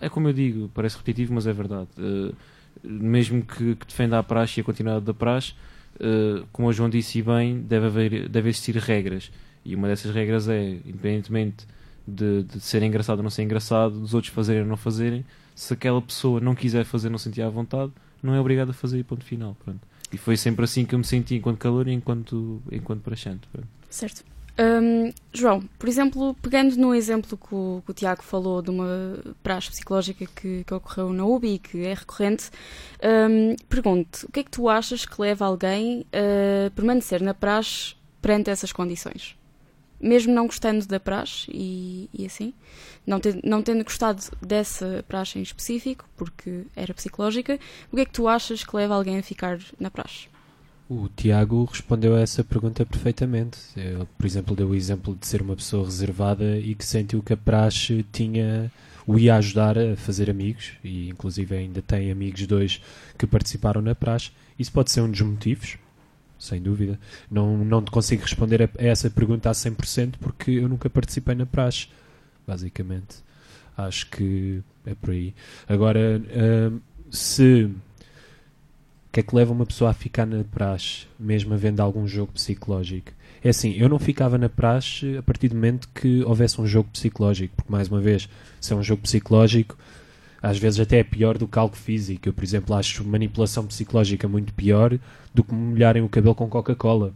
é 0.00 0.08
como 0.08 0.28
eu 0.28 0.32
digo, 0.32 0.70
parece 0.74 0.96
repetitivo, 0.96 1.34
mas 1.34 1.46
é 1.46 1.52
verdade. 1.52 1.88
Ah, 1.98 2.32
mesmo 2.82 3.42
que, 3.42 3.74
que 3.74 3.86
defenda 3.86 4.18
a 4.18 4.22
praxe 4.22 4.60
e 4.60 4.62
a 4.62 4.64
continuidade 4.64 5.04
da 5.04 5.14
praxe, 5.14 5.54
Uh, 5.98 6.46
como 6.52 6.68
o 6.68 6.72
João 6.72 6.88
disse 6.88 7.20
bem, 7.22 7.60
deve, 7.60 7.86
haver, 7.86 8.28
deve 8.28 8.48
existir 8.48 8.76
regras. 8.76 9.32
E 9.64 9.74
uma 9.74 9.88
dessas 9.88 10.14
regras 10.14 10.48
é, 10.48 10.78
independentemente 10.86 11.66
de, 12.06 12.44
de 12.44 12.60
ser 12.60 12.82
engraçado 12.82 13.18
ou 13.18 13.22
não 13.24 13.30
ser 13.30 13.42
engraçado, 13.42 13.98
dos 13.98 14.14
outros 14.14 14.32
fazerem 14.32 14.62
ou 14.62 14.68
não 14.68 14.76
fazerem, 14.76 15.24
se 15.54 15.74
aquela 15.74 16.00
pessoa 16.00 16.40
não 16.40 16.54
quiser 16.54 16.84
fazer, 16.84 17.10
não 17.10 17.18
sentir 17.18 17.42
à 17.42 17.50
vontade, 17.50 17.92
não 18.22 18.32
é 18.32 18.40
obrigado 18.40 18.70
a 18.70 18.72
fazer, 18.72 19.02
ponto 19.04 19.24
final. 19.24 19.56
Pronto. 19.64 19.80
E 20.12 20.16
foi 20.16 20.36
sempre 20.36 20.64
assim 20.64 20.84
que 20.84 20.94
eu 20.94 20.98
me 20.98 21.04
senti 21.04 21.34
enquanto 21.34 21.58
calor 21.58 21.88
e 21.88 21.92
enquanto, 21.92 22.62
enquanto 22.70 23.02
praxante. 23.02 23.48
Certo. 23.90 24.24
Hum, 24.60 25.12
João, 25.32 25.60
por 25.78 25.88
exemplo, 25.88 26.34
pegando 26.42 26.74
no 26.76 26.92
exemplo 26.92 27.38
que 27.38 27.54
o, 27.54 27.80
que 27.84 27.92
o 27.92 27.94
Tiago 27.94 28.24
falou 28.24 28.60
de 28.60 28.70
uma 28.70 29.16
praxe 29.40 29.70
psicológica 29.70 30.26
que, 30.34 30.64
que 30.64 30.74
ocorreu 30.74 31.12
na 31.12 31.24
UBI 31.24 31.54
e 31.54 31.58
que 31.60 31.84
é 31.86 31.94
recorrente, 31.94 32.50
hum, 33.30 33.54
pergunto, 33.68 34.26
o 34.26 34.32
que 34.32 34.40
é 34.40 34.42
que 34.44 34.50
tu 34.50 34.68
achas 34.68 35.04
que 35.04 35.20
leva 35.20 35.46
alguém 35.46 36.04
a 36.12 36.70
permanecer 36.72 37.22
na 37.22 37.32
praxe 37.34 37.94
perante 38.20 38.50
essas 38.50 38.72
condições? 38.72 39.36
Mesmo 40.00 40.34
não 40.34 40.46
gostando 40.46 40.86
da 40.86 41.00
praxe 41.00 41.50
e, 41.54 42.10
e 42.12 42.26
assim, 42.26 42.54
não, 43.06 43.20
te- 43.20 43.40
não 43.44 43.62
tendo 43.62 43.84
gostado 43.84 44.22
dessa 44.42 45.04
praxe 45.08 45.38
em 45.38 45.42
específico, 45.42 46.04
porque 46.16 46.64
era 46.76 46.94
psicológica, 46.94 47.58
o 47.92 47.96
que 47.96 48.02
é 48.02 48.04
que 48.06 48.12
tu 48.12 48.28
achas 48.28 48.64
que 48.64 48.76
leva 48.76 48.94
alguém 48.96 49.18
a 49.18 49.22
ficar 49.22 49.58
na 49.78 49.90
praxe? 49.90 50.28
O 50.88 51.06
Tiago 51.14 51.64
respondeu 51.64 52.16
a 52.16 52.20
essa 52.20 52.42
pergunta 52.42 52.86
perfeitamente. 52.86 53.58
Ele, 53.76 54.06
por 54.16 54.24
exemplo, 54.24 54.56
deu 54.56 54.70
o 54.70 54.74
exemplo 54.74 55.14
de 55.14 55.26
ser 55.26 55.42
uma 55.42 55.54
pessoa 55.54 55.84
reservada 55.84 56.58
e 56.58 56.74
que 56.74 56.84
sentiu 56.84 57.22
que 57.22 57.34
a 57.34 57.36
praxe 57.36 58.06
tinha 58.10 58.72
o 59.06 59.18
ia 59.18 59.36
ajudar 59.36 59.78
a 59.78 59.96
fazer 59.96 60.30
amigos 60.30 60.72
e 60.82 61.08
inclusive 61.08 61.54
ainda 61.54 61.82
tem 61.82 62.10
amigos 62.10 62.46
dois 62.46 62.80
que 63.18 63.26
participaram 63.26 63.82
na 63.82 63.94
praxe. 63.94 64.30
Isso 64.58 64.72
pode 64.72 64.90
ser 64.90 65.02
um 65.02 65.10
dos 65.10 65.20
motivos, 65.20 65.76
sem 66.38 66.60
dúvida. 66.60 66.98
Não, 67.30 67.58
não 67.64 67.82
te 67.82 67.90
consigo 67.90 68.22
responder 68.22 68.62
a, 68.62 68.68
essa 68.78 69.10
pergunta 69.10 69.50
a 69.50 69.52
100% 69.52 70.14
porque 70.18 70.52
eu 70.52 70.68
nunca 70.70 70.88
participei 70.88 71.34
na 71.34 71.44
praxe, 71.44 71.88
basicamente. 72.46 73.16
Acho 73.76 74.08
que 74.10 74.62
é 74.86 74.94
por 74.94 75.10
aí. 75.10 75.34
Agora, 75.68 76.20
hum, 76.70 76.80
se 77.10 77.70
o 79.08 79.12
que 79.12 79.20
é 79.20 79.22
que 79.22 79.34
leva 79.34 79.52
uma 79.52 79.64
pessoa 79.66 79.90
a 79.90 79.94
ficar 79.94 80.26
na 80.26 80.44
praxe, 80.44 81.06
mesmo 81.18 81.54
havendo 81.54 81.80
algum 81.80 82.06
jogo 82.06 82.32
psicológico? 82.32 83.10
É 83.42 83.48
assim, 83.50 83.72
eu 83.72 83.88
não 83.88 83.98
ficava 83.98 84.36
na 84.36 84.48
praxe 84.48 85.16
a 85.16 85.22
partir 85.22 85.48
do 85.48 85.54
momento 85.54 85.88
que 85.94 86.22
houvesse 86.24 86.60
um 86.60 86.66
jogo 86.66 86.90
psicológico, 86.92 87.54
porque, 87.56 87.72
mais 87.72 87.88
uma 87.88 88.00
vez, 88.00 88.28
se 88.60 88.72
é 88.72 88.76
um 88.76 88.82
jogo 88.82 89.02
psicológico, 89.02 89.76
às 90.42 90.58
vezes 90.58 90.78
até 90.80 90.98
é 90.98 91.04
pior 91.04 91.38
do 91.38 91.48
que 91.48 91.58
algo 91.58 91.74
físico. 91.74 92.28
Eu, 92.28 92.32
por 92.32 92.44
exemplo, 92.44 92.74
acho 92.74 93.04
manipulação 93.04 93.66
psicológica 93.66 94.28
muito 94.28 94.52
pior 94.52 94.98
do 95.34 95.42
que 95.42 95.54
molharem 95.54 96.02
o 96.02 96.08
cabelo 96.08 96.34
com 96.34 96.48
Coca-Cola. 96.48 97.14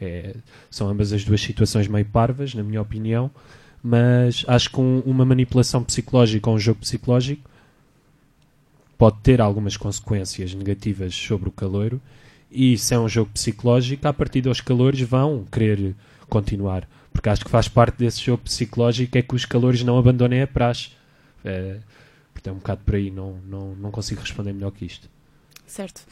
É, 0.00 0.34
são 0.70 0.88
ambas 0.88 1.12
as 1.12 1.24
duas 1.24 1.40
situações 1.40 1.86
meio 1.88 2.04
parvas, 2.06 2.52
na 2.54 2.62
minha 2.62 2.82
opinião, 2.82 3.30
mas 3.82 4.44
acho 4.48 4.70
que 4.70 4.80
um- 4.80 5.00
uma 5.06 5.24
manipulação 5.24 5.82
psicológica 5.84 6.50
ou 6.50 6.56
um 6.56 6.58
jogo 6.58 6.80
psicológico 6.80 7.48
pode 8.98 9.18
ter 9.22 9.40
algumas 9.40 9.76
consequências 9.76 10.54
negativas 10.54 11.14
sobre 11.14 11.48
o 11.48 11.52
caloiro 11.52 12.00
e 12.50 12.78
se 12.78 12.94
é 12.94 12.98
um 12.98 13.08
jogo 13.08 13.30
psicológico, 13.32 14.06
a 14.06 14.12
partir 14.12 14.40
dos 14.40 14.60
calores 14.60 15.00
vão 15.00 15.44
querer 15.44 15.94
continuar. 16.28 16.88
Porque 17.12 17.28
acho 17.28 17.44
que 17.44 17.50
faz 17.50 17.68
parte 17.68 17.98
desse 17.98 18.22
jogo 18.22 18.42
psicológico 18.44 19.16
é 19.18 19.22
que 19.22 19.34
os 19.34 19.44
calores 19.44 19.82
não 19.82 19.98
abandonem 19.98 20.42
a 20.42 20.46
praxe. 20.46 20.90
É, 21.44 21.78
portanto, 22.32 22.48
é 22.48 22.52
um 22.52 22.56
bocado 22.58 22.80
por 22.84 22.94
aí, 22.94 23.10
não, 23.10 23.38
não, 23.46 23.74
não 23.74 23.90
consigo 23.90 24.20
responder 24.20 24.52
melhor 24.52 24.70
que 24.70 24.84
isto. 24.84 25.08
Certo. 25.66 26.02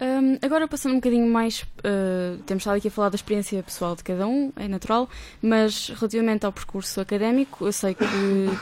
Hum, 0.00 0.38
agora 0.40 0.66
passando 0.66 0.92
um 0.92 0.94
bocadinho 0.94 1.26
mais, 1.26 1.60
uh, 1.60 2.38
temos 2.46 2.62
estado 2.62 2.78
aqui 2.78 2.88
a 2.88 2.90
falar 2.90 3.10
da 3.10 3.16
experiência 3.16 3.62
pessoal 3.62 3.94
de 3.94 4.02
cada 4.02 4.26
um, 4.26 4.50
é 4.56 4.66
natural, 4.66 5.06
mas 5.42 5.88
relativamente 5.88 6.46
ao 6.46 6.52
percurso 6.52 7.02
académico, 7.02 7.66
eu 7.66 7.72
sei 7.72 7.94
que 7.94 8.04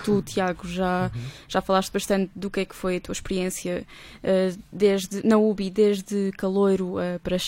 tu, 0.04 0.20
Tiago, 0.20 0.66
já, 0.66 1.12
já 1.46 1.60
falaste 1.60 1.92
bastante 1.92 2.32
do 2.34 2.50
que 2.50 2.60
é 2.60 2.64
que 2.64 2.74
foi 2.74 2.96
a 2.96 3.00
tua 3.00 3.12
experiência 3.12 3.86
uh, 4.24 4.58
desde, 4.72 5.24
na 5.24 5.38
UBI, 5.38 5.70
desde 5.70 6.32
caloiro 6.36 6.96
uh, 6.96 7.20
para 7.22 7.38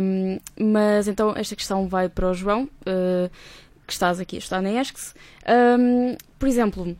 Hum, 0.00 0.40
mas 0.58 1.06
então 1.06 1.34
esta 1.36 1.54
questão 1.54 1.86
vai 1.86 2.08
para 2.08 2.30
o 2.30 2.34
João, 2.34 2.68
que 3.86 3.92
estás 3.92 4.18
aqui, 4.18 4.38
está 4.38 4.60
na 4.60 4.80
ESCS. 4.80 5.14
Por 6.38 6.48
exemplo, 6.48 6.96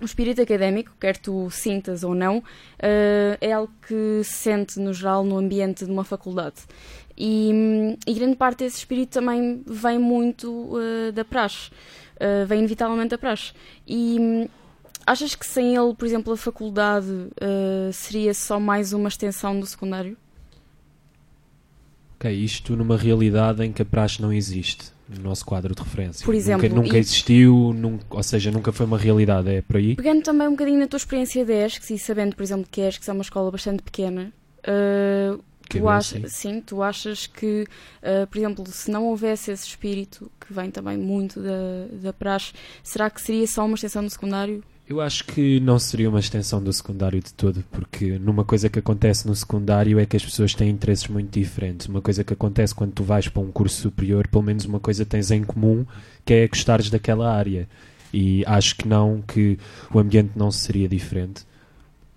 o 0.00 0.04
espírito 0.04 0.40
académico, 0.40 0.92
quer 0.98 1.16
tu 1.16 1.50
sintas 1.50 2.02
ou 2.02 2.14
não, 2.14 2.42
eh, 2.78 3.36
é 3.40 3.52
algo 3.52 3.72
que 3.86 4.22
se 4.24 4.32
sente 4.32 4.80
no 4.80 4.92
geral 4.94 5.22
no 5.22 5.36
ambiente 5.36 5.84
de 5.84 5.90
uma 5.90 6.04
faculdade. 6.04 6.56
E, 7.16 7.96
e 8.06 8.14
grande 8.14 8.36
parte 8.36 8.60
desse 8.60 8.78
espírito 8.78 9.10
também 9.10 9.62
vem 9.66 9.98
muito 9.98 10.72
eh, 10.78 11.12
da 11.12 11.24
praxe, 11.24 11.70
eh, 12.18 12.44
vem 12.46 12.60
inevitavelmente 12.60 13.10
da 13.10 13.18
praxe. 13.18 13.52
E 13.86 14.48
achas 15.06 15.34
que 15.34 15.46
sem 15.46 15.76
ele, 15.76 15.94
por 15.94 16.06
exemplo, 16.06 16.32
a 16.32 16.36
faculdade 16.36 17.28
seria 17.92 18.32
só 18.32 18.58
mais 18.58 18.92
uma 18.92 19.08
extensão 19.08 19.58
do 19.58 19.66
secundário? 19.66 20.16
Ok, 22.16 22.30
isto 22.32 22.76
numa 22.76 22.96
realidade 22.96 23.64
em 23.64 23.72
que 23.72 23.82
a 23.82 23.84
praxe 23.84 24.20
não 24.20 24.32
existe 24.32 24.92
no 25.10 25.22
nosso 25.22 25.44
quadro 25.44 25.74
de 25.74 25.82
referência. 25.82 26.24
Por 26.24 26.34
exemplo, 26.34 26.68
nunca, 26.68 26.82
nunca 26.82 26.98
existiu, 26.98 27.72
nunca, 27.74 28.04
ou 28.10 28.22
seja, 28.22 28.50
nunca 28.50 28.72
foi 28.72 28.86
uma 28.86 28.98
realidade, 28.98 29.50
é 29.50 29.62
por 29.62 29.76
aí? 29.76 29.96
Pegando 29.96 30.22
também 30.22 30.46
um 30.46 30.52
bocadinho 30.52 30.78
na 30.78 30.86
tua 30.86 30.96
experiência 30.96 31.44
de 31.44 31.52
ESCS 31.52 31.90
e 31.90 31.98
sabendo, 31.98 32.36
por 32.36 32.42
exemplo, 32.42 32.66
que 32.70 32.80
a 32.80 32.88
ESCS 32.88 33.08
é 33.08 33.12
uma 33.12 33.22
escola 33.22 33.50
bastante 33.50 33.82
pequena, 33.82 34.32
Que 35.68 35.78
tu 35.78 35.84
bem, 35.84 35.92
achas, 35.92 36.32
sim. 36.32 36.52
sim, 36.52 36.60
tu 36.60 36.82
achas 36.82 37.26
que, 37.26 37.66
uh, 38.02 38.26
por 38.26 38.38
exemplo, 38.38 38.64
se 38.66 38.90
não 38.90 39.06
houvesse 39.06 39.50
esse 39.50 39.66
espírito, 39.66 40.30
que 40.40 40.52
vem 40.52 40.70
também 40.70 40.96
muito 40.96 41.40
da, 41.40 41.86
da 42.02 42.12
praxe, 42.12 42.52
será 42.82 43.10
que 43.10 43.20
seria 43.20 43.46
só 43.46 43.64
uma 43.64 43.74
extensão 43.74 44.04
do 44.04 44.10
secundário? 44.10 44.62
Eu 44.90 45.00
acho 45.00 45.24
que 45.24 45.60
não 45.60 45.78
seria 45.78 46.08
uma 46.08 46.18
extensão 46.18 46.60
do 46.60 46.72
secundário 46.72 47.22
de 47.22 47.32
todo, 47.32 47.62
porque 47.70 48.18
numa 48.18 48.44
coisa 48.44 48.68
que 48.68 48.80
acontece 48.80 49.24
no 49.24 49.36
secundário 49.36 50.00
é 50.00 50.04
que 50.04 50.16
as 50.16 50.24
pessoas 50.24 50.52
têm 50.52 50.68
interesses 50.68 51.06
muito 51.06 51.30
diferentes. 51.30 51.86
Uma 51.86 52.02
coisa 52.02 52.24
que 52.24 52.32
acontece 52.32 52.74
quando 52.74 52.90
tu 52.90 53.04
vais 53.04 53.28
para 53.28 53.40
um 53.40 53.52
curso 53.52 53.82
superior, 53.82 54.26
pelo 54.26 54.42
menos 54.42 54.64
uma 54.64 54.80
coisa 54.80 55.06
tens 55.06 55.30
em 55.30 55.44
comum, 55.44 55.86
que 56.24 56.34
é 56.34 56.48
gostares 56.48 56.90
daquela 56.90 57.32
área. 57.32 57.68
E 58.12 58.44
acho 58.44 58.74
que 58.74 58.88
não, 58.88 59.22
que 59.22 59.56
o 59.94 60.00
ambiente 60.00 60.32
não 60.34 60.50
seria 60.50 60.88
diferente. 60.88 61.46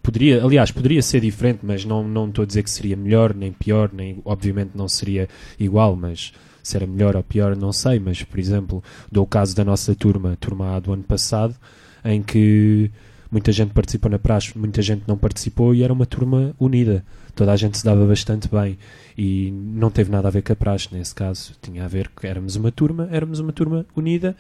Poderia, 0.02 0.44
aliás, 0.44 0.72
poderia 0.72 1.04
ser 1.04 1.22
diferente, 1.22 1.60
mas 1.62 1.86
não, 1.86 2.04
não 2.04 2.28
estou 2.28 2.42
a 2.42 2.48
dizer 2.48 2.64
que 2.64 2.72
seria 2.72 2.98
melhor, 2.98 3.36
nem 3.36 3.52
pior, 3.52 3.92
nem 3.94 4.20
obviamente 4.26 4.72
não 4.74 4.88
seria 4.88 5.30
igual, 5.60 5.96
mas 5.96 6.34
se 6.64 6.76
era 6.76 6.88
melhor 6.88 7.16
ou 7.16 7.22
pior, 7.22 7.56
não 7.56 7.72
sei. 7.72 8.00
Mas, 8.00 8.24
por 8.24 8.40
exemplo, 8.40 8.84
dou 9.12 9.26
o 9.26 9.28
caso 9.28 9.56
da 9.56 9.64
nossa 9.64 9.94
turma, 9.94 10.36
turma 10.42 10.76
A 10.76 10.80
do 10.80 10.92
ano 10.92 11.04
passado, 11.04 11.56
em 12.04 12.22
que 12.22 12.92
muita 13.32 13.52
gente 13.52 13.74
participou 13.74 14.12
na 14.12 14.20
praxe, 14.20 14.58
muita 14.58 14.82
gente 14.82 15.04
não 15.08 15.18
participou 15.18 15.74
e 15.74 15.84
era 15.84 15.92
uma 15.92 16.06
turma 16.06 16.56
unida. 16.60 17.04
Toda 17.36 17.52
a 17.52 17.56
gente 17.56 17.78
se 17.78 17.86
dava 17.86 18.06
bastante 18.06 18.48
bem 18.48 18.78
e 19.18 19.52
não 19.52 19.90
teve 19.90 20.12
nada 20.12 20.28
a 20.28 20.32
ver 20.32 20.44
com 20.44 20.54
a 20.54 20.56
praxe 20.56 20.90
nesse 20.92 21.16
caso. 21.16 21.54
Tinha 21.62 21.86
a 21.86 21.88
ver 21.88 22.10
que 22.10 22.28
éramos 22.28 22.56
uma 22.56 22.72
turma, 22.72 23.08
éramos 23.12 23.40
uma 23.40 23.52
turma 23.52 23.86
unida 23.96 24.36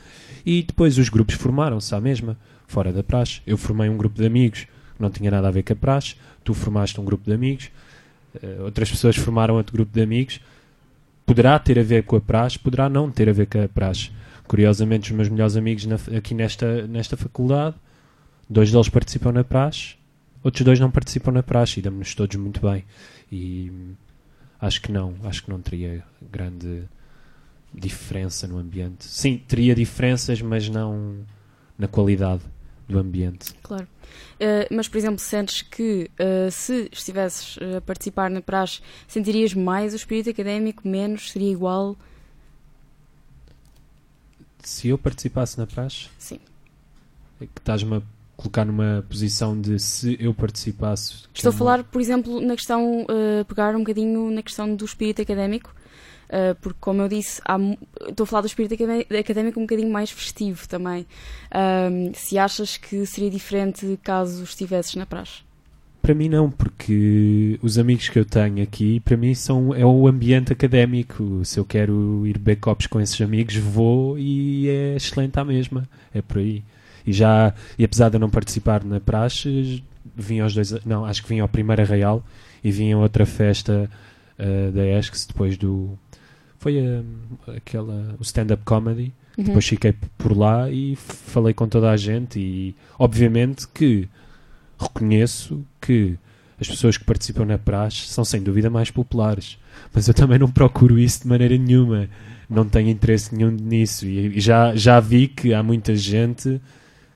e 0.45 0.61
depois 0.61 0.97
os 0.97 1.09
grupos 1.09 1.35
formaram-se 1.35 1.93
à 1.95 1.99
mesma, 1.99 2.37
fora 2.67 2.93
da 2.93 3.01
praxe. 3.01 3.41
Eu 3.47 3.57
formei 3.57 3.89
um 3.89 3.97
grupo 3.97 4.15
de 4.15 4.25
amigos 4.25 4.67
não 4.99 5.09
tinha 5.09 5.29
nada 5.31 5.47
a 5.47 5.51
ver 5.51 5.63
com 5.63 5.73
a 5.73 5.75
praxe, 5.75 6.15
tu 6.43 6.53
formaste 6.53 6.99
um 6.99 7.05
grupo 7.05 7.25
de 7.25 7.33
amigos. 7.33 7.69
eh, 8.41 8.61
outras 8.61 8.89
pessoas 8.89 9.15
formaram 9.15 9.55
outro 9.55 9.73
grupo 9.73 9.91
de 9.93 10.01
amigos. 10.01 10.39
Poderá 11.25 11.57
ter 11.57 11.79
a 11.79 11.83
ver 11.83 12.03
com 12.03 12.15
a 12.15 12.21
praxe, 12.21 12.59
poderá 12.59 12.89
não 12.89 13.09
ter 13.09 13.29
a 13.29 13.33
ver 13.33 13.47
com 13.47 13.63
a 13.63 13.67
praxe. 13.67 14.11
Curiosamente, 14.47 15.11
os 15.11 15.15
meus 15.15 15.29
melhores 15.29 15.55
amigos 15.55 15.85
na- 15.85 16.17
aqui 16.17 16.33
nesta, 16.33 16.85
nesta 16.87 17.15
faculdade, 17.15 17.75
dois 18.49 18.71
deles 18.71 18.89
participam 18.89 19.31
na 19.31 19.43
praxe, 19.43 19.95
outros 20.43 20.63
dois 20.65 20.79
não 20.79 20.91
participam 20.91 21.31
na 21.31 21.41
praxe 21.43 21.79
e 21.79 21.83
damos-nos 21.83 22.13
todos 22.13 22.35
muito 22.35 22.59
bem. 22.61 22.83
E 23.31 23.71
acho 24.59 24.81
que 24.81 24.91
não, 24.91 25.15
acho 25.23 25.43
que 25.43 25.49
não 25.49 25.61
teria 25.61 26.03
grande 26.31 26.83
diferença 27.73 28.45
no 28.47 28.57
ambiente. 28.57 29.05
Sim, 29.05 29.41
teria 29.47 29.73
diferenças, 29.73 30.41
mas 30.41 30.69
não 30.69 31.17
na 31.77 31.87
qualidade 31.87 32.41
do 32.93 32.99
ambiente. 32.99 33.53
Claro. 33.61 33.87
Uh, 34.35 34.73
mas, 34.73 34.87
por 34.87 34.97
exemplo, 34.97 35.19
sentes 35.19 35.61
que 35.61 36.09
uh, 36.19 36.51
se 36.51 36.89
estivesses 36.91 37.57
uh, 37.57 37.77
a 37.77 37.81
participar 37.81 38.29
na 38.29 38.41
praxe, 38.41 38.81
sentirias 39.07 39.53
mais 39.53 39.93
o 39.93 39.95
espírito 39.95 40.29
académico, 40.29 40.87
menos, 40.87 41.31
seria 41.31 41.51
igual? 41.51 41.95
Se 44.63 44.89
eu 44.89 44.97
participasse 44.97 45.57
na 45.57 45.67
praxe, 45.67 46.07
Sim. 46.17 46.39
é 47.41 47.45
que 47.45 47.59
estás-me 47.59 47.97
a 47.97 48.01
colocar 48.35 48.65
numa 48.65 49.05
posição 49.07 49.59
de 49.59 49.79
se 49.79 50.17
eu 50.19 50.33
participasse. 50.33 51.23
Estou 51.33 51.49
a 51.49 51.53
falar, 51.53 51.83
por 51.83 52.01
exemplo, 52.01 52.41
na 52.41 52.55
questão, 52.55 53.03
uh, 53.03 53.45
pegar 53.45 53.75
um 53.75 53.79
bocadinho 53.79 54.31
na 54.31 54.41
questão 54.41 54.75
do 54.75 54.85
espírito 54.85 55.21
académico, 55.21 55.73
uh, 56.29 56.55
porque, 56.61 56.77
como 56.79 57.01
eu 57.01 57.07
disse, 57.07 57.41
há 57.45 57.57
estou 58.09 58.23
a 58.23 58.27
falar 58.27 58.41
do 58.41 58.47
espírito 58.47 58.73
acadé- 58.73 59.19
académico 59.19 59.59
um 59.59 59.63
bocadinho 59.63 59.91
mais 59.91 60.11
festivo 60.11 60.67
também. 60.67 61.05
Se 62.15 62.37
achas 62.37 62.77
que 62.77 63.05
seria 63.05 63.29
diferente 63.29 63.99
caso 64.03 64.43
estivesses 64.43 64.95
na 64.95 65.05
praxe? 65.05 65.41
Para 66.03 66.13
mim 66.13 66.27
não, 66.27 66.51
porque 66.51 67.57
os 67.61 67.77
amigos 67.77 68.09
que 68.09 68.19
eu 68.19 68.25
tenho 68.25 68.61
aqui, 68.61 68.99
para 68.99 69.15
mim 69.15 69.33
são 69.33 69.73
é 69.73 69.85
o 69.85 70.05
ambiente 70.05 70.51
académico. 70.51 71.45
Se 71.45 71.57
eu 71.57 71.63
quero 71.63 72.27
ir 72.27 72.37
beber 72.37 72.59
com 72.89 72.99
esses 72.99 73.21
amigos, 73.21 73.55
vou 73.55 74.19
e 74.19 74.67
é 74.67 74.95
excelente 74.97 75.39
à 75.39 75.45
mesma. 75.45 75.87
É 76.13 76.21
por 76.21 76.39
aí. 76.39 76.61
E 77.07 77.13
já, 77.13 77.53
e 77.79 77.85
apesar 77.85 78.09
de 78.09 78.17
eu 78.17 78.19
não 78.19 78.29
participar 78.29 78.83
na 78.83 78.99
praxe, 78.99 79.81
vim 80.13 80.41
aos 80.41 80.53
dois, 80.53 80.71
não, 80.85 81.05
acho 81.05 81.23
que 81.23 81.29
vim 81.29 81.39
ao 81.39 81.47
primeiro 81.47 81.81
Arraial 81.81 82.21
e 82.61 82.69
vim 82.69 82.91
a 82.91 82.97
outra 82.97 83.25
festa 83.25 83.89
eh, 84.37 84.71
da 84.71 84.85
ESCS 84.85 85.25
depois 85.27 85.57
do 85.57 85.97
foi 86.63 86.77
eh, 86.77 87.01
aquela 87.57 88.15
o 88.17 88.23
stand-up 88.23 88.63
comedy. 88.63 89.11
Uhum. 89.37 89.45
depois 89.45 89.67
fiquei 89.67 89.95
por 90.15 90.37
lá 90.37 90.69
e 90.69 90.95
falei 90.95 91.55
com 91.55 91.67
toda 91.67 91.89
a 91.89 91.97
gente 91.97 92.39
e 92.39 92.75
obviamente 92.99 93.67
que 93.67 94.07
reconheço 94.79 95.65
que 95.81 96.15
as 96.61 96.67
pessoas 96.67 96.97
que 96.97 97.03
participam 97.03 97.43
na 97.43 97.57
praxe 97.57 98.07
são 98.07 98.23
sem 98.23 98.43
dúvida 98.43 98.69
mais 98.69 98.91
populares, 98.91 99.57
mas 99.91 100.07
eu 100.07 100.13
também 100.13 100.37
não 100.37 100.51
procuro 100.51 100.99
isso 100.99 101.23
de 101.23 101.27
maneira 101.27 101.57
nenhuma, 101.57 102.07
não 102.47 102.63
tenho 102.63 102.89
interesse 102.89 103.35
nenhum 103.35 103.49
nisso. 103.49 104.05
E, 104.05 104.37
e 104.37 104.39
já, 104.39 104.75
já 104.75 104.99
vi 104.99 105.27
que 105.27 105.51
há 105.51 105.63
muita 105.63 105.95
gente 105.95 106.61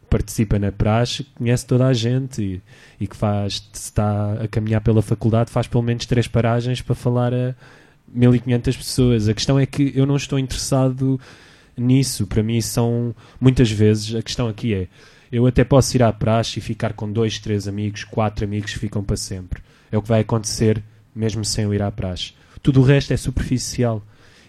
que 0.02 0.08
participa 0.10 0.58
na 0.58 0.72
praxe, 0.72 1.24
que 1.24 1.30
conhece 1.36 1.68
toda 1.68 1.86
a 1.86 1.94
gente 1.94 2.42
e, 2.42 2.62
e 3.00 3.08
que 3.08 3.16
faz, 3.16 3.64
se 3.72 3.84
está 3.84 4.34
a 4.42 4.48
caminhar 4.48 4.82
pela 4.82 5.04
faculdade, 5.04 5.52
faz 5.52 5.68
pelo 5.68 5.84
menos 5.84 6.08
três 6.08 6.28
paragens 6.28 6.82
para 6.82 6.96
falar 6.96 7.32
a 7.32 7.56
1500 8.14 8.78
pessoas. 8.78 9.28
A 9.28 9.34
questão 9.34 9.60
é 9.60 9.66
que 9.66 9.92
eu 9.96 10.06
não 10.06 10.16
estou 10.16 10.40
interessado 10.40 11.20
nisso. 11.76 12.26
Para 12.28 12.44
mim, 12.44 12.62
são 12.62 13.16
muitas 13.40 13.70
vezes 13.70 14.16
a 14.16 14.22
questão 14.22 14.48
aqui 14.48 14.74
é 14.74 14.88
eu 15.32 15.46
até 15.46 15.64
posso 15.64 15.96
ir 15.98 16.04
à 16.04 16.12
praxe 16.12 16.60
e 16.60 16.62
ficar 16.62 16.94
com 16.94 17.12
dois, 17.12 17.38
três 17.40 17.68
amigos, 17.68 18.04
quatro 18.04 18.46
amigos 18.46 18.74
que 18.74 18.80
ficam 18.80 19.04
para 19.04 19.18
sempre. 19.18 19.62
É 19.92 19.98
o 19.98 20.02
que 20.02 20.08
vai 20.08 20.22
acontecer 20.22 20.82
mesmo 21.14 21.44
sem 21.44 21.66
eu 21.66 21.74
ir 21.74 21.82
à 21.82 21.92
praxe. 21.92 22.34
Tudo 22.62 22.82
o 22.82 22.84
resto 22.84 23.14
é 23.14 23.18
superficial. 23.18 24.02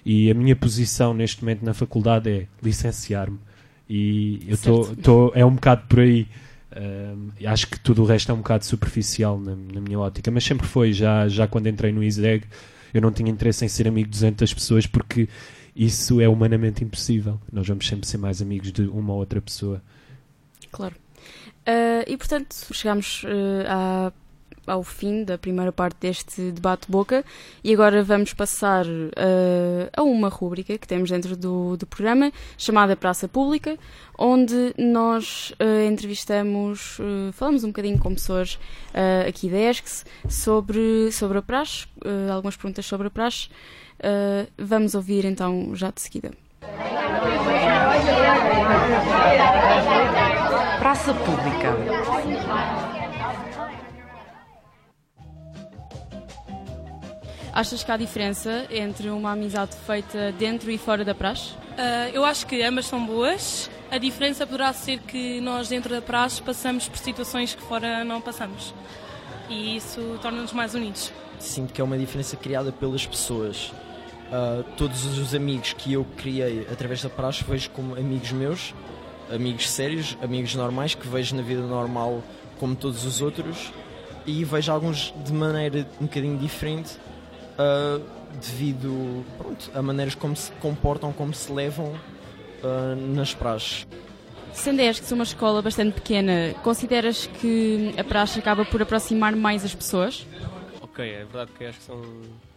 E 0.04 0.30
a 0.30 0.34
minha 0.34 0.54
posição 0.54 1.12
neste 1.12 1.42
momento 1.42 1.64
na 1.64 1.74
faculdade 1.74 2.30
é 2.30 2.46
licenciar-me. 2.62 3.38
E 3.88 4.40
eu 4.46 4.56
tô, 4.56 4.96
tô, 4.96 5.32
é 5.34 5.44
um 5.44 5.54
bocado 5.54 5.82
por 5.88 6.00
aí. 6.00 6.26
Ahm, 6.74 7.30
acho 7.46 7.66
que 7.66 7.80
tudo 7.80 8.02
o 8.02 8.06
resto 8.06 8.30
é 8.30 8.34
um 8.34 8.38
bocado 8.38 8.64
superficial 8.64 9.38
na, 9.38 9.54
na 9.54 9.80
minha 9.80 9.98
ótica, 9.98 10.30
mas 10.30 10.44
sempre 10.44 10.66
foi. 10.66 10.92
Já, 10.92 11.26
já 11.28 11.46
quando 11.46 11.66
entrei 11.66 11.92
no 11.92 12.02
ISEG, 12.02 12.44
eu 12.92 13.00
não 13.00 13.12
tinha 13.12 13.30
interesse 13.30 13.64
em 13.64 13.68
ser 13.68 13.86
amigo 13.88 14.06
de 14.08 14.12
200 14.12 14.54
pessoas 14.54 14.86
porque 14.86 15.28
isso 15.74 16.20
é 16.20 16.28
humanamente 16.28 16.82
impossível. 16.82 17.40
Nós 17.52 17.66
vamos 17.66 17.86
sempre 17.86 18.06
ser 18.06 18.18
mais 18.18 18.42
amigos 18.42 18.72
de 18.72 18.82
uma 18.82 19.12
ou 19.12 19.20
outra 19.20 19.40
pessoa. 19.40 19.82
Claro. 20.72 20.94
Uh, 21.66 22.02
e 22.06 22.16
portanto, 22.16 22.54
chegamos 22.72 23.22
uh, 23.24 23.28
à- 23.68 24.12
ao 24.68 24.82
fim 24.82 25.24
da 25.24 25.38
primeira 25.38 25.72
parte 25.72 25.96
deste 26.00 26.52
debate-boca 26.52 27.24
e 27.64 27.72
agora 27.72 28.02
vamos 28.02 28.32
passar 28.32 28.86
uh, 28.86 29.90
a 29.96 30.02
uma 30.02 30.28
rúbrica 30.28 30.76
que 30.78 30.86
temos 30.86 31.10
dentro 31.10 31.36
do, 31.36 31.76
do 31.76 31.86
programa 31.86 32.30
chamada 32.56 32.94
Praça 32.94 33.26
Pública, 33.26 33.76
onde 34.16 34.74
nós 34.78 35.52
uh, 35.60 35.88
entrevistamos, 35.88 36.98
uh, 36.98 37.32
falamos 37.32 37.64
um 37.64 37.68
bocadinho 37.68 37.98
com 37.98 38.14
pessoas 38.14 38.58
aqui 39.26 39.48
da 39.48 39.58
ESCS 39.58 40.04
sobre, 40.28 41.12
sobre 41.12 41.38
a 41.38 41.42
praxe, 41.42 41.86
algumas 42.32 42.56
perguntas 42.56 42.84
sobre 42.84 43.06
a 43.06 43.10
praxe. 43.10 43.48
Vamos 44.56 44.94
ouvir 44.94 45.24
então 45.24 45.74
já 45.74 45.90
de 45.90 46.00
seguida. 46.00 46.32
Praça 50.78 51.14
Pública. 51.14 51.76
Achas 57.58 57.82
que 57.82 57.90
há 57.90 57.96
diferença 57.96 58.68
entre 58.70 59.10
uma 59.10 59.32
amizade 59.32 59.74
feita 59.84 60.30
dentro 60.38 60.70
e 60.70 60.78
fora 60.78 61.04
da 61.04 61.12
praxe? 61.12 61.54
Ah, 61.76 62.08
eu 62.12 62.24
acho 62.24 62.46
que 62.46 62.62
ambas 62.62 62.86
são 62.86 63.04
boas. 63.04 63.68
A 63.90 63.98
diferença 63.98 64.46
poderá 64.46 64.72
ser 64.72 65.00
que 65.00 65.40
nós, 65.40 65.68
dentro 65.68 65.92
da 65.92 66.00
praxe, 66.00 66.40
passamos 66.40 66.88
por 66.88 66.98
situações 66.98 67.56
que 67.56 67.62
fora 67.62 68.04
não 68.04 68.20
passamos. 68.20 68.72
E 69.48 69.76
isso 69.76 70.20
torna-nos 70.22 70.52
mais 70.52 70.72
unidos. 70.76 71.12
Sinto 71.40 71.72
que 71.72 71.80
é 71.80 71.84
uma 71.84 71.98
diferença 71.98 72.36
criada 72.36 72.70
pelas 72.70 73.04
pessoas. 73.04 73.72
Ah, 74.30 74.62
todos 74.76 75.04
os 75.18 75.34
amigos 75.34 75.72
que 75.72 75.94
eu 75.94 76.06
criei 76.16 76.64
através 76.70 77.02
da 77.02 77.10
praxe 77.10 77.42
vejo 77.42 77.70
como 77.70 77.96
amigos 77.96 78.30
meus, 78.30 78.72
amigos 79.34 79.68
sérios, 79.68 80.16
amigos 80.22 80.54
normais 80.54 80.94
que 80.94 81.08
vejo 81.08 81.34
na 81.34 81.42
vida 81.42 81.62
normal 81.62 82.22
como 82.60 82.76
todos 82.76 83.04
os 83.04 83.20
outros 83.20 83.72
e 84.24 84.44
vejo 84.44 84.70
alguns 84.70 85.12
de 85.24 85.32
maneira 85.32 85.88
um 86.00 86.04
bocadinho 86.04 86.38
diferente 86.38 86.96
ah, 87.58 88.00
devido 88.40 89.24
pronto, 89.36 89.70
a 89.74 89.82
maneiras 89.82 90.14
como 90.14 90.36
se 90.36 90.52
comportam, 90.52 91.12
como 91.12 91.34
se 91.34 91.52
levam 91.52 91.94
ah, 92.62 92.94
nas 92.96 93.34
praxes. 93.34 93.86
Sendo 94.52 94.80
a 94.80 94.84
ESCS 94.84 95.12
uma 95.12 95.24
escola 95.24 95.62
bastante 95.62 95.94
pequena, 95.94 96.54
consideras 96.64 97.26
que 97.26 97.94
a 97.98 98.04
praxe 98.04 98.38
acaba 98.38 98.64
por 98.64 98.82
aproximar 98.82 99.36
mais 99.36 99.64
as 99.64 99.74
pessoas? 99.74 100.26
Ok, 100.80 101.04
é 101.04 101.24
verdade 101.24 101.52
que 101.52 101.64
acho 101.64 101.78
que 101.78 101.84
são 101.84 102.02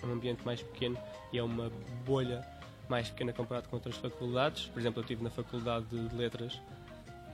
um 0.03 0.11
ambiente 0.11 0.41
mais 0.45 0.61
pequeno 0.63 0.97
e 1.31 1.37
é 1.37 1.43
uma 1.43 1.71
bolha 2.05 2.41
mais 2.89 3.09
pequena 3.09 3.31
comparado 3.31 3.69
com 3.69 3.75
outras 3.75 3.95
faculdades. 3.95 4.65
Por 4.73 4.79
exemplo, 4.79 4.99
eu 4.99 5.03
estive 5.03 5.23
na 5.23 5.29
Faculdade 5.29 5.85
de 5.85 6.15
Letras 6.15 6.59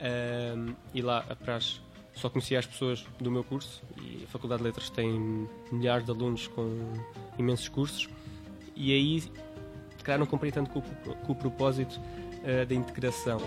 ehm, 0.00 0.74
e 0.92 1.00
lá 1.00 1.24
a 1.28 1.34
praxe 1.34 1.80
só 2.18 2.28
conhecia 2.28 2.58
as 2.58 2.66
pessoas 2.66 3.04
do 3.20 3.30
meu 3.30 3.44
curso 3.44 3.82
e 4.02 4.24
a 4.24 4.26
Faculdade 4.28 4.60
de 4.62 4.66
Letras 4.68 4.90
tem 4.90 5.48
milhares 5.70 6.04
de 6.04 6.10
alunos 6.10 6.46
com 6.48 6.92
imensos 7.38 7.68
cursos 7.68 8.08
e 8.76 8.92
aí, 8.92 9.22
calhar, 10.02 10.18
não 10.18 10.26
comprei 10.26 10.50
tanto 10.52 10.70
com, 10.70 10.78
o- 10.80 11.14
com 11.16 11.32
o 11.32 11.34
propósito 11.34 12.00
eh, 12.44 12.64
da 12.64 12.74
integração. 12.74 13.40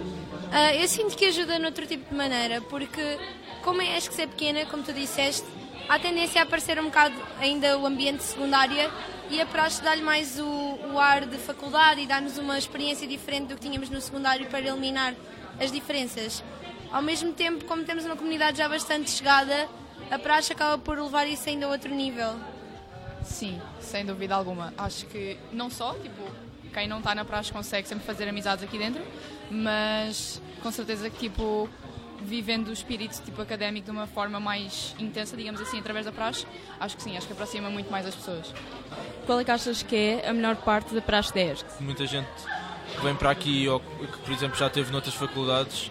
Ah, 0.51 0.76
eu 0.76 0.88
sinto 0.88 1.15
que 1.15 1.26
ajuda 1.26 1.57
noutro 1.59 1.86
tipo 1.88 2.09
de 2.09 2.15
maneira, 2.15 2.61
porque 2.61 3.17
como 3.63 3.82
acho 3.82 4.09
que 4.11 4.22
é 4.22 4.28
pequena, 4.28 4.65
como 4.65 4.84
tu 4.84 4.91
disseste, 4.93 5.45
há 5.89 5.97
tendência 5.99 6.41
a 6.41 6.43
aparecer 6.43 6.78
um 6.80 6.86
bocado 6.86 7.15
ainda 7.39 7.78
o 7.78 7.86
ambiente 7.86 8.24
secundária 8.24 8.89
e 9.30 9.39
a 9.41 9.45
praxe 9.45 9.82
dá-lhe 9.82 10.01
mais 10.01 10.39
o, 10.39 10.45
o 10.93 10.99
ar 10.99 11.26
de 11.26 11.38
faculdade 11.38 12.01
e 12.01 12.05
dá-nos 12.07 12.38
uma 12.38 12.57
experiência 12.57 13.07
diferente 13.07 13.47
do 13.47 13.55
que 13.55 13.61
tínhamos 13.61 13.89
no 13.89 13.99
secundário 14.01 14.45
para 14.47 14.59
eliminar 14.67 15.15
as 15.59 15.72
diferenças. 15.72 16.43
Ao 16.92 17.02
mesmo 17.02 17.32
tempo, 17.34 17.66
como 17.66 17.84
temos 17.84 18.06
uma 18.06 18.16
comunidade 18.16 18.58
já 18.58 18.68
bastante 18.68 19.10
chegada, 19.10 19.70
a 20.10 20.20
praxe 20.20 20.52
acaba 20.52 20.78
por 20.78 21.00
levar 21.00 21.26
isso 21.26 21.48
ainda 21.48 21.66
a 21.66 21.70
outro 21.70 21.94
nível. 21.94 22.36
Sim, 23.24 23.62
sem 23.80 24.06
dúvida 24.06 24.36
alguma. 24.36 24.74
Acho 24.78 25.06
que 25.06 25.38
não 25.54 25.70
só, 25.70 25.94
tipo, 25.94 26.22
quem 26.74 26.88
não 26.88 26.98
está 26.98 27.16
na 27.16 27.24
praxe 27.24 27.52
consegue 27.52 27.88
sempre 27.88 28.06
fazer 28.06 28.28
amizades 28.28 28.64
aqui 28.64 28.78
dentro, 28.78 29.02
mas 29.50 30.42
com 30.62 30.72
certeza 30.72 31.10
que, 31.10 31.30
tipo, 31.30 31.70
vivendo 32.22 32.68
o 32.68 32.74
espírito 32.74 33.22
tipo, 33.24 33.42
académico 33.42 33.86
de 33.86 33.92
uma 33.92 34.08
forma 34.08 34.39
mais 34.39 34.96
intensa, 35.00 35.36
digamos 35.36 35.60
assim, 35.62 35.80
através 35.80 36.06
da 36.06 36.12
praxe, 36.12 36.46
acho 36.80 36.96
que 36.96 37.04
sim, 37.04 37.18
acho 37.18 37.28
que 37.28 37.34
aproxima 37.34 37.70
muito 37.70 37.92
mais 37.92 38.06
as 38.06 38.16
pessoas. 38.16 38.54
Qual 39.26 39.39
é 39.39 39.44
que 39.44 39.52
achas 39.52 39.82
que 39.82 39.96
é 39.96 40.30
a 40.30 40.34
melhor 40.34 40.56
parte 40.58 40.94
da 40.94 41.02
praxe 41.02 41.34
da 41.34 41.42
ESCS? 41.42 41.80
muita 41.80 42.06
gente 42.06 42.28
que 42.96 43.02
vem 43.02 43.16
para 43.16 43.32
aqui 43.32 43.68
ou 43.68 43.80
que, 43.80 44.18
por 44.20 44.34
exemplo, 44.34 44.58
já 44.58 44.70
teve 44.70 44.92
noutras 44.92 45.16
faculdades, 45.16 45.89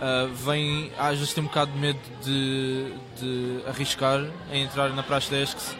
ah, 0.00 0.28
vem, 0.32 0.92
às 0.98 1.18
vezes 1.18 1.34
tem 1.34 1.42
um 1.42 1.46
bocado 1.46 1.72
de 1.72 1.78
medo 1.78 1.98
de, 2.22 2.92
de 3.16 3.60
arriscar 3.66 4.24
em 4.52 4.62
entrar 4.62 4.90
na 4.90 5.02
praxe 5.02 5.30
da 5.30 5.40
ESCS 5.40 5.76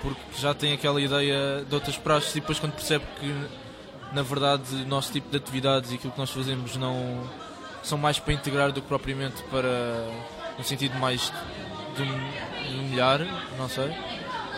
porque 0.00 0.20
já 0.38 0.54
tem 0.54 0.72
aquela 0.72 1.00
ideia 1.00 1.64
de 1.68 1.74
outras 1.74 1.96
praxes 1.96 2.30
e 2.36 2.40
depois 2.40 2.58
quando 2.58 2.72
percebe 2.72 3.04
que 3.20 3.34
na 4.12 4.22
verdade 4.22 4.74
o 4.74 4.86
nosso 4.86 5.12
tipo 5.12 5.30
de 5.30 5.36
atividades 5.36 5.90
e 5.90 5.96
aquilo 5.96 6.12
que 6.12 6.18
nós 6.18 6.30
fazemos 6.30 6.76
não 6.76 7.28
são 7.82 7.98
mais 7.98 8.18
para 8.18 8.32
integrar 8.32 8.72
do 8.72 8.80
que 8.80 8.88
propriamente 8.88 9.42
para 9.44 9.68
no 10.56 10.64
sentido 10.64 10.98
mais 10.98 11.32
de, 11.96 12.04
de 12.04 12.78
humilhar, 12.78 13.20
não 13.56 13.68
sei. 13.68 13.90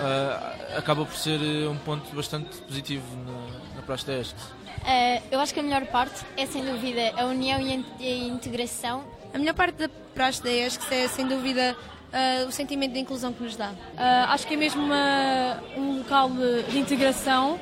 ah, 0.01 0.60
acaba 0.77 1.05
por 1.05 1.15
ser 1.17 1.41
eh, 1.41 1.69
um 1.69 1.77
ponto 1.77 2.15
bastante 2.15 2.57
positivo 2.63 3.05
na, 3.27 3.77
na 3.77 3.83
da 4.07 4.19
ESC. 4.19 4.35
Eh, 4.87 5.23
eu 5.31 5.41
acho 5.41 5.53
que 5.53 5.61
a 5.61 5.63
melhor 5.63 5.85
parte 5.87 6.25
é, 6.37 6.47
sem 6.47 6.65
dúvida, 6.65 7.13
a 7.17 7.25
união 7.27 7.61
e 7.61 7.71
a 7.71 7.75
in- 7.75 7.85
e 7.99 8.09
a 8.09 8.29
integração. 8.35 9.05
A 9.35 9.39
melhor 9.39 9.55
parte 9.55 9.77
da 9.77 9.89
praxe 10.15 10.43
da 10.43 10.51
ESC 10.51 10.93
é, 10.95 11.09
sem 11.09 11.27
dúvida, 11.27 11.77
ah, 12.13 12.45
o 12.49 12.51
sentimento 12.53 12.93
de 12.95 12.99
inclusão 12.99 13.33
que 13.33 13.43
nos 13.43 13.57
dá. 13.57 13.71
Ah, 13.97 14.33
acho 14.33 14.47
que 14.47 14.55
é 14.55 14.57
mesmo 14.57 14.83
uma- 14.83 15.59
um 15.77 15.99
local 15.99 16.29
de, 16.31 16.63
de 16.65 16.79
integração 16.79 17.59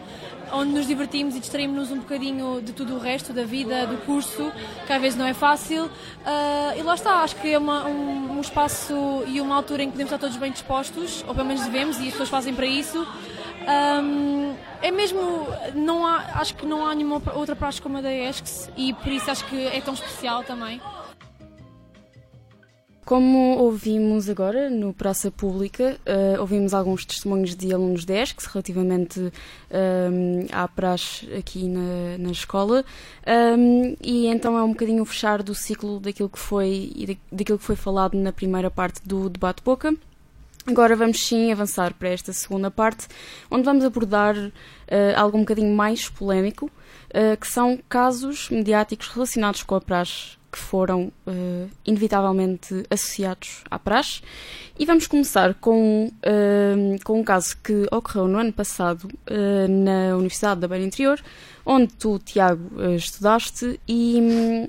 onde 0.52 0.72
nos 0.72 0.86
divertimos 0.86 1.34
e 1.36 1.40
distraímos-nos 1.40 1.90
um 1.90 1.98
bocadinho 1.98 2.60
de 2.62 2.72
tudo 2.72 2.94
o 2.94 2.98
resto, 2.98 3.32
da 3.32 3.44
vida, 3.44 3.86
do 3.86 3.96
curso, 4.04 4.52
que 4.86 4.92
às 4.92 5.00
vezes 5.00 5.18
não 5.18 5.26
é 5.26 5.34
fácil. 5.34 5.90
Ah, 6.24 6.74
e 6.76 6.82
lá 6.82 6.94
está, 6.94 7.22
acho 7.22 7.36
que 7.36 7.52
é 7.52 7.58
uma- 7.58 7.86
um, 7.86 8.36
um 8.38 8.40
espaço 8.40 8.94
e 9.26 9.40
uma 9.40 9.54
altura 9.56 9.82
em 9.82 9.86
que 9.86 9.92
podemos 9.92 10.12
estar 10.12 10.18
todos 10.24 10.36
bem 10.36 10.50
dispostos, 10.52 11.24
ou 11.26 11.34
pelo 11.34 11.46
menos 11.46 11.62
devemos, 11.64 11.98
e 11.98 12.04
as 12.06 12.10
pessoas 12.10 12.28
fazem 12.28 12.54
para 12.54 12.66
isso. 12.66 13.06
Ahm, 13.66 14.54
é 14.80 14.90
mesmo, 14.90 15.46
não 15.74 16.06
há, 16.06 16.24
acho 16.36 16.54
que 16.54 16.64
não 16.64 16.86
há 16.86 16.94
nenhuma 16.94 17.20
outra 17.34 17.54
praxe 17.54 17.82
como 17.82 17.98
a 17.98 18.00
da 18.00 18.10
ESCS 18.12 18.70
e 18.76 18.94
por 18.94 19.08
isso 19.12 19.30
acho 19.30 19.44
que 19.46 19.66
é 19.66 19.80
tão 19.80 19.92
especial 19.94 20.42
também. 20.44 20.80
Como 23.08 23.56
ouvimos 23.56 24.28
agora 24.28 24.68
no 24.68 24.92
Praça 24.92 25.30
Pública, 25.30 25.96
eh, 26.04 26.36
ouvimos 26.38 26.74
alguns 26.74 27.06
testemunhos 27.06 27.56
de 27.56 27.72
alunos 27.72 28.04
da 28.04 28.12
ESCS 28.22 28.44
relativamente 28.44 29.32
ehm, 29.70 30.44
à 30.52 30.68
praxe 30.68 31.26
aqui 31.32 31.66
na, 31.68 32.18
na 32.18 32.30
escola 32.30 32.84
Ehm, 33.26 33.96
e 34.02 34.26
então 34.26 34.58
é 34.58 34.62
um 34.62 34.72
bocadinho 34.72 35.02
o 35.02 35.06
fechar 35.06 35.42
do 35.42 35.54
ciclo 35.54 35.98
daquilo 35.98 36.28
que 36.28 36.38
foi 36.38 36.92
e 36.94 37.06
da- 37.06 37.16
daquilo 37.32 37.58
que 37.58 37.64
foi 37.64 37.76
falado 37.76 38.12
na 38.14 38.30
primeira 38.30 38.70
parte 38.70 39.00
do 39.08 39.30
debate 39.30 39.62
boca. 39.62 39.94
Agora 40.66 40.94
vamos 40.94 41.26
sim 41.26 41.50
avançar 41.50 41.94
para 41.94 42.10
esta 42.10 42.34
segunda 42.34 42.70
parte, 42.70 43.08
onde 43.50 43.64
vamos 43.64 43.86
abordar 43.86 44.36
eh, 44.86 45.14
algo 45.16 45.38
um 45.38 45.40
bocadinho 45.40 45.74
mais 45.74 46.10
polémico, 46.10 46.70
eh, 47.08 47.36
que 47.36 47.46
são 47.46 47.78
casos 47.88 48.50
mediáticos 48.50 49.08
relacionados 49.08 49.62
com 49.62 49.74
a 49.74 49.80
praxe 49.80 50.37
que 50.50 50.58
foram 50.58 51.12
eh, 51.26 51.66
inevitavelmente 51.84 52.84
associados 52.90 53.62
à 53.70 53.78
praxe. 53.78 54.22
E 54.78 54.86
vamos 54.86 55.06
começar 55.06 55.54
com, 55.54 56.10
eh, 56.22 56.96
com 57.04 57.20
um 57.20 57.24
caso 57.24 57.56
que 57.62 57.86
ocorreu 57.90 58.26
no 58.26 58.38
ano 58.38 58.52
passado 58.52 59.08
eh, 59.26 59.68
na 59.68 60.16
Universidade 60.16 60.60
da 60.60 60.68
Beira 60.68 60.84
Interior, 60.84 61.20
onde 61.66 61.92
tu, 61.94 62.18
Tiago, 62.18 62.82
estudaste 62.94 63.78
e 63.86 64.66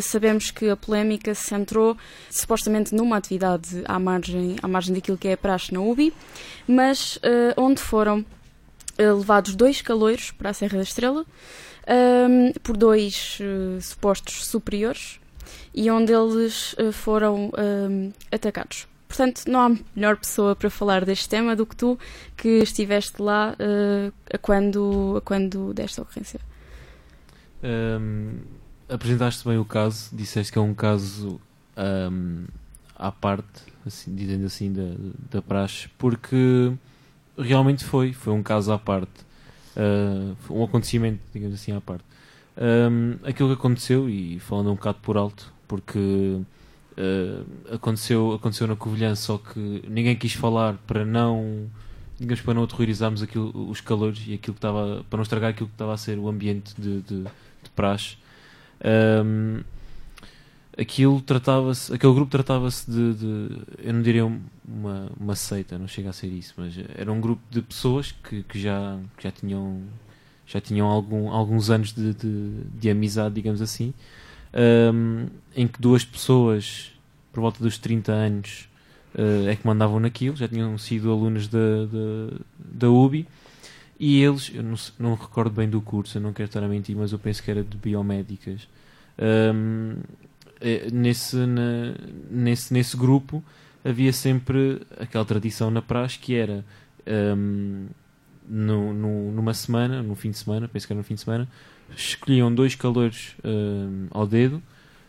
sabemos 0.00 0.52
que 0.52 0.70
a 0.70 0.76
polémica 0.76 1.34
se 1.34 1.42
centrou 1.48 1.96
supostamente 2.30 2.94
numa 2.94 3.16
atividade 3.16 3.82
à 3.84 3.98
margem, 3.98 4.54
à 4.62 4.68
margem 4.68 4.94
daquilo 4.94 5.18
que 5.18 5.26
é 5.26 5.32
a 5.32 5.36
praxe 5.36 5.74
na 5.74 5.80
UBI, 5.80 6.12
mas 6.68 7.18
onde 7.56 7.80
foram 7.80 8.24
levados 8.96 9.56
dois 9.56 9.82
caloiros 9.82 10.30
para 10.30 10.50
a 10.50 10.52
Serra 10.52 10.76
da 10.76 10.84
Estrela 10.84 11.26
hum, 11.88 12.52
por 12.62 12.76
dois 12.76 13.38
eh, 13.40 13.80
supostos 13.80 14.46
superiores 14.46 15.20
e 15.74 15.90
onde 15.90 16.12
eles 16.12 16.74
eh, 16.78 16.92
foram 16.92 17.50
atacados. 18.30 18.86
Portanto, 19.08 19.44
não 19.46 19.60
há 19.60 19.76
melhor 19.94 20.16
pessoa 20.16 20.56
para 20.56 20.68
falar 20.68 21.04
deste 21.04 21.28
tema 21.28 21.54
do 21.54 21.64
que 21.64 21.76
tu, 21.76 21.98
que 22.36 22.58
estiveste 22.58 23.22
lá 23.22 23.56
a, 24.32 24.38
quando, 24.38 25.22
quando 25.24 25.72
desta 25.72 26.02
ocorrência. 26.02 26.40
Hum, 27.62 28.40
apresentaste 28.88 29.46
bem 29.48 29.58
o 29.58 29.64
caso, 29.64 30.10
disseste 30.12 30.52
que 30.52 30.58
é 30.58 30.60
um 30.60 30.74
caso 30.74 31.40
à 32.96 33.12
parte, 33.12 33.62
assim, 33.86 34.12
dizendo 34.14 34.46
assim, 34.46 34.72
da, 34.72 34.94
da 35.30 35.40
praxe, 35.40 35.88
porque 35.96 36.72
realmente 37.38 37.84
foi, 37.84 38.12
foi 38.12 38.32
um 38.32 38.42
caso 38.42 38.72
à 38.72 38.78
parte, 38.78 39.25
uh, 39.76 40.36
um 40.52 40.64
acontecimento, 40.64 41.20
digamos 41.32 41.54
assim, 41.54 41.72
à 41.72 41.80
parte. 41.80 42.04
Hum, 42.58 43.16
aquilo 43.22 43.48
que 43.50 43.54
aconteceu, 43.54 44.08
e 44.08 44.38
falando 44.40 44.70
um 44.70 44.74
bocado 44.74 44.98
por 45.02 45.16
alto, 45.16 45.52
porque 45.68 45.98
uh, 45.98 47.74
aconteceu, 47.74 48.32
aconteceu 48.32 48.66
na 48.66 48.76
Covilhã, 48.76 49.14
só 49.14 49.38
que 49.38 49.82
ninguém 49.88 50.16
quis 50.16 50.32
falar 50.32 50.74
para 50.86 51.04
não 51.04 51.68
digamos 52.18 52.40
para 52.40 52.54
não 52.54 52.62
aterrorizarmos 52.62 53.22
aquilo, 53.22 53.52
os 53.68 53.82
calores 53.82 54.24
e 54.26 54.32
aquilo 54.32 54.54
que 54.54 54.58
estava 54.58 55.04
para 55.10 55.18
não 55.18 55.22
estragar 55.22 55.50
aquilo 55.50 55.68
que 55.68 55.74
estava 55.74 55.92
a 55.92 55.98
ser 55.98 56.18
o 56.18 56.28
ambiente 56.30 56.72
de, 56.80 57.02
de, 57.02 57.22
de 57.24 57.70
praxe 57.74 58.16
Ahm, 58.84 59.62
aquilo 60.78 61.20
tratava-se 61.22 61.92
aquele 61.94 62.12
grupo 62.14 62.30
tratava-se 62.30 62.90
de, 62.90 63.14
de- 63.14 63.58
eu 63.82 63.92
não 63.94 64.02
diria 64.02 64.26
uma, 64.26 65.10
uma 65.18 65.34
seita 65.36 65.78
não 65.78 65.88
chega 65.88 66.10
a 66.10 66.12
ser 66.12 66.28
isso 66.28 66.54
mas 66.56 66.74
era 66.96 67.10
um 67.10 67.20
grupo 67.20 67.42
de 67.50 67.62
pessoas 67.62 68.12
que, 68.12 68.42
que 68.42 68.58
já 68.60 68.98
que 69.16 69.24
já 69.24 69.30
tinham 69.30 69.82
já 70.46 70.60
tinham 70.60 70.86
algum, 70.88 71.30
alguns 71.30 71.70
anos 71.70 71.92
de, 71.92 72.14
de, 72.14 72.50
de 72.78 72.90
amizade 72.90 73.34
digamos 73.34 73.62
assim 73.62 73.92
Ahm, 74.54 75.26
em 75.54 75.66
que 75.66 75.80
duas 75.80 76.04
pessoas 76.04 76.92
por 77.32 77.40
volta 77.40 77.62
dos 77.62 77.78
30 77.78 78.12
anos 78.12 78.68
eh, 79.14 79.52
é 79.52 79.56
que 79.56 79.66
mandavam 79.66 80.00
naquilo, 80.00 80.36
já 80.36 80.48
tinham 80.48 80.76
sido 80.78 81.10
alunos 81.12 81.48
da, 81.48 81.58
da, 81.86 82.38
da 82.58 82.90
UBI 82.90 83.26
e 84.00 84.22
eles, 84.22 84.50
eu 84.54 84.62
não, 84.62 84.74
não 84.98 85.14
recordo 85.14 85.50
bem 85.50 85.68
do 85.68 85.80
curso, 85.80 86.18
eu 86.18 86.22
não 86.22 86.32
quero 86.32 86.46
estar 86.48 86.62
a 86.62 86.68
mentir, 86.68 86.96
mas 86.96 87.12
eu 87.12 87.18
penso 87.18 87.42
que 87.42 87.50
era 87.50 87.62
de 87.62 87.76
biomédicas. 87.76 88.68
Eh, 89.18 89.52
nesse, 90.92 91.36
na- 91.36 91.94
nesse, 92.30 92.72
nesse 92.72 92.96
grupo 92.96 93.42
havia 93.84 94.12
sempre 94.12 94.80
aquela 94.98 95.24
tradição 95.24 95.70
na 95.70 95.80
praxe 95.82 96.18
que 96.18 96.34
era 96.34 96.64
ahm, 97.06 97.86
no, 98.48 98.92
no- 98.92 99.32
numa 99.32 99.54
semana, 99.54 100.02
no 100.02 100.14
fim 100.14 100.30
de 100.30 100.38
semana, 100.38 100.68
penso 100.68 100.86
que 100.86 100.92
era 100.92 100.98
no 100.98 101.04
fim 101.04 101.14
de 101.14 101.20
semana, 101.20 101.48
escolhiam 101.96 102.52
dois 102.52 102.74
calores 102.74 103.36
ahm, 103.44 104.06
ao 104.10 104.26
dedo, 104.26 104.62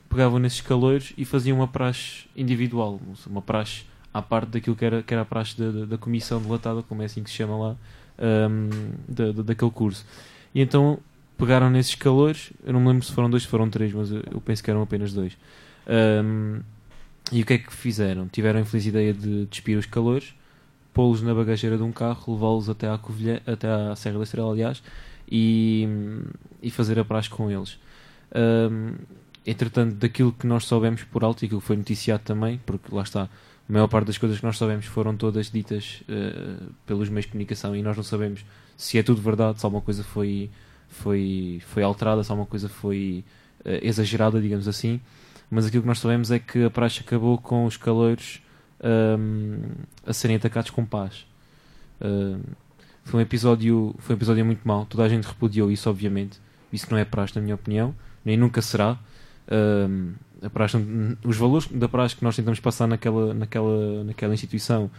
pegavam 0.09 0.39
nesses 0.39 0.61
calores 0.61 1.13
e 1.17 1.25
faziam 1.25 1.57
uma 1.57 1.67
praxe 1.67 2.25
individual, 2.35 2.99
uma 3.27 3.41
praxe 3.41 3.83
à 4.13 4.21
parte 4.21 4.49
daquilo 4.51 4.75
que 4.75 4.85
era, 4.85 5.03
que 5.03 5.13
era 5.13 5.21
a 5.21 5.25
praxe 5.25 5.57
da, 5.57 5.71
da, 5.71 5.85
da 5.85 5.97
comissão 5.97 6.41
delatada, 6.41 6.81
como 6.83 7.01
é 7.01 7.05
assim 7.05 7.23
que 7.23 7.29
se 7.29 7.35
chama 7.35 7.57
lá, 7.57 7.75
ahm, 8.17 8.69
da, 9.07 9.31
da- 9.31 9.43
daquele 9.43 9.71
curso. 9.71 10.05
E 10.53 10.61
então 10.61 10.99
pegaram 11.37 11.69
nesses 11.69 11.95
calores, 11.95 12.51
eu 12.65 12.73
não 12.73 12.79
me 12.79 12.87
lembro 12.87 13.05
se 13.05 13.11
foram 13.11 13.29
dois, 13.29 13.43
se 13.43 13.49
foram 13.49 13.69
três, 13.69 13.93
mas 13.93 14.11
eu, 14.11 14.23
eu 14.31 14.41
penso 14.41 14.63
que 14.63 14.69
eram 14.69 14.81
apenas 14.81 15.13
dois. 15.13 15.37
Ahm, 15.87 16.61
e 17.31 17.41
o 17.41 17.45
que 17.45 17.53
é 17.53 17.57
que 17.57 17.73
fizeram? 17.73 18.27
Tiveram 18.27 18.59
a 18.59 18.61
infeliz 18.61 18.85
ideia 18.85 19.13
de 19.13 19.45
despir 19.45 19.77
os 19.77 19.85
calores, 19.85 20.33
pô-los 20.93 21.21
na 21.21 21.33
bagageira 21.33 21.77
de 21.77 21.83
um 21.83 21.91
carro, 21.91 22.33
levá-los 22.33 22.69
até 22.69 22.89
à, 22.89 22.97
Covilhã, 22.97 23.39
até 23.45 23.67
à 23.67 23.95
Serra 23.95 24.17
da 24.17 24.23
Estrela, 24.23 24.51
aliás, 24.51 24.81
e, 25.29 25.87
e 26.61 26.71
fazer 26.71 26.97
a 26.99 27.05
praxe 27.05 27.29
com 27.29 27.51
eles. 27.51 27.77
Ahm, 28.33 28.95
entretanto, 29.45 29.95
daquilo 29.95 30.31
que 30.31 30.47
nós 30.47 30.65
soubemos 30.65 31.03
por 31.03 31.23
alto 31.23 31.45
e 31.45 31.49
que 31.49 31.59
foi 31.59 31.75
noticiado 31.77 32.23
também, 32.23 32.59
porque 32.65 32.93
lá 32.93 33.03
está, 33.03 33.29
a 33.69 33.73
maior 33.73 33.87
parte 33.87 34.07
das 34.07 34.17
coisas 34.17 34.39
que 34.39 34.45
nós 34.45 34.57
sabemos 34.57 34.85
foram 34.85 35.15
todas 35.15 35.51
ditas 35.51 36.01
eh, 36.07 36.63
pelos 36.85 37.09
meios 37.09 37.25
de 37.25 37.31
comunicação 37.33 37.75
e 37.75 37.81
nós 37.81 37.97
não 37.97 38.03
sabemos 38.03 38.45
se 38.77 38.97
é 38.97 39.03
tudo 39.03 39.21
verdade, 39.21 39.59
se 39.59 39.65
alguma 39.65 39.81
coisa 39.81 40.03
foi, 40.03 40.49
foi, 40.87 41.61
foi 41.67 41.83
alterada, 41.83 42.23
se 42.23 42.31
alguma 42.31 42.47
coisa 42.47 42.69
foi 42.69 43.23
eh, 43.65 43.79
exagerada, 43.83 44.41
digamos 44.41 44.67
assim. 44.67 44.99
Mas 45.49 45.65
aquilo 45.65 45.83
que 45.83 45.87
nós 45.87 45.99
sabemos 45.99 46.31
é 46.31 46.39
que 46.39 46.65
a 46.65 46.69
praxe 46.69 47.01
acabou 47.01 47.37
com 47.37 47.65
os 47.65 47.77
calores 47.77 48.41
ahm, 48.81 49.59
a 50.05 50.13
serem 50.13 50.35
atacados 50.35 50.71
com 50.71 50.85
paz. 50.85 51.25
Ahm, 52.01 52.41
foi 53.03 53.19
um 53.19 53.23
episódio 53.23 53.95
foi 53.99 54.15
um 54.15 54.17
episódio 54.17 54.45
muito 54.45 54.67
mau. 54.67 54.85
Toda 54.85 55.03
a 55.03 55.09
gente 55.09 55.25
repudiou 55.25 55.71
isso, 55.71 55.89
obviamente. 55.89 56.39
Isso 56.71 56.87
não 56.91 56.97
é 56.97 57.05
praxe, 57.05 57.35
na 57.35 57.41
minha 57.41 57.55
opinião, 57.55 57.95
nem 58.25 58.35
nunca 58.35 58.61
será. 58.61 58.97
Ahm, 59.49 60.13
a 60.41 60.49
praxe, 60.49 60.77
os 61.23 61.37
valores 61.37 61.67
da 61.67 61.87
praxe 61.87 62.15
que 62.15 62.23
nós 62.23 62.35
tentamos 62.35 62.59
passar 62.59 62.87
naquela, 62.87 63.33
naquela, 63.33 64.03
naquela 64.03 64.33
instituição, 64.33 64.91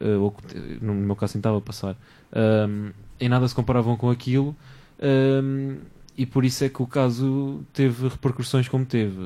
eh, 0.00 0.16
ou 0.16 0.34
no 0.80 0.94
meu 0.94 1.16
caso 1.16 1.34
tentava 1.34 1.60
passar, 1.60 1.96
ahm, 2.32 2.90
em 3.20 3.28
nada 3.28 3.46
se 3.48 3.54
comparavam 3.54 3.96
com 3.96 4.10
aquilo. 4.10 4.54
Ahm, 5.04 5.76
e 6.16 6.24
por 6.26 6.44
isso 6.44 6.64
é 6.64 6.68
que 6.68 6.80
o 6.82 6.86
caso 6.86 7.62
teve 7.72 8.08
repercussões 8.08 8.68
como 8.68 8.84
teve. 8.86 9.16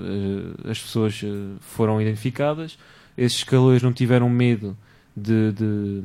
Eh, 0.64 0.70
as 0.70 0.80
pessoas 0.80 1.20
eh, 1.22 1.28
foram 1.60 2.00
identificadas, 2.00 2.78
esses 3.16 3.44
calores 3.44 3.82
não 3.82 3.92
tiveram 3.92 4.28
medo 4.30 4.76
de, 5.16 5.52
de, 5.52 6.02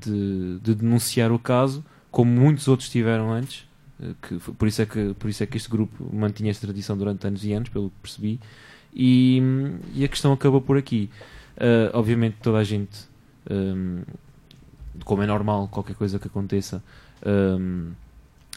de- 0.00 0.58
de 0.60 0.74
denunciar 0.74 1.32
o 1.32 1.38
caso, 1.38 1.84
como 2.10 2.30
muitos 2.30 2.68
outros 2.68 2.88
tiveram 2.90 3.32
antes. 3.32 3.66
eh, 4.00 4.12
Que, 4.22 4.38
por, 4.38 4.68
isso 4.68 4.82
é 4.82 4.86
que, 4.86 5.14
por 5.18 5.30
isso 5.30 5.42
é 5.42 5.46
que 5.46 5.56
este 5.56 5.70
grupo 5.70 6.04
mantinha 6.12 6.50
esta 6.50 6.66
tradição 6.66 6.96
durante 6.98 7.26
anos 7.26 7.44
e 7.44 7.52
anos, 7.54 7.68
pelo 7.70 7.88
que 7.90 7.96
percebi. 8.02 8.40
E, 8.94 9.40
e 9.94 10.04
a 10.04 10.08
questão 10.08 10.32
acabou 10.32 10.60
por 10.60 10.76
aqui. 10.76 11.10
Obviamente, 11.92 12.36
toda 12.42 12.58
a 12.58 12.64
gente. 12.64 13.08
de 14.94 15.04
como 15.04 15.22
é 15.22 15.26
normal 15.26 15.68
qualquer 15.68 15.96
coisa 15.96 16.18
que 16.18 16.26
aconteça 16.28 16.82
hum, 17.26 17.90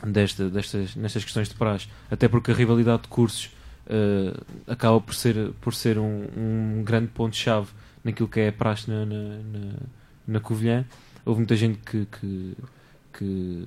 desta, 0.06 0.50
destas, 0.50 0.96
nestas 0.96 1.24
questões 1.24 1.50
de 1.50 1.56
praxe, 1.56 1.88
até 2.10 2.28
porque 2.28 2.52
a 2.52 2.54
rivalidade 2.54 3.04
de 3.04 3.08
cursos 3.08 3.50
uh, 3.88 4.46
acaba 4.68 5.00
por 5.02 5.16
ser, 5.16 5.52
por 5.62 5.74
ser 5.74 5.98
um, 5.98 6.28
um 6.38 6.84
grande 6.84 7.08
ponto-chave 7.08 7.68
naquilo 8.04 8.28
que 8.28 8.40
é 8.40 8.50
a 8.50 8.54
praxe 8.54 8.90
na, 8.90 9.06
na, 9.06 9.16
na, 9.16 9.74
na 10.28 10.40
Covilhã. 10.40 10.86
Houve 11.26 11.40
muita 11.40 11.56
gente 11.56 11.80
que, 11.80 12.06
que, 12.06 12.58
que 13.14 13.66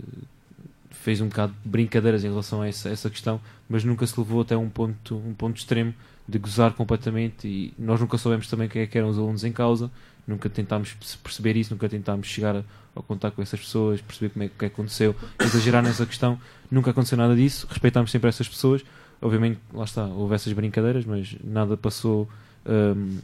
fez 0.90 1.20
um 1.20 1.28
bocado 1.28 1.54
de 1.62 1.68
brincadeiras 1.68 2.24
em 2.24 2.28
relação 2.28 2.62
a 2.62 2.68
essa, 2.68 2.88
essa 2.88 3.10
questão, 3.10 3.40
mas 3.68 3.84
nunca 3.84 4.06
se 4.06 4.18
levou 4.18 4.42
até 4.42 4.56
um 4.56 4.68
ponto, 4.68 5.16
um 5.16 5.34
ponto 5.34 5.56
extremo 5.56 5.94
de 6.28 6.38
gozar 6.38 6.72
completamente 6.74 7.48
e 7.48 7.74
nós 7.78 8.00
nunca 8.00 8.16
soubemos 8.16 8.46
também 8.46 8.68
quem 8.68 8.82
é 8.82 8.86
que 8.86 8.96
eram 8.96 9.08
os 9.08 9.18
alunos 9.18 9.44
em 9.44 9.52
causa, 9.52 9.90
nunca 10.26 10.48
tentámos 10.48 10.94
perceber 11.22 11.56
isso, 11.56 11.74
nunca 11.74 11.88
tentámos 11.88 12.26
chegar 12.28 12.62
ao 12.94 13.02
contato 13.02 13.34
com 13.34 13.42
essas 13.42 13.60
pessoas, 13.60 14.00
perceber 14.00 14.30
como 14.30 14.44
é 14.44 14.48
que 14.48 14.64
aconteceu, 14.64 15.14
exagerar 15.38 15.82
nessa 15.82 16.04
questão, 16.04 16.38
nunca 16.70 16.90
aconteceu 16.90 17.16
nada 17.16 17.34
disso, 17.34 17.66
respeitámos 17.68 18.10
sempre 18.10 18.28
essas 18.28 18.48
pessoas, 18.48 18.84
obviamente, 19.20 19.60
lá 19.72 19.84
está, 19.84 20.06
houve 20.06 20.34
essas 20.34 20.52
brincadeiras, 20.52 21.04
mas 21.04 21.36
nada 21.44 21.76
passou 21.76 22.28
hum, 22.66 23.18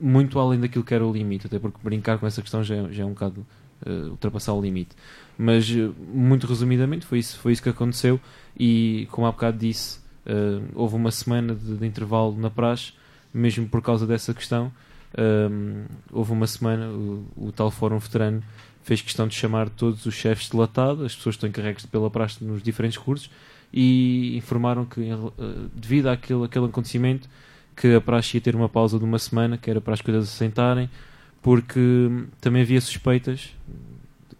muito 0.00 0.38
além 0.38 0.60
daquilo 0.60 0.84
que 0.84 0.94
era 0.94 1.04
o 1.04 1.12
limite, 1.12 1.46
até 1.46 1.58
porque 1.58 1.78
brincar 1.82 2.18
com 2.18 2.26
essa 2.26 2.42
questão 2.42 2.62
já, 2.62 2.76
é- 2.76 2.92
já 2.92 3.02
é 3.02 3.06
um 3.06 3.10
bocado 3.10 3.46
uh, 3.86 4.10
ultrapassar 4.10 4.52
o 4.52 4.60
limite. 4.60 4.96
Mas, 5.36 5.68
uh, 5.70 5.94
muito 6.12 6.46
resumidamente, 6.46 7.06
foi 7.06 7.18
isso, 7.18 7.38
foi 7.38 7.52
isso 7.52 7.62
que 7.62 7.68
aconteceu 7.68 8.20
e, 8.58 9.08
como 9.10 9.26
há 9.26 9.32
bocado 9.32 9.58
disse, 9.58 9.98
uh, 10.26 10.62
houve 10.74 10.96
uma 10.96 11.10
semana 11.10 11.54
de, 11.54 11.76
de, 11.76 11.86
intervalo 11.86 12.36
na 12.36 12.50
praxe, 12.50 12.92
mesmo 13.32 13.68
por 13.68 13.82
causa 13.82 14.06
dessa 14.06 14.32
questão. 14.34 14.72
Um, 15.16 15.84
houve 16.12 16.32
uma 16.32 16.46
semana, 16.46 16.88
o, 16.88 17.24
o, 17.36 17.52
tal 17.52 17.70
Fórum 17.70 17.98
Veterano 17.98 18.42
fez 18.84 19.00
questão 19.00 19.26
de 19.26 19.34
chamar 19.34 19.68
todos 19.70 20.04
os 20.06 20.14
chefes 20.14 20.50
de 20.50 20.56
latado, 20.56 21.04
as 21.04 21.16
pessoas 21.16 21.34
que 21.34 21.38
estão 21.38 21.48
encarregues 21.48 21.86
pela 21.86 22.10
praxe 22.10 22.44
nos 22.44 22.62
diferentes 22.62 22.98
cursos, 22.98 23.30
e 23.72 24.36
informaram 24.36 24.84
que, 24.84 25.00
devido 25.74 26.08
àquele, 26.08 26.44
àquele 26.44 26.66
acontecimento, 26.66 27.28
que 27.74 27.94
a 27.94 28.00
praxe 28.00 28.36
ia 28.36 28.40
ter 28.40 28.54
uma 28.54 28.68
pausa 28.68 28.98
de 28.98 29.04
uma 29.04 29.18
semana, 29.18 29.58
que 29.58 29.68
era 29.68 29.80
para 29.80 29.94
as 29.94 30.00
coisas 30.00 30.28
assentarem, 30.28 30.88
porque 31.42 31.80
também 32.40 32.62
havia 32.62 32.80
suspeitas 32.80 33.50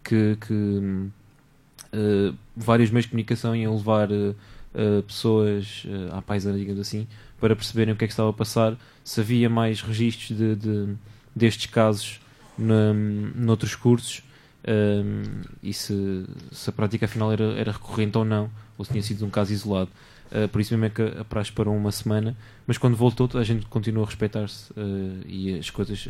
que, 0.04 0.36
que 0.46 0.52
uh, 0.54 2.36
vários 2.54 2.90
meios 2.90 3.06
de 3.06 3.10
comunicação 3.10 3.56
iam 3.56 3.74
levar 3.74 4.10
uh, 4.12 4.36
uh, 4.74 5.02
pessoas 5.02 5.84
à 6.12 6.22
paisana, 6.22 6.58
digamos 6.58 6.80
assim, 6.80 7.08
para 7.40 7.56
perceberem 7.56 7.94
o 7.94 7.96
que 7.96 8.04
é 8.04 8.06
que 8.06 8.12
estava 8.12 8.30
a 8.30 8.32
passar, 8.32 8.76
se 9.02 9.20
havia 9.20 9.48
mais 9.48 9.80
registros 9.80 10.36
de, 10.36 10.54
de 10.54 10.94
destes 11.34 11.66
casos 11.66 12.20
na, 12.56 12.92
noutros 13.34 13.74
cursos 13.74 14.22
um, 14.66 15.42
e 15.62 15.72
se, 15.72 16.24
se, 16.50 16.70
a 16.70 16.72
prática 16.72 17.04
afinal 17.04 17.30
era, 17.32 17.44
era 17.58 17.72
recorrente 17.72 18.16
ou 18.16 18.24
não, 18.24 18.50
ou 18.78 18.84
se 18.84 18.90
tinha 18.92 19.02
sido 19.02 19.24
um 19.26 19.30
caso 19.30 19.52
isolado. 19.52 19.90
Uh, 20.32 20.48
por 20.48 20.60
isso 20.60 20.72
mesmo 20.72 20.86
é 20.86 20.90
que 20.90 21.20
a 21.20 21.24
praxe 21.24 21.52
parou 21.52 21.76
uma 21.76 21.92
semana, 21.92 22.36
mas 22.66 22.78
quando 22.78 22.96
voltou 22.96 23.28
a 23.34 23.44
gente 23.44 23.66
continuou 23.66 24.04
a 24.04 24.06
respeitar-se 24.08 24.72
uh, 24.72 25.22
e 25.26 25.58
as 25.58 25.68
coisas 25.68 26.08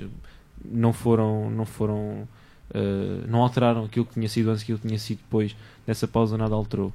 não 0.64 0.92
foram, 0.92 1.50
não 1.50 1.66
foram, 1.66 2.28
uh, 2.70 3.28
não 3.28 3.42
alteraram 3.42 3.84
aquilo 3.84 4.06
que 4.06 4.14
tinha 4.14 4.28
sido 4.28 4.50
antes, 4.50 4.62
aquilo 4.62 4.78
que 4.78 4.86
tinha 4.86 4.98
sido 4.98 5.18
depois 5.18 5.56
dessa 5.86 6.06
pausa, 6.06 6.38
nada 6.38 6.54
alterou. 6.54 6.92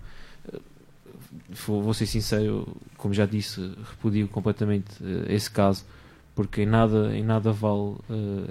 Vou, 1.67 1.83
vou 1.83 1.93
ser 1.93 2.05
sincero, 2.05 2.67
como 2.97 3.13
já 3.13 3.25
disse, 3.25 3.59
repudio 3.91 4.27
completamente 4.29 4.87
esse 5.27 5.51
caso, 5.51 5.85
porque 6.33 6.63
em 6.63 6.65
nada, 6.65 7.15
em 7.15 7.23
nada 7.23 7.51
vale 7.51 7.97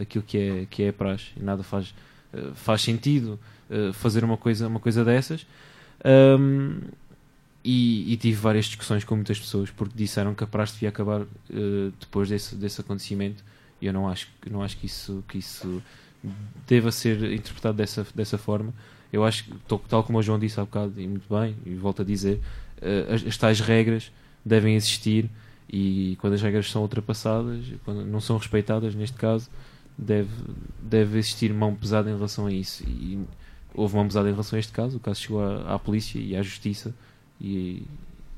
aquilo 0.00 0.22
que 0.22 0.38
é, 0.38 0.66
que 0.66 0.82
é 0.84 0.92
praxe, 0.92 1.32
em 1.36 1.42
nada 1.42 1.64
faz, 1.64 1.92
faz 2.55 2.83
sentido 2.83 3.39
fazer 3.95 4.24
uma 4.24 4.37
coisa, 4.37 4.66
uma 4.66 4.81
coisa 4.81 5.05
dessas. 5.05 5.47
Um, 6.05 6.81
e, 7.64 8.12
e, 8.12 8.16
tive 8.16 8.41
várias 8.41 8.66
discussões 8.66 9.05
com 9.05 9.16
muitas 9.16 9.39
pessoas 9.39 9.70
porque 9.70 9.93
disseram 9.97 10.35
que 10.35 10.45
a 10.45 10.47
praxe 10.47 10.74
devia 10.74 10.89
acabar 10.89 11.22
uh, 11.22 11.93
depois 11.99 12.29
desse, 12.29 12.55
desse 12.55 12.81
acontecimento 12.81 13.45
e 13.81 13.87
eu 13.87 13.93
não 13.93 14.09
acho, 14.09 14.29
não 14.49 14.62
acho 14.62 14.76
que, 14.76 14.87
isso, 14.87 15.24
que 15.29 15.39
isso 15.39 15.83
deva 16.66 16.91
ser 16.91 17.33
interpretado 17.33 17.76
dessa, 17.76 18.07
dessa 18.14 18.39
forma. 18.39 18.72
Eu 19.12 19.24
acho 19.24 19.45
que, 19.45 19.53
tal 19.89 20.05
como 20.05 20.18
o 20.18 20.22
João 20.22 20.39
disse 20.39 20.59
há 20.59 20.64
bocado, 20.64 20.93
e 21.01 21.07
muito 21.07 21.26
bem, 21.33 21.57
e 21.66 21.74
volto 21.74 22.03
a 22.03 22.05
dizer, 22.05 22.41
uh, 22.81 23.14
as, 23.14 23.26
as 23.26 23.37
tais 23.37 23.61
regras 23.61 24.11
devem 24.45 24.74
existir 24.74 25.29
e 25.70 26.16
quando 26.20 26.33
as 26.35 26.43
regras 26.43 26.70
são 26.70 26.83
ultrapassadas, 26.83 27.66
quando 27.85 28.05
não 28.07 28.20
são 28.20 28.39
respeitadas, 28.39 28.95
neste 28.95 29.16
caso, 29.16 29.51
deve, 29.99 30.30
deve 30.80 31.18
existir 31.18 31.53
mão 31.53 31.74
pesada 31.74 32.09
em 32.09 32.14
relação 32.14 32.46
a 32.46 32.53
isso. 32.53 32.84
E 32.84 33.18
houve 33.74 33.96
mão 33.96 34.07
pesada 34.07 34.28
em 34.28 34.32
relação 34.32 34.57
a 34.57 34.61
este 34.61 34.72
caso, 34.72 34.96
o 34.96 35.01
caso 35.01 35.20
chegou 35.20 35.42
à, 35.42 35.74
à 35.74 35.78
polícia 35.78 36.18
e 36.18 36.36
à 36.36 36.42
justiça 36.42 36.94
e, 37.40 37.82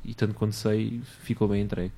e 0.04 0.14
tanto 0.14 0.34
quanto 0.34 0.54
sei, 0.54 1.00
ficou 1.20 1.46
bem 1.46 1.62
entregue. 1.62 1.92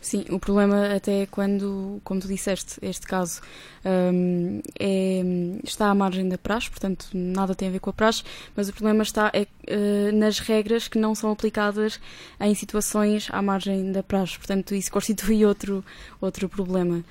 Sim, 0.00 0.24
o 0.30 0.38
problema 0.38 0.94
até 0.94 1.22
é 1.22 1.26
quando, 1.26 2.00
como 2.04 2.20
tu 2.20 2.28
disseste, 2.28 2.78
este 2.80 3.04
caso 3.04 3.40
um, 3.84 4.60
é, 4.78 5.22
está 5.64 5.88
à 5.88 5.94
margem 5.94 6.28
da 6.28 6.38
praxe, 6.38 6.70
portanto 6.70 7.08
nada 7.12 7.52
tem 7.54 7.68
a 7.68 7.70
ver 7.72 7.80
com 7.80 7.90
a 7.90 7.92
praxe, 7.92 8.22
mas 8.54 8.68
o 8.68 8.72
problema 8.72 9.02
está 9.02 9.30
é, 9.34 9.42
uh, 9.42 10.16
nas 10.16 10.38
regras 10.38 10.86
que 10.86 10.98
não 10.98 11.16
são 11.16 11.32
aplicadas 11.32 12.00
em 12.40 12.54
situações 12.54 13.28
à 13.32 13.42
margem 13.42 13.90
da 13.90 14.02
praxe, 14.02 14.38
portanto 14.38 14.72
isso 14.72 14.90
constitui 14.92 15.44
outro, 15.44 15.84
outro 16.20 16.48
problema. 16.48 17.04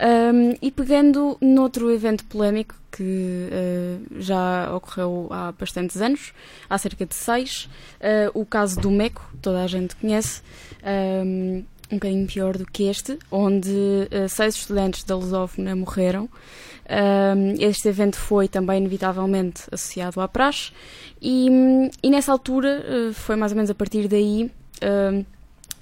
Um, 0.00 0.56
e 0.62 0.70
pegando 0.70 1.36
noutro 1.40 1.90
evento 1.90 2.24
polémico 2.26 2.76
que 2.92 3.48
uh, 3.50 4.20
já 4.20 4.72
ocorreu 4.72 5.26
há 5.30 5.50
bastantes 5.50 6.00
anos, 6.00 6.32
há 6.70 6.78
cerca 6.78 7.04
de 7.04 7.16
seis, 7.16 7.68
uh, 8.00 8.40
o 8.40 8.46
caso 8.46 8.80
do 8.80 8.92
MECO, 8.92 9.28
toda 9.42 9.62
a 9.64 9.66
gente 9.66 9.96
conhece, 9.96 10.40
um, 11.24 11.64
um 11.90 11.96
bocadinho 11.96 12.26
pior 12.26 12.56
do 12.56 12.66
que 12.66 12.84
este, 12.84 13.18
onde 13.30 13.70
uh, 13.70 14.28
seis 14.28 14.54
estudantes 14.56 15.04
da 15.04 15.16
Lusófona 15.16 15.74
morreram. 15.74 16.28
Um, 16.90 17.54
este 17.58 17.88
evento 17.88 18.16
foi 18.16 18.48
também 18.48 18.78
inevitavelmente 18.78 19.64
associado 19.70 20.20
à 20.22 20.28
praxe 20.28 20.72
e, 21.20 21.46
e 22.02 22.08
nessa 22.08 22.32
altura 22.32 23.12
foi 23.12 23.36
mais 23.36 23.52
ou 23.52 23.56
menos 23.56 23.70
a 23.70 23.74
partir 23.74 24.08
daí 24.08 24.50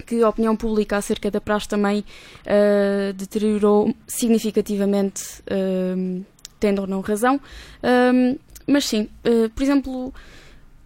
que 0.05 0.21
a 0.21 0.29
opinião 0.29 0.55
pública 0.55 0.97
acerca 0.97 1.31
da 1.31 1.41
praxe 1.41 1.67
também 1.67 1.99
uh, 1.99 3.13
deteriorou 3.13 3.93
significativamente, 4.07 5.41
uh, 5.41 6.25
tendo 6.59 6.81
ou 6.81 6.87
não 6.87 7.01
razão. 7.01 7.35
Uh, 7.37 8.39
mas 8.65 8.85
sim, 8.85 9.09
por 9.55 9.63
exemplo, 9.63 10.13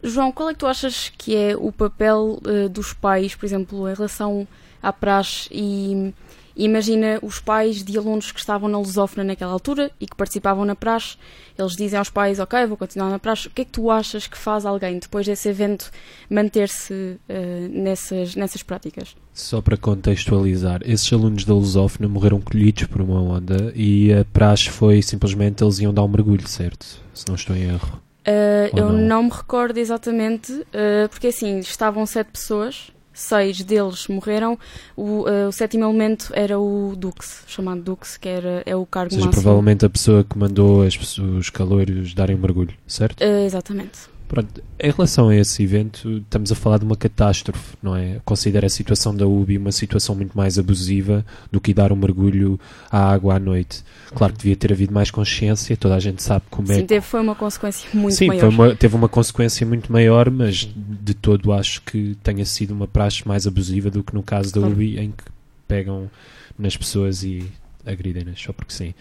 João, 0.04 0.32
qual 0.32 0.50
é 0.50 0.54
que 0.54 0.60
tu 0.60 0.68
achas 0.68 1.12
que 1.18 1.36
é 1.36 1.56
o 1.58 1.72
papel 1.72 2.40
dos 2.70 2.94
pais, 2.94 3.34
por 3.34 3.44
exemplo, 3.44 3.90
em 3.90 3.94
relação 3.96 4.48
à 4.82 4.92
praxe 4.94 5.50
e 5.52 6.14
imagina 6.56 7.20
os 7.22 7.40
pais 7.40 7.84
de 7.84 7.98
alunos 7.98 8.32
que 8.32 8.40
estavam 8.40 8.70
na 8.70 8.78
lusófona 8.78 9.24
naquela 9.24 9.52
altura 9.52 9.92
e 10.00 10.06
que 10.06 10.16
participavam 10.16 10.66
na 10.66 10.76
praxe, 10.76 11.18
eles 11.58 11.76
dizem 11.76 11.98
aos 11.98 12.10
pais, 12.10 12.40
ok, 12.40 12.66
vou 12.66 12.78
continuar 12.78 13.10
na 13.10 13.20
praxe. 13.20 13.48
O 13.48 13.52
que 13.52 13.62
é 13.62 13.66
que 13.66 13.72
tu 13.72 13.90
achas 13.90 14.28
que 14.28 14.38
faz 14.38 14.66
alguém, 14.66 15.00
depois 15.00 15.26
desse 15.26 15.50
evento, 15.50 15.92
manter-se 16.30 16.94
uh, 16.94 17.70
nessas, 17.70 18.36
nessas 18.36 18.64
práticas? 18.64 19.16
Só 19.34 19.62
para 19.62 19.78
contextualizar, 19.78 20.82
esses 20.86 21.12
alunos 21.12 21.46
da 21.46 21.54
lusófona 21.54 22.08
morreram 22.08 22.42
colhidos 22.42 22.84
por 22.86 23.02
uma 23.02 23.22
onda 23.22 23.72
e 23.76 24.14
a 24.14 24.26
praxe 24.26 24.70
foi 24.70 25.02
simplesmente 25.02 25.64
eles 25.64 25.80
iam 25.80 25.94
dar 25.94 26.04
um 26.04 26.08
mergulho, 26.08 26.48
certo? 26.48 27.00
Se 27.14 27.28
não 27.28 27.36
estou 27.36 27.56
em 27.56 27.64
erro. 27.64 28.02
Uh, 28.28 28.78
eu 28.78 28.92
não? 28.92 29.00
não? 29.00 29.24
me 29.24 29.32
recordo 29.32 29.78
exatamente, 29.78 30.52
uh, 30.52 31.10
porque 31.10 31.28
assim, 31.28 31.60
estavam 31.60 32.06
sete 32.06 32.32
pessoas 32.32 32.92
seis 33.14 33.62
deles 33.62 34.08
morreram. 34.08 34.58
O, 34.96 35.22
uh, 35.22 35.48
o, 35.48 35.52
sétimo 35.52 35.84
elemento 35.86 36.32
era 36.34 36.60
o 36.60 36.94
Dux, 36.96 37.44
chamado 37.48 37.82
Dux, 37.82 38.18
que 38.18 38.30
era, 38.30 38.64
é 38.66 38.76
o 38.76 38.86
cargo 38.86 39.14
Ou 39.14 39.18
seja, 39.18 39.26
máximo. 39.26 39.44
provavelmente 39.44 39.86
a 39.86 39.90
pessoa 39.90 40.24
que 40.24 40.38
mandou 40.38 40.84
as, 40.84 41.18
os 41.18 41.50
caloiros 41.50 42.14
darem 42.14 42.36
um 42.36 42.40
mergulho, 42.40 42.74
certo? 42.88 43.22
Uh, 43.22 43.46
exatamente. 43.46 44.00
Pronto, 44.32 44.64
em 44.80 44.90
relação 44.90 45.28
a 45.28 45.36
esse 45.36 45.62
evento, 45.62 46.20
estamos 46.20 46.54
a 46.54 46.56
falar 46.56 46.78
de 46.78 46.86
uma 46.86 46.96
catástrofe, 46.96 47.76
não 47.84 47.94
é? 47.94 48.22
Considero 48.24 48.66
a 48.66 48.70
situação 48.70 49.14
da 49.14 49.28
UBI 49.28 49.58
uma 49.58 49.74
situação 49.74 50.16
muito 50.16 50.38
mais 50.38 50.58
abusiva 50.58 51.26
do 51.52 51.60
que 51.60 51.74
dar 51.74 51.92
um 51.92 51.98
mergulho 51.98 52.58
à 52.90 53.12
água 53.12 53.36
à 53.36 53.40
noite. 53.40 53.84
Claro 54.16 54.32
que 54.32 54.40
devia 54.40 54.56
ter 54.56 54.72
havido 54.72 54.94
mais 54.94 55.12
consciência, 55.12 55.76
toda 55.76 55.96
a 55.96 56.00
gente 56.00 56.24
sabe 56.24 56.46
como 56.50 56.72
é. 56.72 56.76
Sim, 56.76 56.86
teve, 56.86 57.06
foi 57.06 57.20
uma 57.20 57.36
consequência 57.36 57.90
muito 57.94 58.16
Sim, 58.16 58.28
maior. 58.28 58.70
Sim, 58.70 58.76
teve 58.78 58.96
uma 58.96 59.10
consequência 59.10 59.68
muito 59.68 59.92
maior, 59.92 60.32
mas 60.32 60.66
de 60.74 61.14
todo 61.14 61.52
acho 61.52 61.82
que 61.82 62.16
tenha 62.24 62.46
sido 62.46 62.72
uma 62.72 62.88
praxe 62.88 63.28
mais 63.28 63.46
abusiva 63.46 63.92
do 63.92 64.02
que 64.02 64.14
no 64.14 64.24
caso 64.24 64.54
da 64.54 64.62
UBI, 64.62 64.98
em 64.98 65.12
que 65.12 65.26
pegam 65.68 66.10
nas 66.58 66.78
pessoas 66.78 67.22
e 67.22 67.52
agridem-nas, 67.86 68.42
só 68.42 68.54
porque 68.54 68.72
sim. 68.72 68.94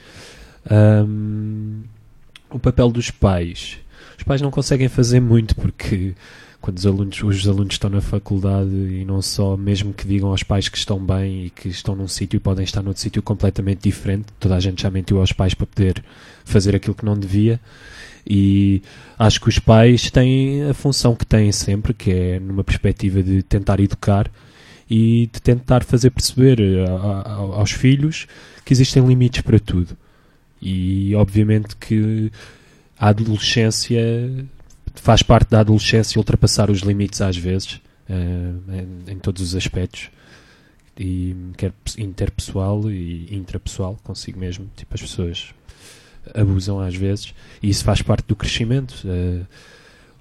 Um, 0.68 1.82
o 2.50 2.58
papel 2.58 2.90
dos 2.90 3.12
pais 3.12 3.78
os 4.20 4.24
pais 4.24 4.42
não 4.42 4.50
conseguem 4.50 4.86
fazer 4.86 5.18
muito 5.18 5.56
porque 5.56 6.14
quando 6.60 6.76
os 6.76 6.84
alunos, 6.84 7.22
os 7.22 7.48
alunos 7.48 7.72
estão 7.74 7.88
na 7.88 8.02
faculdade 8.02 8.68
e 8.70 9.02
não 9.06 9.22
só, 9.22 9.56
mesmo 9.56 9.94
que 9.94 10.06
digam 10.06 10.28
aos 10.28 10.42
pais 10.42 10.68
que 10.68 10.76
estão 10.76 10.98
bem 11.02 11.46
e 11.46 11.50
que 11.50 11.68
estão 11.68 11.96
num 11.96 12.06
sítio 12.06 12.36
e 12.36 12.40
podem 12.40 12.62
estar 12.64 12.82
noutro 12.82 13.00
sítio 13.00 13.22
completamente 13.22 13.80
diferente, 13.84 14.26
toda 14.38 14.56
a 14.56 14.60
gente 14.60 14.82
já 14.82 14.90
mentiu 14.90 15.18
aos 15.20 15.32
pais 15.32 15.54
para 15.54 15.66
poder 15.66 16.04
fazer 16.44 16.76
aquilo 16.76 16.94
que 16.94 17.04
não 17.04 17.18
devia. 17.18 17.58
E 18.28 18.82
acho 19.18 19.40
que 19.40 19.48
os 19.48 19.58
pais 19.58 20.10
têm 20.10 20.64
a 20.68 20.74
função 20.74 21.16
que 21.16 21.24
têm 21.24 21.50
sempre, 21.50 21.94
que 21.94 22.10
é 22.12 22.38
numa 22.38 22.62
perspectiva 22.62 23.22
de 23.22 23.42
tentar 23.42 23.80
educar 23.80 24.30
e 24.88 25.30
de 25.32 25.40
tentar 25.40 25.82
fazer 25.82 26.10
perceber 26.10 26.60
eh, 26.60 26.84
a- 26.86 27.22
a- 27.22 27.36
aos 27.58 27.70
filhos 27.70 28.26
que 28.66 28.74
existem 28.74 29.02
limites 29.06 29.40
para 29.40 29.58
tudo. 29.58 29.96
E 30.60 31.14
obviamente 31.14 31.74
que 31.76 32.30
a 33.00 33.08
adolescência 33.08 34.00
faz 34.94 35.22
parte 35.22 35.50
da 35.50 35.60
adolescência 35.60 36.18
ultrapassar 36.18 36.70
os 36.70 36.80
limites 36.80 37.20
às 37.22 37.36
vezes, 37.36 37.80
eh, 38.08 38.52
em, 39.08 39.12
em 39.14 39.18
todos 39.18 39.40
os 39.42 39.54
aspectos, 39.56 40.10
e 40.98 41.34
quer 41.56 41.72
pe- 41.72 42.02
interpessoal 42.02 42.90
e 42.90 43.34
intrapessoal, 43.34 43.98
consigo 44.04 44.38
mesmo. 44.38 44.70
Tipo, 44.76 44.94
as 44.94 45.00
pessoas 45.00 45.54
abusam 46.34 46.78
às 46.80 46.94
vezes, 46.94 47.32
e 47.62 47.70
isso 47.70 47.82
faz 47.84 48.02
parte 48.02 48.26
do 48.26 48.36
crescimento. 48.36 48.94
eh, 49.06 49.40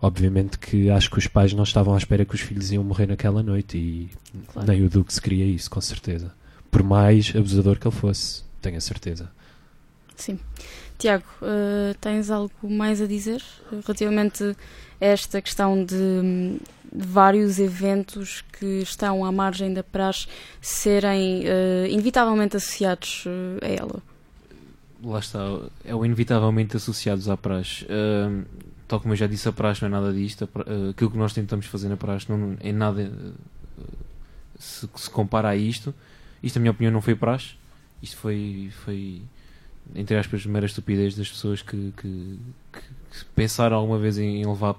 obviamente 0.01 0.57
que 0.57 0.89
acho 0.89 1.11
que 1.11 1.17
os 1.17 1.27
pais 1.27 1.51
não 1.51 1.63
estavam 1.63 1.93
à 1.93 1.97
espera 1.97 2.23
que 2.23 2.33
os 2.33 2.39
filhos 2.39 2.71
iam 2.71 2.81
morrer 2.85 3.05
naquela 3.07 3.43
noite, 3.43 3.77
e 3.77 4.09
Claro. 4.53 4.71
nem 4.71 4.81
o 4.85 4.89
Duque 4.89 5.13
se 5.13 5.21
queria 5.21 5.43
isso, 5.45 5.69
com 5.69 5.81
certeza. 5.81 6.31
Por 6.71 6.81
mais 6.83 7.33
abusador 7.35 7.77
que 7.77 7.85
ele 7.85 7.93
fosse, 7.95 8.43
tenho 8.61 8.77
a 8.77 8.81
certeza. 8.81 9.29
Sim. 10.15 10.39
Tiago, 10.99 11.23
eh, 11.41 11.95
tens 11.99 12.29
algo 12.29 12.51
mais 12.63 13.01
a 13.01 13.07
dizer 13.07 13.41
relativamente 13.71 14.43
a 15.01 15.05
esta 15.05 15.41
questão 15.41 15.83
de, 15.83 16.59
de 16.93 17.07
vários 17.07 17.57
eventos 17.57 18.43
que 18.59 18.81
estão 18.81 19.23
à 19.25 19.31
margem 19.31 19.73
da 19.73 19.81
praxe 19.83 20.27
serem 20.61 21.43
eh, 21.45 21.87
inevitavelmente 21.89 22.57
associados 22.57 23.23
eh, 23.25 23.65
a 23.65 23.69
ela? 23.81 24.03
lá 25.01 25.19
está, 25.19 25.39
é 25.85 25.95
o 25.95 26.03
inevitavelmente 26.05 26.75
associados 26.75 27.29
à 27.29 27.37
praxe. 27.37 27.87
Ahm, 27.89 28.43
tal 28.85 28.99
como 28.99 29.13
eu 29.13 29.17
já 29.17 29.27
disse, 29.27 29.47
a 29.47 29.51
praxe 29.53 29.81
não 29.81 29.87
é 29.87 29.91
nada 30.01 30.11
disto. 30.13 30.43
A 30.43 30.47
pra- 30.47 30.65
ah, 30.67 30.89
aquilo 30.89 31.09
que 31.11 31.17
nós 31.17 31.31
tentamos 31.31 31.65
fazer 31.67 31.87
na 31.87 31.95
praxe 31.95 32.29
não 32.29 32.57
é 32.59 32.73
nada 32.73 33.09
se, 34.59 34.89
se 34.95 35.09
compara 35.09 35.47
a 35.49 35.55
isto. 35.55 35.95
Isto, 36.43 36.57
na 36.57 36.61
minha 36.63 36.71
opinião, 36.71 36.91
não 36.91 36.99
foi 37.01 37.15
praxe. 37.15 37.53
Isto 38.03 38.17
foi, 38.17 38.71
foi 38.83 39.21
entre 39.95 40.17
aspas, 40.17 40.45
mera 40.45 40.65
estupidez 40.65 41.15
das 41.15 41.29
pessoas 41.29 41.61
que, 41.61 41.93
que- 41.97 42.39
que- 42.73 43.25
pensaram 43.35 43.77
alguma 43.77 43.97
vez 43.99 44.17
em, 44.17 44.41
em 44.41 44.45
levar 44.47 44.75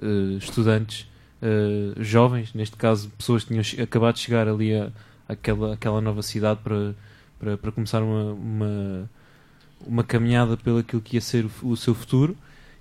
ah, 0.00 0.36
estudantes 0.38 1.06
ah, 1.42 1.94
jovens, 2.00 2.52
neste 2.54 2.76
caso, 2.76 3.10
pessoas 3.10 3.44
que 3.44 3.48
tinham 3.60 3.84
acabado 3.84 4.14
de 4.14 4.20
chegar 4.20 4.48
ali 4.48 4.74
a, 4.74 4.90
àquela, 5.28 5.74
àquela 5.74 6.00
nova 6.00 6.22
cidade 6.22 6.60
para, 6.62 6.94
para, 7.38 7.56
para 7.58 7.72
começar 7.72 8.02
uma- 8.02 8.32
uma 8.32 9.10
uma 9.84 10.04
caminhada 10.04 10.56
pelo 10.56 10.78
aquilo 10.78 11.02
que 11.02 11.16
ia 11.16 11.20
ser 11.20 11.44
o, 11.44 11.70
o 11.70 11.76
seu 11.76 11.92
futuro 11.92 12.36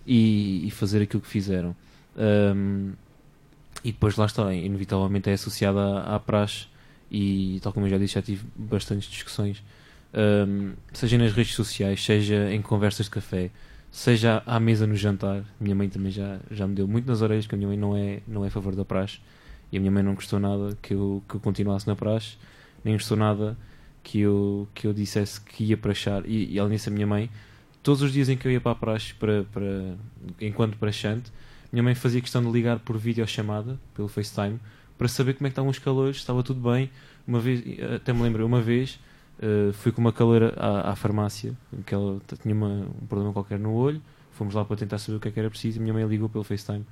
e, 0.05 0.67
e 0.67 0.69
fazer 0.69 1.01
aquilo 1.01 1.19
que 1.19 1.27
fizeram. 1.27 1.75
Um, 2.15 2.91
e 3.83 3.91
depois 3.91 4.15
lá 4.17 4.27
está, 4.27 4.53
inevitavelmente 4.53 5.27
é 5.27 5.33
associada 5.33 5.79
à, 5.79 6.15
à 6.15 6.19
praxe 6.19 6.67
e 7.09 7.59
tal 7.63 7.73
como 7.73 7.87
eu 7.87 7.89
já 7.89 7.97
disse, 7.97 8.13
já 8.13 8.21
tive 8.21 8.45
bastantes 8.55 9.09
discussões, 9.09 9.63
um, 10.13 10.73
seja 10.93 11.17
nas 11.17 11.33
redes 11.33 11.53
sociais, 11.53 12.03
seja 12.03 12.53
em 12.53 12.61
conversas 12.61 13.05
de 13.05 13.11
café, 13.11 13.49
seja 13.89 14.41
à 14.45 14.59
mesa 14.59 14.85
no 14.85 14.95
jantar. 14.95 15.43
Minha 15.59 15.75
mãe 15.75 15.89
também 15.89 16.11
já, 16.11 16.39
já 16.49 16.67
me 16.67 16.75
deu 16.75 16.87
muito 16.87 17.05
nas 17.07 17.21
orelhas 17.21 17.47
que 17.47 17.55
a 17.55 17.57
minha 17.57 17.67
mãe 17.67 17.77
não 17.77 17.95
é, 17.95 18.21
não 18.27 18.43
é 18.43 18.47
a 18.47 18.51
favor 18.51 18.75
da 18.75 18.85
praxe 18.85 19.19
e 19.71 19.77
a 19.77 19.79
minha 19.79 19.91
mãe 19.91 20.03
não 20.03 20.13
gostou 20.13 20.39
nada 20.39 20.77
que 20.81 20.93
eu, 20.93 21.23
que 21.27 21.35
eu 21.35 21.39
continuasse 21.39 21.87
na 21.87 21.95
praxe, 21.95 22.37
nem 22.83 22.95
gostou 22.95 23.17
nada 23.17 23.57
que 24.03 24.19
eu, 24.19 24.67
que 24.73 24.85
eu 24.85 24.93
dissesse 24.93 25.39
que 25.39 25.63
ia 25.63 25.77
praxar. 25.77 26.23
E, 26.25 26.53
e 26.53 26.59
além 26.59 26.75
disso, 26.75 26.89
a 26.89 26.91
minha 26.91 27.07
mãe, 27.07 27.29
todos 27.81 28.01
os 28.01 28.11
dias 28.11 28.27
em 28.27 28.35
que 28.35 28.47
eu 28.47 28.51
ia 28.51 28.59
para 28.59 28.71
a 28.71 28.75
praxe, 28.75 29.13
para, 29.13 29.43
para, 29.45 29.95
enquanto 30.39 30.77
praxante, 30.77 31.31
minha 31.71 31.83
mãe 31.83 31.95
fazia 31.95 32.19
questão 32.19 32.41
de 32.41 32.51
ligar 32.51 32.79
por 32.79 32.97
videochamada, 32.97 33.79
pelo 33.93 34.09
FaceTime, 34.09 34.59
para 34.97 35.07
saber 35.07 35.35
como 35.35 35.47
é 35.47 35.49
que 35.49 35.53
estavam 35.53 35.71
os 35.71 35.79
calores, 35.79 36.17
estava 36.17 36.43
tudo 36.43 36.59
bem. 36.69 36.89
Uma 37.25 37.39
vez, 37.39 37.63
até 37.95 38.11
me 38.11 38.21
lembro, 38.21 38.45
uma 38.45 38.61
vez 38.61 38.99
eh, 39.41 39.71
fui 39.73 39.91
com 39.91 40.01
uma 40.01 40.13
caloura 40.13 40.53
à, 40.57 40.91
à 40.91 40.95
farmácia, 40.95 41.53
que 41.85 41.93
ela 41.93 42.21
tinha 42.41 42.53
uma- 42.53 42.87
um 43.01 43.05
problema 43.07 43.33
qualquer 43.33 43.59
no 43.59 43.73
olho, 43.73 44.01
fomos 44.31 44.53
lá 44.53 44.63
para 44.65 44.75
tentar 44.77 44.97
saber 44.97 45.17
o 45.17 45.19
que 45.19 45.27
é 45.27 45.31
que 45.31 45.39
era 45.39 45.49
preciso, 45.49 45.79
minha 45.79 45.93
mãe 45.93 46.05
ligou 46.07 46.29
pelo 46.29 46.43
FaceTime 46.43 46.85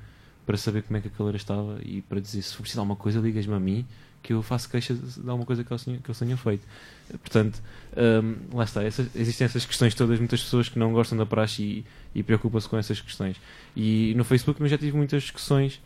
para 0.46 0.58
saber 0.58 0.82
como 0.84 0.98
é 0.98 1.02
que 1.02 1.08
a 1.08 1.12
caloura 1.12 1.38
estava 1.38 1.78
e 1.84 2.02
para 2.02 2.20
dizer 2.20 2.42
se 2.42 2.54
for 2.56 2.62
preciso 2.62 2.80
alguma 2.82 2.96
coisa, 2.96 3.20
ligas-me 3.20 3.54
a 3.54 3.60
mim 3.60 3.86
que 4.22 4.34
eu 4.34 4.42
faço 4.42 4.68
queixa 4.70 4.94
de 4.94 5.22
de 5.22 5.30
alguma 5.30 5.46
coisa 5.46 5.64
que 5.64 5.72
eles 5.72 5.84
tenham, 5.86 6.00
que 6.02 6.10
eles 6.10 6.20
tenham 6.20 6.38
feito. 6.38 6.66
Eh, 7.10 7.18
Portanto, 7.18 7.62
hum, 7.96 8.36
lá 8.54 8.64
está, 8.66 8.84
essas- 8.84 9.08
existem 9.16 9.46
essas 9.46 9.66
questões 9.66 9.96
todas, 9.96 10.20
muitas 10.20 10.42
pessoas 10.44 10.68
que 10.68 10.78
não 10.78 10.92
gostam 10.92 11.18
da 11.18 11.26
praxe 11.26 11.64
e, 11.64 11.86
e 12.20 12.22
preocupam-se 12.24 12.68
com 12.68 12.78
essas 12.78 13.00
questões. 13.00 13.38
E 13.76 14.14
no 14.18 14.24
Facebook 14.26 14.58
também 14.58 14.70
já 14.70 14.78
tive 14.78 14.98
muitas 14.98 15.24
discussões, 15.24 15.80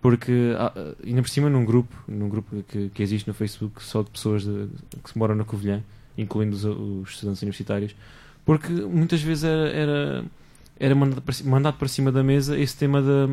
porque 0.00 0.54
há- 0.58 0.72
ainda 1.04 1.22
por 1.22 1.28
cima 1.28 1.48
num 1.50 1.64
grupo, 1.64 1.94
num 2.06 2.28
grupo 2.28 2.62
que, 2.68 2.88
que 2.90 3.02
existe 3.02 3.26
no 3.26 3.34
Facebook 3.34 3.82
só 3.82 4.02
de 4.02 4.10
pessoas 4.10 4.44
de- 4.44 4.68
que 5.02 5.18
moram 5.18 5.34
na 5.34 5.44
Covilhã, 5.44 5.82
incluindo 6.16 6.54
os, 6.54 6.64
os 6.64 7.10
estudantes 7.10 7.42
universitários, 7.42 7.94
porque 8.44 8.68
muitas 8.72 9.20
vezes 9.20 9.44
era, 9.44 9.68
era, 9.68 10.24
era 10.78 10.94
mandado, 10.94 11.22
para, 11.22 11.34
mandado 11.44 11.76
para 11.76 11.88
cima 11.88 12.12
da 12.12 12.22
mesa 12.22 12.58
esse 12.58 12.76
tema 12.76 13.02
da, 13.02 13.26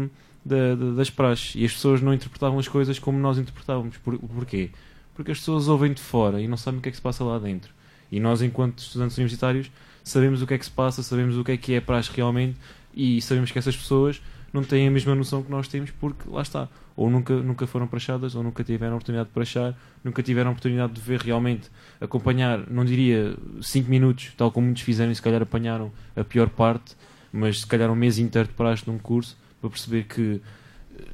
da- 0.43 0.76
da- 0.76 0.91
das 0.95 1.09
praxes 1.09 1.53
e 1.55 1.66
as 1.66 1.74
pessoas 1.74 2.01
não 2.01 2.14
interpretavam 2.14 2.57
as 2.59 2.68
coisas 2.68 2.97
como 2.97 3.20
nós 3.20 3.38
interpretávamos. 3.38 3.97
Por, 3.97 4.18
porquê? 4.18 4.72
Porque 5.16 5.32
as 5.32 5.38
pessoas 5.39 5.68
ouvem 5.68 5.93
de 5.93 6.01
fora 6.01 6.41
e 6.41 6.47
não 6.47 6.57
sabem 6.57 6.80
o 6.80 6.82
que 6.82 6.89
é 6.89 6.91
que 6.91 6.97
se 6.97 7.01
passa 7.03 7.24
lá 7.24 7.38
dentro. 7.38 7.72
E 8.11 8.20
nós, 8.20 8.41
enquanto 8.41 8.80
estudantes 8.80 9.16
universitários, 9.18 9.72
sabemos 10.03 10.41
o 10.41 10.47
que 10.47 10.53
é 10.55 10.57
que 10.57 10.66
se 10.66 10.72
passa, 10.72 11.03
sabemos 11.03 11.38
o 11.38 11.43
que 11.43 11.51
é 11.51 11.57
que 11.57 11.74
é 11.74 11.80
praxe 11.82 12.09
realmente 12.14 12.57
e 12.95 13.22
sabemos 13.22 13.51
que 13.51 13.59
essas 13.59 13.76
pessoas 13.78 14.22
não 14.54 14.64
têm 14.64 14.88
a 14.88 14.91
mesma 14.91 15.16
noção 15.16 15.41
que 15.41 15.49
nós 15.49 15.68
temos 15.68 15.91
porque 15.91 16.30
lá 16.30 16.41
está. 16.41 16.70
Ou 16.95 17.10
nunca, 17.10 17.34
nunca 17.36 17.66
foram 17.66 17.88
praxadas, 17.88 18.36
ou 18.36 18.43
nunca 18.43 18.64
tiveram 18.64 18.93
oportunidade 18.93 19.30
de 19.30 19.34
praxar, 19.34 19.76
nunca 20.04 20.22
tiveram 20.22 20.51
oportunidade 20.51 20.93
de 20.93 21.01
ver 21.01 21.20
realmente, 21.20 21.70
acompanhar, 21.99 22.70
não 22.70 22.86
diria 22.86 23.36
5 23.62 23.89
minutos, 23.89 24.32
tal 24.38 24.51
como 24.51 24.68
muitos 24.68 24.84
fizeram 24.84 25.12
e 25.12 25.16
se 25.16 25.22
calhar 25.22 25.41
apanharam 25.41 25.91
a 26.16 26.24
pior 26.24 26.49
parte, 26.49 26.95
mas 27.32 27.62
se 27.62 27.68
calhar 27.68 27.89
um 27.89 27.95
mês 27.95 28.20
inteiro 28.20 28.47
de 28.47 28.54
praxe 28.54 28.84
num 28.86 28.99
curso 28.99 29.36
para 29.60 29.72
perceber 29.72 30.04
que 30.04 30.39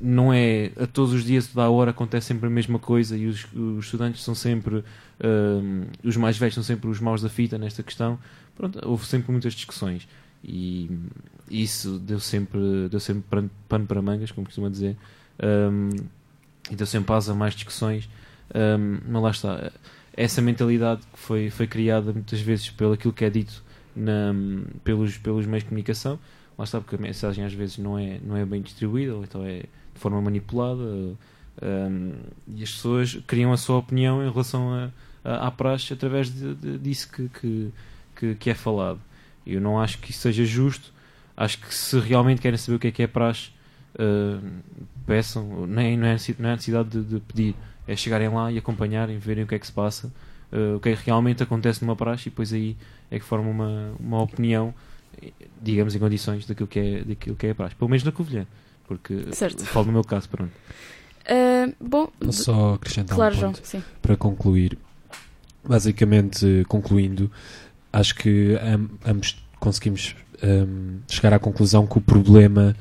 não 0.01 0.33
é 0.33 0.71
a 0.77 0.85
todos 0.85 1.13
os 1.13 1.23
dias, 1.23 1.47
toda 1.47 1.65
a 1.65 1.69
hora 1.69 1.91
acontece 1.91 2.27
sempre 2.27 2.47
a 2.47 2.49
mesma 2.49 2.79
coisa 2.79 3.17
e 3.17 3.25
os, 3.25 3.45
os 3.53 3.85
estudantes 3.85 4.21
são 4.23 4.35
sempre 4.35 4.83
hum, 5.23 5.85
os 6.03 6.17
mais 6.17 6.37
velhos 6.37 6.55
são 6.55 6.63
sempre 6.63 6.89
os 6.89 6.99
maus 6.99 7.21
da 7.21 7.29
fita 7.29 7.57
nesta 7.57 7.83
questão. 7.83 8.19
Pronto, 8.55 8.79
houve 8.83 9.05
sempre 9.05 9.31
muitas 9.31 9.53
discussões 9.53 10.07
e 10.43 10.89
isso 11.49 11.99
deu 11.99 12.19
sempre, 12.19 12.87
deu 12.89 12.99
sempre 12.99 13.49
pano, 13.67 13.85
para 13.85 14.01
mangas, 14.01 14.31
como 14.31 14.45
costuma 14.45 14.69
dizer, 14.69 14.95
hum, 15.41 15.89
e 16.69 16.75
deu 16.75 16.85
sempre 16.85 17.13
asa 17.13 17.31
a 17.31 17.35
mais 17.35 17.53
discussões. 17.53 18.09
Hum, 18.53 18.99
mas 19.07 19.21
lá 19.23 19.31
está, 19.31 19.71
essa 20.19 20.41
mentalidade 20.41 21.01
que 21.13 21.19
foi, 21.19 21.49
foi 21.49 21.67
criada 21.67 22.11
muitas 22.11 22.41
vezes 22.41 22.69
pelo 22.69 22.93
aquilo 22.93 23.13
que 23.13 23.23
é 23.23 23.29
dito 23.29 23.63
na, 23.95 24.33
pelos, 24.83 25.17
pelos 25.17 25.45
meios 25.45 25.63
de 25.63 25.69
comunicação 25.69 26.19
lá 26.57 26.65
está 26.65 26.81
porque 26.81 26.95
a 26.95 26.99
mensagem 26.99 27.45
às 27.45 27.53
vezes 27.53 27.77
não 27.77 27.97
é, 27.97 28.19
não 28.21 28.35
é 28.35 28.45
bem 28.45 28.61
distribuída 28.61 29.15
ou 29.15 29.23
então 29.23 29.45
é 29.45 29.59
de 29.59 29.99
forma 29.99 30.21
manipulada 30.21 30.83
um, 30.83 31.15
e 32.47 32.63
as 32.63 32.71
pessoas 32.71 33.17
criam 33.25 33.53
a 33.53 33.57
sua 33.57 33.77
opinião 33.77 34.21
em 34.21 34.29
relação 34.29 34.73
a, 34.73 34.89
a, 35.23 35.47
à 35.47 35.51
praxe 35.51 35.93
através 35.93 36.29
de, 36.29 36.53
de, 36.53 36.77
disso 36.77 37.09
que, 37.09 37.29
que, 37.29 37.71
que, 38.15 38.35
que 38.35 38.49
é 38.49 38.53
falado 38.53 38.99
eu 39.47 39.61
não 39.61 39.79
acho 39.79 39.99
que 39.99 40.11
isso 40.11 40.19
seja 40.19 40.43
justo 40.43 40.91
acho 41.39 41.57
que 41.59 41.73
se 41.73 41.97
realmente 41.99 42.41
querem 42.41 42.57
saber 42.57 42.75
o 42.75 42.79
que 42.79 42.87
é 42.87 42.91
que 42.91 43.01
é 43.03 43.07
praxe 43.07 43.49
uh, 43.95 44.39
peçam 45.07 45.65
nem, 45.65 45.97
não, 45.97 46.05
é, 46.07 46.17
não 46.37 46.49
é 46.49 46.51
necessidade 46.53 46.89
de, 46.89 47.01
de 47.03 47.19
pedir 47.21 47.55
é 47.87 47.95
chegarem 47.95 48.29
lá 48.29 48.51
e 48.51 48.57
acompanharem 48.57 49.17
verem 49.17 49.43
o 49.43 49.47
que 49.47 49.55
é 49.55 49.59
que 49.59 49.65
se 49.65 49.71
passa 49.73 50.11
uh, 50.51 50.75
o 50.75 50.79
que 50.79 50.89
é 50.89 50.95
que 50.95 51.05
realmente 51.05 51.41
acontece 51.41 51.81
numa 51.83 51.95
praxe 51.95 52.27
e 52.27 52.29
depois 52.29 52.51
aí 52.53 52.75
é 53.09 53.17
que 53.17 53.25
forma 53.25 53.49
uma, 53.49 53.93
uma 53.99 54.21
opinião 54.21 54.73
digamos, 55.61 55.95
em 55.95 55.99
condições 55.99 56.45
daquilo 56.45 56.67
que 56.67 56.79
é, 56.79 57.03
daquilo 57.03 57.35
que 57.35 57.47
é 57.47 57.51
a 57.51 57.55
praxe. 57.55 57.75
Pelo 57.75 57.89
menos 57.89 58.03
na 58.03 58.11
Covilhã. 58.11 58.45
Porque 58.87 59.33
Certo. 59.33 59.65
falo 59.65 59.87
no 59.87 59.91
meu 59.91 60.03
caso, 60.03 60.29
pronto. 60.29 60.51
Uh, 61.25 61.75
bom, 61.79 62.07
Posso 62.19 62.43
só 62.43 62.73
acrescentar 62.75 63.15
claro, 63.17 63.35
um 63.35 63.39
João, 63.39 63.51
ponto 63.53 63.67
sim. 63.67 63.83
para 64.01 64.15
concluir. 64.15 64.77
Basicamente, 65.67 66.63
concluindo, 66.67 67.29
acho 67.91 68.15
que 68.15 68.57
am- 68.61 68.89
ambos 69.05 69.43
conseguimos 69.59 70.15
hum, 70.43 70.99
chegar 71.07 71.33
à 71.33 71.39
conclusão 71.39 71.85
que 71.85 71.97
o 71.97 72.01
problema 72.01 72.75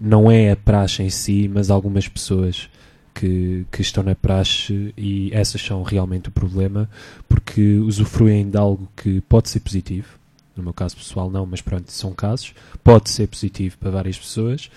não 0.00 0.30
é 0.30 0.50
a 0.50 0.56
praxe 0.56 1.02
em 1.02 1.10
si, 1.10 1.50
mas 1.52 1.70
algumas 1.70 2.06
pessoas 2.06 2.68
que, 3.14 3.66
que 3.72 3.80
estão 3.80 4.02
na 4.02 4.14
praxe 4.14 4.92
e 4.96 5.30
essas 5.32 5.62
são 5.62 5.82
realmente 5.82 6.28
o 6.28 6.32
problema, 6.32 6.88
porque 7.28 7.76
usufruem 7.78 8.50
de 8.50 8.58
algo 8.58 8.88
que 8.94 9.22
pode 9.22 9.48
ser 9.48 9.60
positivo, 9.60 10.08
no 10.54 10.62
meu 10.62 10.72
caso 10.72 10.96
pessoal 10.96 11.30
não, 11.30 11.46
mas 11.46 11.62
pronto, 11.62 11.90
são 11.90 12.12
casos, 12.12 12.54
pode 12.84 13.10
ser 13.10 13.26
positivo 13.26 13.78
para 13.78 13.90
várias 13.90 14.18
pessoas 14.18 14.70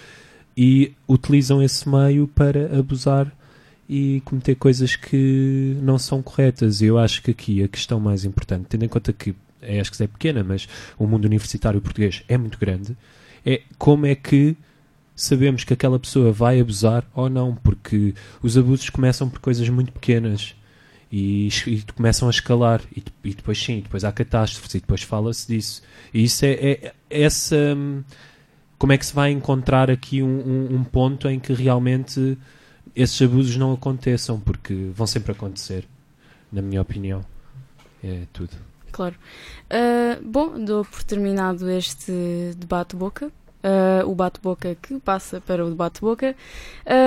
e 0.55 0.93
utilizam 1.07 1.61
esse 1.61 1.87
meio 1.87 2.27
para 2.27 2.77
abusar 2.77 3.31
e 3.87 4.21
cometer 4.23 4.55
coisas 4.55 4.95
que 4.95 5.75
não 5.81 5.97
são 5.97 6.21
corretas. 6.21 6.81
Eu 6.81 6.97
acho 6.97 7.23
que 7.23 7.31
aqui 7.31 7.63
a 7.63 7.67
questão 7.67 7.99
mais 7.99 8.23
importante, 8.23 8.67
tendo 8.69 8.85
em 8.85 8.87
conta 8.87 9.11
que 9.11 9.33
é, 9.61 9.79
acho 9.79 9.91
que 9.91 10.03
é 10.03 10.07
pequena, 10.07 10.43
mas 10.43 10.67
o 10.97 11.05
mundo 11.07 11.25
universitário 11.25 11.81
português 11.81 12.23
é 12.27 12.37
muito 12.37 12.57
grande, 12.59 12.95
é 13.45 13.61
como 13.77 14.05
é 14.05 14.15
que 14.15 14.55
sabemos 15.15 15.63
que 15.63 15.73
aquela 15.73 15.99
pessoa 15.99 16.31
vai 16.31 16.59
abusar 16.59 17.05
ou 17.13 17.29
não, 17.29 17.55
porque 17.55 18.13
os 18.41 18.57
abusos 18.57 18.89
começam 18.89 19.29
por 19.29 19.39
coisas 19.39 19.67
muito 19.69 19.91
pequenas 19.91 20.55
e, 21.11 21.49
e 21.67 21.81
começam 21.95 22.27
a 22.27 22.31
escalar 22.31 22.81
e, 22.95 23.03
e 23.23 23.33
depois 23.33 23.61
sim, 23.61 23.81
depois 23.81 24.03
há 24.05 24.11
catástrofes 24.11 24.75
e 24.75 24.79
depois 24.79 25.01
fala-se 25.03 25.47
disso. 25.47 25.81
E 26.13 26.23
isso 26.23 26.45
é, 26.45 26.51
é- 26.53 26.93
essa 27.09 27.55
hum, 27.75 28.03
como 28.77 28.93
é 28.93 28.97
que 28.97 29.05
se 29.05 29.13
vai 29.13 29.31
encontrar 29.31 29.91
aqui 29.91 30.21
um, 30.23 30.27
um- 30.27 30.75
um 30.77 30.83
ponto 30.83 31.27
em 31.27 31.37
que 31.39 31.51
realmente 31.53 32.37
esses 32.95 33.21
abusos 33.21 33.55
não 33.57 33.73
aconteçam, 33.73 34.39
porque 34.39 34.89
vão 34.93 35.05
sempre 35.05 35.31
acontecer, 35.33 35.85
na 36.51 36.61
minha 36.61 36.81
opinião. 36.81 37.25
É 38.03 38.23
tudo. 38.31 38.68
Claro. 38.91 39.15
Uh, 39.65 40.23
bom, 40.23 40.63
dou 40.63 40.83
por 40.85 41.03
terminado 41.03 41.69
este 41.69 42.53
debate-boca. 42.57 43.31
Uh, 43.61 44.07
o 44.09 44.15
bate-boca 44.15 44.77
que 44.81 44.97
passa 44.99 45.41
para 45.41 45.65
o 45.65 45.69
debate-boca. 45.69 46.33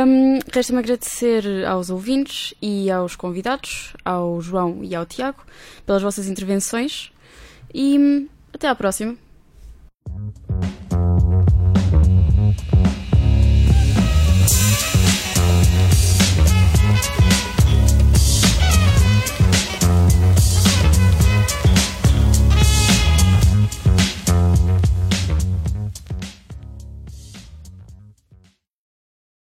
Um, 0.06 0.38
Resta-me 0.52 0.80
agradecer 0.80 1.64
aos 1.66 1.88
ouvintes 1.88 2.52
e 2.60 2.90
aos 2.90 3.16
convidados, 3.16 3.94
ao 4.04 4.38
João 4.42 4.84
e 4.84 4.94
ao 4.94 5.06
Tiago, 5.06 5.42
pelas 5.86 6.02
vossas 6.02 6.28
intervenções. 6.28 7.10
E 7.72 7.98
hum, 7.98 8.28
até 8.52 8.68
à 8.68 8.74
próxima. 8.74 9.16